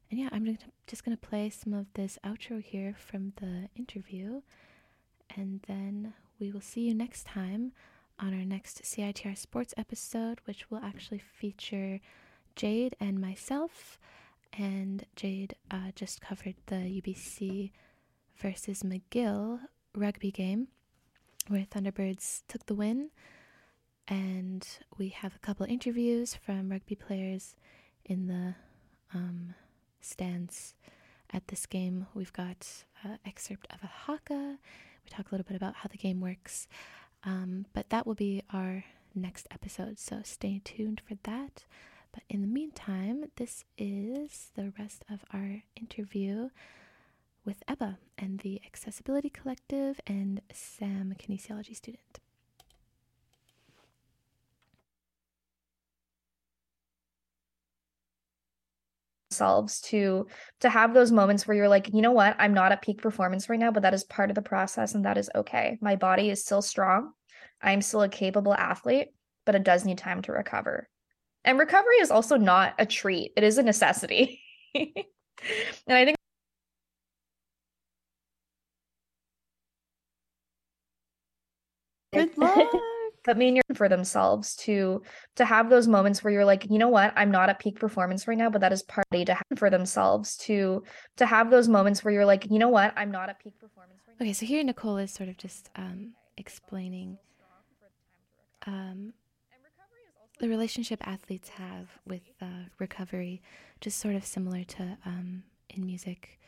and 0.09 0.19
yeah, 0.19 0.29
I'm 0.31 0.57
just 0.87 1.03
going 1.03 1.17
to 1.17 1.27
play 1.27 1.49
some 1.49 1.73
of 1.73 1.87
this 1.93 2.17
outro 2.23 2.61
here 2.61 2.95
from 2.97 3.33
the 3.37 3.69
interview. 3.75 4.41
And 5.35 5.61
then 5.67 6.13
we 6.39 6.51
will 6.51 6.61
see 6.61 6.81
you 6.81 6.93
next 6.93 7.25
time 7.25 7.73
on 8.19 8.33
our 8.33 8.45
next 8.45 8.83
CITR 8.83 9.37
Sports 9.37 9.73
episode, 9.77 10.39
which 10.45 10.69
will 10.71 10.79
actually 10.79 11.19
feature 11.19 11.99
Jade 12.55 12.95
and 12.99 13.19
myself 13.19 13.99
and 14.58 15.06
Jade 15.16 15.56
uh, 15.72 15.91
just 15.95 16.22
covered 16.22 16.56
the 16.68 16.76
UBC 16.76 17.72
versus 18.38 18.84
McGill 18.84 19.60
rugby 19.95 20.32
game 20.32 20.68
where 21.47 21.66
Thunderbirds 21.66 22.41
took 22.47 22.66
the 22.66 22.76
win. 22.76 23.10
And 24.08 24.68
we 24.97 25.10
have 25.10 25.36
a 25.36 25.39
couple 25.39 25.66
interviews 25.66 26.36
from 26.36 26.70
rugby 26.70 26.95
players 26.95 27.56
in 28.06 28.28
the 28.28 28.56
um, 29.14 29.56
stands 30.01 30.76
at 31.34 31.47
this 31.47 31.66
game. 31.66 32.08
We've 32.14 32.34
got 32.34 32.68
an 33.03 33.20
excerpt 33.26 33.68
of 33.72 33.84
a 33.84 33.88
haka. 33.88 34.58
We 35.03 35.10
talk 35.10 35.32
a 35.32 35.36
little 35.36 35.45
bit 35.47 35.58
about 35.58 35.76
how 35.76 35.89
the 35.89 35.97
game 35.97 36.22
works. 36.22 36.68
Um, 37.24 37.66
but 37.74 37.89
that 37.89 38.06
will 38.06 38.16
be 38.16 38.43
our 38.53 38.84
next 39.16 39.47
episode, 39.49 39.97
so 39.97 40.22
stay 40.24 40.62
tuned 40.64 41.01
for 41.08 41.16
that. 41.24 41.64
But 42.16 42.24
in 42.30 42.39
the 42.39 42.47
meantime, 42.47 43.26
this 43.36 43.66
is 43.78 44.51
the 44.55 44.72
rest 44.80 45.03
of 45.11 45.26
our 45.34 45.63
interview 45.76 46.47
with 47.43 47.61
Ebba 47.68 47.97
and 48.18 48.39
the 48.39 48.61
Accessibility 48.66 49.30
Collective 49.30 49.99
and 50.07 50.41
Sam, 50.53 51.11
a 51.11 51.22
kinesiology 51.22 51.76
student. 51.76 52.22
themselves 59.30 59.82
to 59.82 60.26
to 60.61 60.70
have 60.70 60.93
those 60.93 61.11
moments 61.11 61.45
where 61.45 61.57
you're 61.57 61.68
like 61.68 61.93
you 61.93 62.01
know 62.01 62.13
what? 62.13 62.38
I'm 62.39 62.53
not 62.53 62.72
at 62.72 62.82
peak 62.82 63.01
performance 63.01 63.49
right 63.49 63.59
now 63.59 63.72
but 63.72 63.84
that 63.84 63.93
is 63.93 64.05
part 64.05 64.32
of 64.32 64.36
the 64.36 64.41
process 64.41 64.95
and 64.95 65.03
that 65.03 65.18
is 65.18 65.30
okay. 65.36 65.78
My 65.82 65.97
body 65.97 66.30
is 66.30 66.45
still 66.45 66.61
strong. 66.61 67.11
I'm 67.61 67.82
still 67.82 68.03
a 68.03 68.07
capable 68.07 68.53
athlete 68.53 69.09
but 69.43 69.55
it 69.55 69.66
does 69.66 69.84
need 69.84 69.97
time 69.97 70.22
to 70.22 70.32
recover 70.32 70.88
and 71.45 71.57
recovery 71.59 71.95
is 72.01 72.11
also 72.11 72.35
not 72.37 72.75
a 72.79 72.85
treat. 72.85 73.31
It 73.37 73.43
is 73.43 73.57
a 73.57 73.63
necessity. 73.63 74.41
And 75.87 75.95
i 75.97 76.05
think 76.05 76.17
Good 82.13 82.37
luck. 82.37 82.67
but 83.23 83.37
me 83.37 83.47
and 83.49 83.55
your 83.57 83.75
for 83.75 83.89
themselves 83.89 84.55
to 84.55 85.01
to 85.35 85.45
have 85.45 85.69
those 85.69 85.87
moments 85.87 86.23
where 86.23 86.31
you're 86.33 86.45
like 86.45 86.69
you 86.69 86.77
know 86.77 86.89
what? 86.89 87.13
I'm 87.15 87.31
not 87.31 87.49
at 87.49 87.59
peak 87.59 87.79
performance 87.79 88.27
right 88.27 88.37
now 88.37 88.49
but 88.49 88.61
that 88.61 88.73
is 88.73 88.83
party 88.83 89.25
to 89.25 89.33
have 89.33 89.57
for 89.57 89.69
themselves 89.69 90.37
to 90.37 90.83
to 91.17 91.25
have 91.25 91.51
those 91.51 91.67
moments 91.67 92.03
where 92.03 92.13
you're 92.13 92.25
like 92.25 92.49
you 92.49 92.59
know 92.59 92.69
what? 92.69 92.93
I'm 92.95 93.11
not 93.11 93.29
at 93.29 93.39
peak 93.39 93.59
performance 93.59 93.99
right 94.07 94.15
Okay, 94.21 94.33
so 94.33 94.45
here 94.45 94.63
Nicole 94.63 94.97
is 94.97 95.11
sort 95.11 95.29
of 95.29 95.37
just 95.37 95.69
um, 95.75 96.13
explaining 96.37 97.17
um, 98.65 99.13
the 100.39 100.49
relationship 100.49 101.05
athletes 101.07 101.49
have 101.49 101.99
with 102.05 102.21
uh, 102.41 102.69
recovery, 102.79 103.41
just 103.81 103.99
sort 103.99 104.15
of 104.15 104.25
similar 104.25 104.63
to 104.63 104.97
um, 105.05 105.43
in 105.69 105.86
music. 105.86 106.39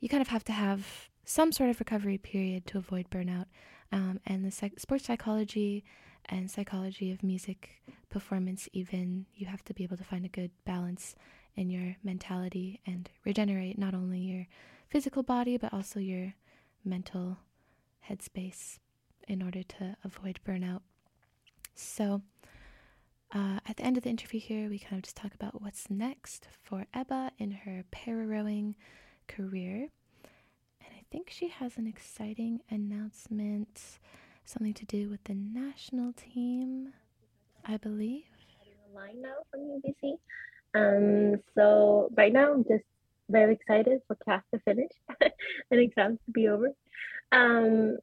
You 0.00 0.08
kind 0.08 0.20
of 0.20 0.28
have 0.28 0.44
to 0.44 0.52
have 0.52 1.08
some 1.24 1.52
sort 1.52 1.70
of 1.70 1.78
recovery 1.78 2.18
period 2.18 2.66
to 2.66 2.78
avoid 2.78 3.08
burnout. 3.10 3.46
Um, 3.92 4.20
and 4.26 4.44
the 4.44 4.50
psych- 4.50 4.80
sports 4.80 5.04
psychology 5.04 5.84
and 6.26 6.50
psychology 6.50 7.12
of 7.12 7.22
music 7.22 7.82
performance, 8.08 8.68
even, 8.72 9.26
you 9.34 9.46
have 9.46 9.64
to 9.64 9.74
be 9.74 9.84
able 9.84 9.96
to 9.96 10.04
find 10.04 10.24
a 10.24 10.28
good 10.28 10.50
balance 10.64 11.14
in 11.54 11.70
your 11.70 11.96
mentality 12.02 12.80
and 12.86 13.10
regenerate 13.24 13.78
not 13.78 13.94
only 13.94 14.18
your 14.20 14.46
physical 14.88 15.22
body, 15.22 15.56
but 15.56 15.72
also 15.72 16.00
your 16.00 16.34
mental 16.84 17.38
headspace 18.08 18.78
in 19.28 19.42
order 19.42 19.62
to 19.62 19.96
avoid 20.04 20.40
burnout. 20.46 20.80
So, 21.74 22.22
uh, 23.34 23.58
at 23.66 23.76
the 23.76 23.82
end 23.82 23.96
of 23.96 24.02
the 24.02 24.10
interview 24.10 24.40
here, 24.40 24.68
we 24.68 24.78
kind 24.78 24.98
of 24.98 25.02
just 25.02 25.16
talk 25.16 25.34
about 25.34 25.62
what's 25.62 25.88
next 25.88 26.48
for 26.62 26.86
Ebba 26.92 27.32
in 27.38 27.50
her 27.50 27.84
para 27.90 28.26
rowing 28.26 28.76
career. 29.26 29.88
And 30.80 30.90
I 30.94 31.04
think 31.10 31.30
she 31.30 31.48
has 31.48 31.78
an 31.78 31.86
exciting 31.86 32.60
announcement, 32.70 33.98
something 34.44 34.74
to 34.74 34.84
do 34.84 35.08
with 35.08 35.24
the 35.24 35.34
national 35.34 36.12
team, 36.12 36.92
I 37.64 37.78
believe. 37.78 38.24
line 38.94 39.22
now 39.22 39.36
from 39.50 39.60
UBC. 39.60 40.18
Um, 40.74 41.40
so 41.54 42.10
right 42.14 42.32
now 42.32 42.52
I'm 42.52 42.64
just 42.64 42.84
very 43.30 43.54
excited 43.54 44.00
for 44.06 44.16
class 44.16 44.42
to 44.52 44.60
finish 44.60 44.90
and 45.70 45.80
exams 45.80 46.18
to 46.26 46.32
be 46.32 46.48
over. 46.48 46.72
Um, 47.30 47.96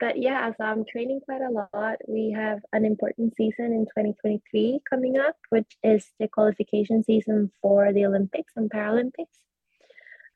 but 0.00 0.18
yeah, 0.18 0.48
as 0.48 0.54
I'm 0.60 0.84
training 0.90 1.20
quite 1.24 1.42
a 1.42 1.50
lot, 1.50 1.96
we 2.08 2.32
have 2.36 2.60
an 2.72 2.84
important 2.84 3.34
season 3.36 3.66
in 3.66 3.84
2023 3.86 4.80
coming 4.88 5.18
up, 5.18 5.36
which 5.50 5.76
is 5.84 6.06
the 6.18 6.26
qualification 6.26 7.04
season 7.04 7.52
for 7.62 7.92
the 7.92 8.06
Olympics 8.06 8.52
and 8.56 8.70
Paralympics. 8.70 9.26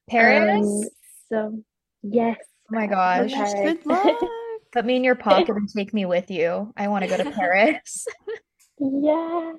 Paris? 0.08 0.66
Um, 0.66 0.88
so 1.30 1.62
yes. 2.02 2.36
oh 2.70 2.76
my 2.76 2.86
gosh 2.86 3.32
Paris. 3.32 3.78
put 4.72 4.84
me 4.84 4.96
in 4.96 5.04
your 5.04 5.14
pocket 5.14 5.56
and 5.56 5.68
take 5.68 5.94
me 5.94 6.04
with 6.04 6.30
you 6.30 6.72
i 6.76 6.88
want 6.88 7.04
to 7.04 7.08
go 7.08 7.16
to 7.16 7.30
paris 7.30 8.06
Yeah. 8.78 9.52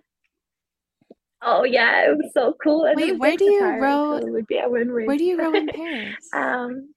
Oh 1.41 1.63
yeah, 1.63 2.09
it 2.09 2.17
was 2.17 2.31
so 2.33 2.55
cool. 2.63 2.85
I've 2.85 2.95
Wait, 2.97 3.19
where 3.19 3.37
do 3.37 3.45
you 3.45 3.59
Paris, 3.59 3.83
row- 3.83 4.19
so 4.19 4.27
it 4.27 4.31
would 4.31 4.47
be 4.47 4.57
a 4.57 4.67
win-win. 4.67 5.05
Where 5.05 5.17
do 5.17 5.23
you 5.23 5.37
row 5.37 5.53
in 5.53 5.67
Paris? 5.73 6.15
um, 6.33 6.94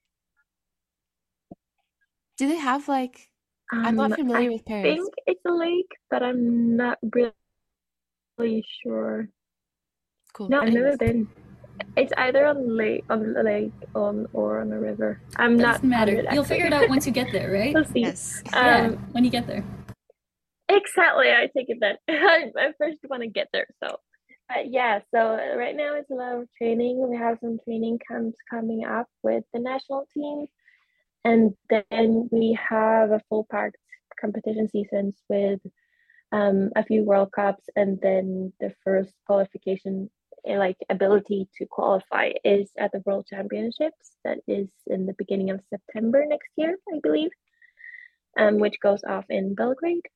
Do 2.39 2.49
they 2.49 2.57
have 2.57 2.89
like? 2.89 3.29
I'm 3.73 3.97
not 3.97 4.13
um, 4.13 4.17
familiar 4.17 4.51
I 4.51 4.53
with 4.53 4.65
Paris. 4.65 4.87
I 4.87 4.95
think 4.95 5.15
it's 5.27 5.41
a 5.45 5.53
lake, 5.53 5.91
but 6.09 6.23
I'm 6.23 6.77
not 6.77 6.99
really 7.13 8.65
sure. 8.83 9.29
Cool. 10.33 10.49
No, 10.49 10.63
I've 10.63 10.73
never 10.73 10.97
been. 10.97 11.29
It's 11.97 12.13
either 12.17 12.47
on 12.47 12.77
lake, 12.77 13.05
on 13.11 13.33
the 13.33 13.43
lake, 13.43 13.73
on 13.95 14.27
or 14.33 14.61
on 14.61 14.73
a 14.73 14.79
river. 14.79 15.21
I'm 15.37 15.57
not. 15.57 15.75
Doesn't 15.75 15.89
matter. 15.89 16.25
You'll 16.33 16.45
figure 16.45 16.67
it 16.67 16.73
out 16.73 16.89
once 16.89 17.07
you 17.07 17.13
get 17.13 17.31
there, 17.33 17.53
right? 17.53 17.75
We'll 17.75 17.85
see. 17.85 18.01
Yes. 18.01 18.43
yeah, 18.53 18.87
Um, 18.87 18.97
when 19.13 19.25
you 19.25 19.31
get 19.31 19.47
there. 19.47 19.65
Exactly. 20.69 21.31
I 21.31 21.49
take 21.57 21.69
it 21.69 21.79
that 21.81 21.99
I 22.09 22.53
I 22.57 22.73
first 22.79 22.99
want 23.09 23.23
to 23.23 23.29
get 23.29 23.49
there. 23.53 23.67
So, 23.83 23.97
but 24.49 24.71
yeah. 24.71 25.01
So 25.13 25.19
uh, 25.19 25.57
right 25.57 25.75
now 25.75 25.97
it's 25.97 26.11
a 26.11 26.15
lot 26.15 26.37
of 26.37 26.49
training. 26.57 27.07
We 27.09 27.17
have 27.17 27.39
some 27.41 27.59
training 27.65 27.99
camps 28.07 28.39
coming 28.49 28.85
up 28.85 29.09
with 29.23 29.45
the 29.53 29.61
national 29.61 30.07
team, 30.15 30.47
and 31.25 31.55
then 31.69 32.29
we 32.31 32.59
have 32.69 33.11
a 33.11 33.21
full 33.29 33.47
packed 33.51 33.77
competition 34.21 34.69
seasons 34.69 35.17
with 35.29 35.61
um, 36.33 36.71
a 36.77 36.85
few 36.85 37.05
World 37.05 37.33
Cups, 37.33 37.65
and 37.77 37.99
then 38.01 38.53
the 38.61 38.73
first 38.85 39.13
qualification 39.27 40.11
eh, 40.47 40.59
like 40.59 40.77
ability 40.91 41.49
to 41.57 41.67
qualify 41.67 42.33
is 42.45 42.71
at 42.79 42.93
the 42.93 43.03
World 43.07 43.27
Championships. 43.29 44.17
That 44.25 44.39
is 44.47 44.69
in 44.87 45.07
the 45.07 45.15
beginning 45.17 45.51
of 45.51 45.61
September 45.71 46.25
next 46.27 46.51
year, 46.57 46.77
I 46.93 46.99
believe, 47.03 47.31
um, 48.39 48.59
which 48.59 48.81
goes 48.81 49.03
off 49.09 49.25
in 49.31 49.55
Belgrade. 49.55 50.07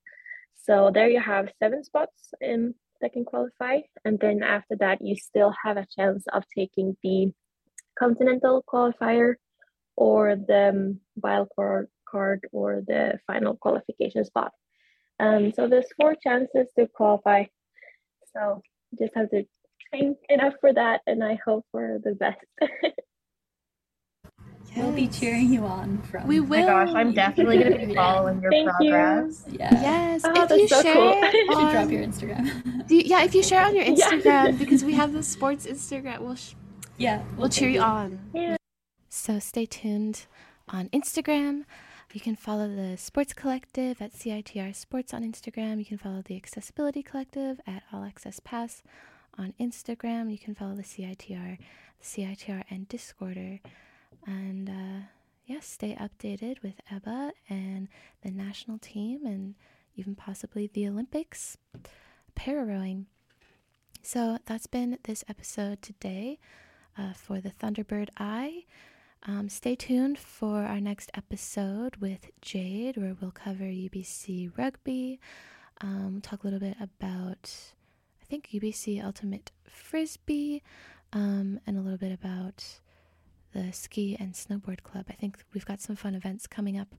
So 0.64 0.90
there 0.92 1.08
you 1.08 1.20
have 1.20 1.52
seven 1.58 1.82
spots 1.82 2.34
in 2.40 2.74
that 3.00 3.14
can 3.14 3.24
qualify, 3.24 3.80
and 4.04 4.18
then 4.20 4.42
after 4.42 4.76
that 4.76 5.00
you 5.00 5.16
still 5.16 5.52
have 5.64 5.76
a 5.76 5.86
chance 5.96 6.24
of 6.32 6.44
taking 6.56 6.96
the 7.02 7.32
continental 7.98 8.62
qualifier 8.72 9.34
or 9.96 10.36
the 10.36 10.96
wild 11.16 11.48
card, 11.56 11.88
card 12.08 12.40
or 12.52 12.82
the 12.86 13.18
final 13.26 13.56
qualification 13.56 14.24
spot. 14.24 14.52
Um, 15.20 15.52
so 15.52 15.68
there's 15.68 15.86
four 16.00 16.14
chances 16.22 16.68
to 16.78 16.86
qualify. 16.88 17.44
So 18.34 18.62
just 18.98 19.14
have 19.14 19.30
to 19.30 19.44
train 19.90 20.16
enough 20.28 20.54
for 20.60 20.72
that, 20.72 21.00
and 21.06 21.22
I 21.22 21.38
hope 21.44 21.64
for 21.70 21.98
the 22.02 22.14
best. 22.14 22.38
We'll 24.74 24.90
be 24.90 25.06
cheering 25.06 25.52
you 25.52 25.66
on 25.66 25.98
from. 26.10 26.26
We 26.26 26.40
Oh 26.40 26.44
my 26.44 26.62
gosh, 26.62 26.88
I'm 26.94 27.12
definitely 27.12 27.62
gonna 27.62 27.86
be 27.86 27.94
following 28.02 28.40
your 28.40 28.50
Thank 28.50 28.70
you. 28.80 28.90
progress. 28.90 29.44
Yeah. 29.50 29.68
Yes, 29.82 30.22
Oh, 30.24 30.30
if 30.30 30.48
that's 30.48 30.60
you 30.62 30.68
so 30.68 30.82
share 30.82 30.94
cool. 30.94 31.12
it 31.22 31.34
You 31.34 31.46
should 31.52 31.54
on- 31.64 31.72
drop 31.72 31.90
your 31.90 32.02
Instagram. 32.02 32.86
Do 32.88 32.96
you- 32.96 33.02
yeah, 33.04 33.22
if 33.22 33.34
you 33.34 33.42
share 33.42 33.66
on 33.66 33.74
your 33.76 33.84
Yeah. 33.84 33.94
Instagram 33.94 34.58
because 34.58 34.82
we 34.82 34.94
have 34.94 35.12
the 35.12 35.22
sports 35.22 35.66
Instagram, 35.66 36.20
we'll 36.20 36.36
sh- 36.36 36.54
yeah. 36.96 37.22
we'll 37.36 37.50
cheer 37.50 37.68
you 37.68 37.82
on. 37.82 38.18
Yeah. 38.32 38.56
So 39.14 39.38
stay 39.38 39.66
tuned 39.66 40.24
on 40.70 40.88
Instagram. 40.88 41.66
You 42.14 42.20
can 42.20 42.34
follow 42.34 42.66
the 42.66 42.96
Sports 42.96 43.34
Collective 43.34 44.00
at 44.00 44.14
CITR 44.14 44.74
Sports 44.74 45.12
on 45.12 45.22
Instagram. 45.22 45.78
You 45.78 45.84
can 45.84 45.98
follow 45.98 46.22
the 46.24 46.34
Accessibility 46.34 47.02
Collective 47.02 47.60
at 47.66 47.82
All 47.92 48.04
Access 48.04 48.40
Pass 48.40 48.82
on 49.36 49.52
Instagram. 49.60 50.32
You 50.32 50.38
can 50.38 50.54
follow 50.54 50.74
the 50.74 50.82
CITR, 50.82 51.58
CITR 52.02 52.64
and 52.70 52.88
Discorder. 52.88 53.60
And 54.26 54.70
uh, 54.70 55.06
yes, 55.44 55.66
stay 55.66 55.94
updated 55.94 56.62
with 56.62 56.80
Ebba 56.90 57.32
and 57.50 57.88
the 58.22 58.30
national 58.30 58.78
team 58.78 59.26
and 59.26 59.56
even 59.94 60.14
possibly 60.14 60.70
the 60.72 60.88
Olympics, 60.88 61.58
para 62.34 62.64
rowing. 62.64 63.04
So 64.02 64.38
that's 64.46 64.66
been 64.66 64.96
this 65.04 65.22
episode 65.28 65.82
today 65.82 66.38
uh, 66.96 67.12
for 67.12 67.42
the 67.42 67.50
Thunderbird 67.50 68.08
Eye. 68.16 68.64
Um, 69.24 69.48
stay 69.48 69.76
tuned 69.76 70.18
for 70.18 70.64
our 70.64 70.80
next 70.80 71.08
episode 71.14 71.94
with 71.96 72.26
Jade, 72.40 72.96
where 72.96 73.14
we'll 73.20 73.30
cover 73.30 73.62
UBC 73.62 74.50
rugby, 74.58 75.20
um, 75.80 76.18
talk 76.20 76.42
a 76.42 76.46
little 76.46 76.58
bit 76.58 76.76
about, 76.80 77.54
I 78.20 78.24
think, 78.24 78.48
UBC 78.52 79.02
Ultimate 79.02 79.52
Frisbee, 79.64 80.60
um, 81.12 81.60
and 81.68 81.78
a 81.78 81.80
little 81.80 81.98
bit 81.98 82.10
about 82.10 82.80
the 83.52 83.72
Ski 83.72 84.16
and 84.18 84.32
Snowboard 84.34 84.82
Club. 84.82 85.06
I 85.08 85.12
think 85.12 85.38
we've 85.54 85.66
got 85.66 85.80
some 85.80 85.94
fun 85.94 86.16
events 86.16 86.48
coming 86.48 86.76
up 86.76 86.96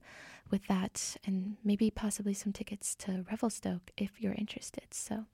with 0.50 0.66
that, 0.66 1.18
and 1.26 1.58
maybe 1.62 1.90
possibly 1.90 2.32
some 2.32 2.54
tickets 2.54 2.94
to 3.00 3.26
Revelstoke 3.30 3.90
if 3.98 4.12
you're 4.18 4.32
interested. 4.32 4.94
So 4.94 5.26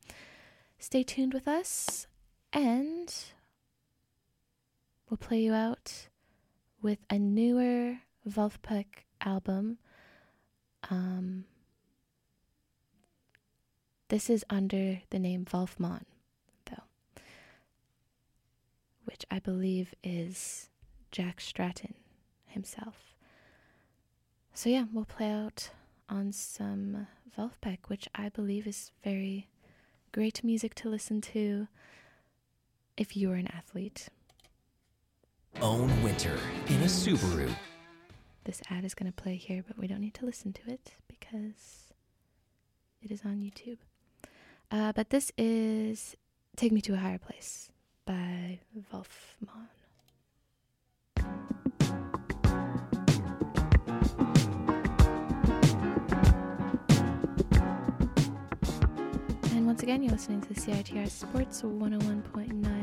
stay 0.80 1.04
tuned 1.04 1.34
with 1.34 1.46
us, 1.46 2.08
and 2.52 3.14
we'll 5.08 5.18
play 5.18 5.40
you 5.40 5.52
out 5.52 6.08
with 6.82 6.98
a 7.08 7.18
newer 7.18 7.98
Vulfpeck 8.28 9.04
album. 9.20 9.78
Um, 10.90 11.44
this 14.08 14.30
is 14.30 14.44
under 14.50 15.00
the 15.10 15.18
name 15.18 15.44
Vulfmon, 15.44 16.04
though, 16.66 17.22
which 19.04 19.24
I 19.30 19.38
believe 19.38 19.94
is 20.02 20.68
Jack 21.10 21.40
Stratton 21.40 21.94
himself. 22.46 23.14
So, 24.54 24.68
yeah, 24.68 24.84
we'll 24.92 25.04
play 25.04 25.30
out 25.30 25.70
on 26.08 26.32
some 26.32 27.06
Vulfpeck, 27.38 27.78
which 27.86 28.08
I 28.14 28.28
believe 28.28 28.66
is 28.66 28.90
very 29.04 29.48
great 30.12 30.42
music 30.42 30.74
to 30.74 30.88
listen 30.88 31.20
to 31.20 31.68
if 32.96 33.16
you're 33.16 33.36
an 33.36 33.46
athlete. 33.46 34.08
Own 35.62 36.02
winter 36.02 36.38
in 36.68 36.76
a 36.76 36.86
Subaru. 36.86 37.54
This 38.44 38.62
ad 38.70 38.82
is 38.84 38.94
going 38.94 39.12
to 39.12 39.22
play 39.22 39.36
here, 39.36 39.62
but 39.66 39.78
we 39.78 39.86
don't 39.86 40.00
need 40.00 40.14
to 40.14 40.24
listen 40.24 40.54
to 40.54 40.62
it 40.70 40.94
because 41.06 41.92
it 43.02 43.10
is 43.10 43.20
on 43.26 43.40
YouTube. 43.42 43.76
Uh, 44.70 44.92
but 44.94 45.10
this 45.10 45.30
is 45.36 46.16
Take 46.56 46.72
Me 46.72 46.80
to 46.80 46.94
a 46.94 46.96
Higher 46.96 47.18
Place 47.18 47.70
by 48.06 48.60
Vulfmon. 48.90 49.68
And 59.52 59.66
once 59.66 59.82
again, 59.82 60.02
you're 60.02 60.12
listening 60.12 60.40
to 60.40 60.54
CITR 60.54 61.10
Sports 61.10 61.60
101.9 61.60 62.79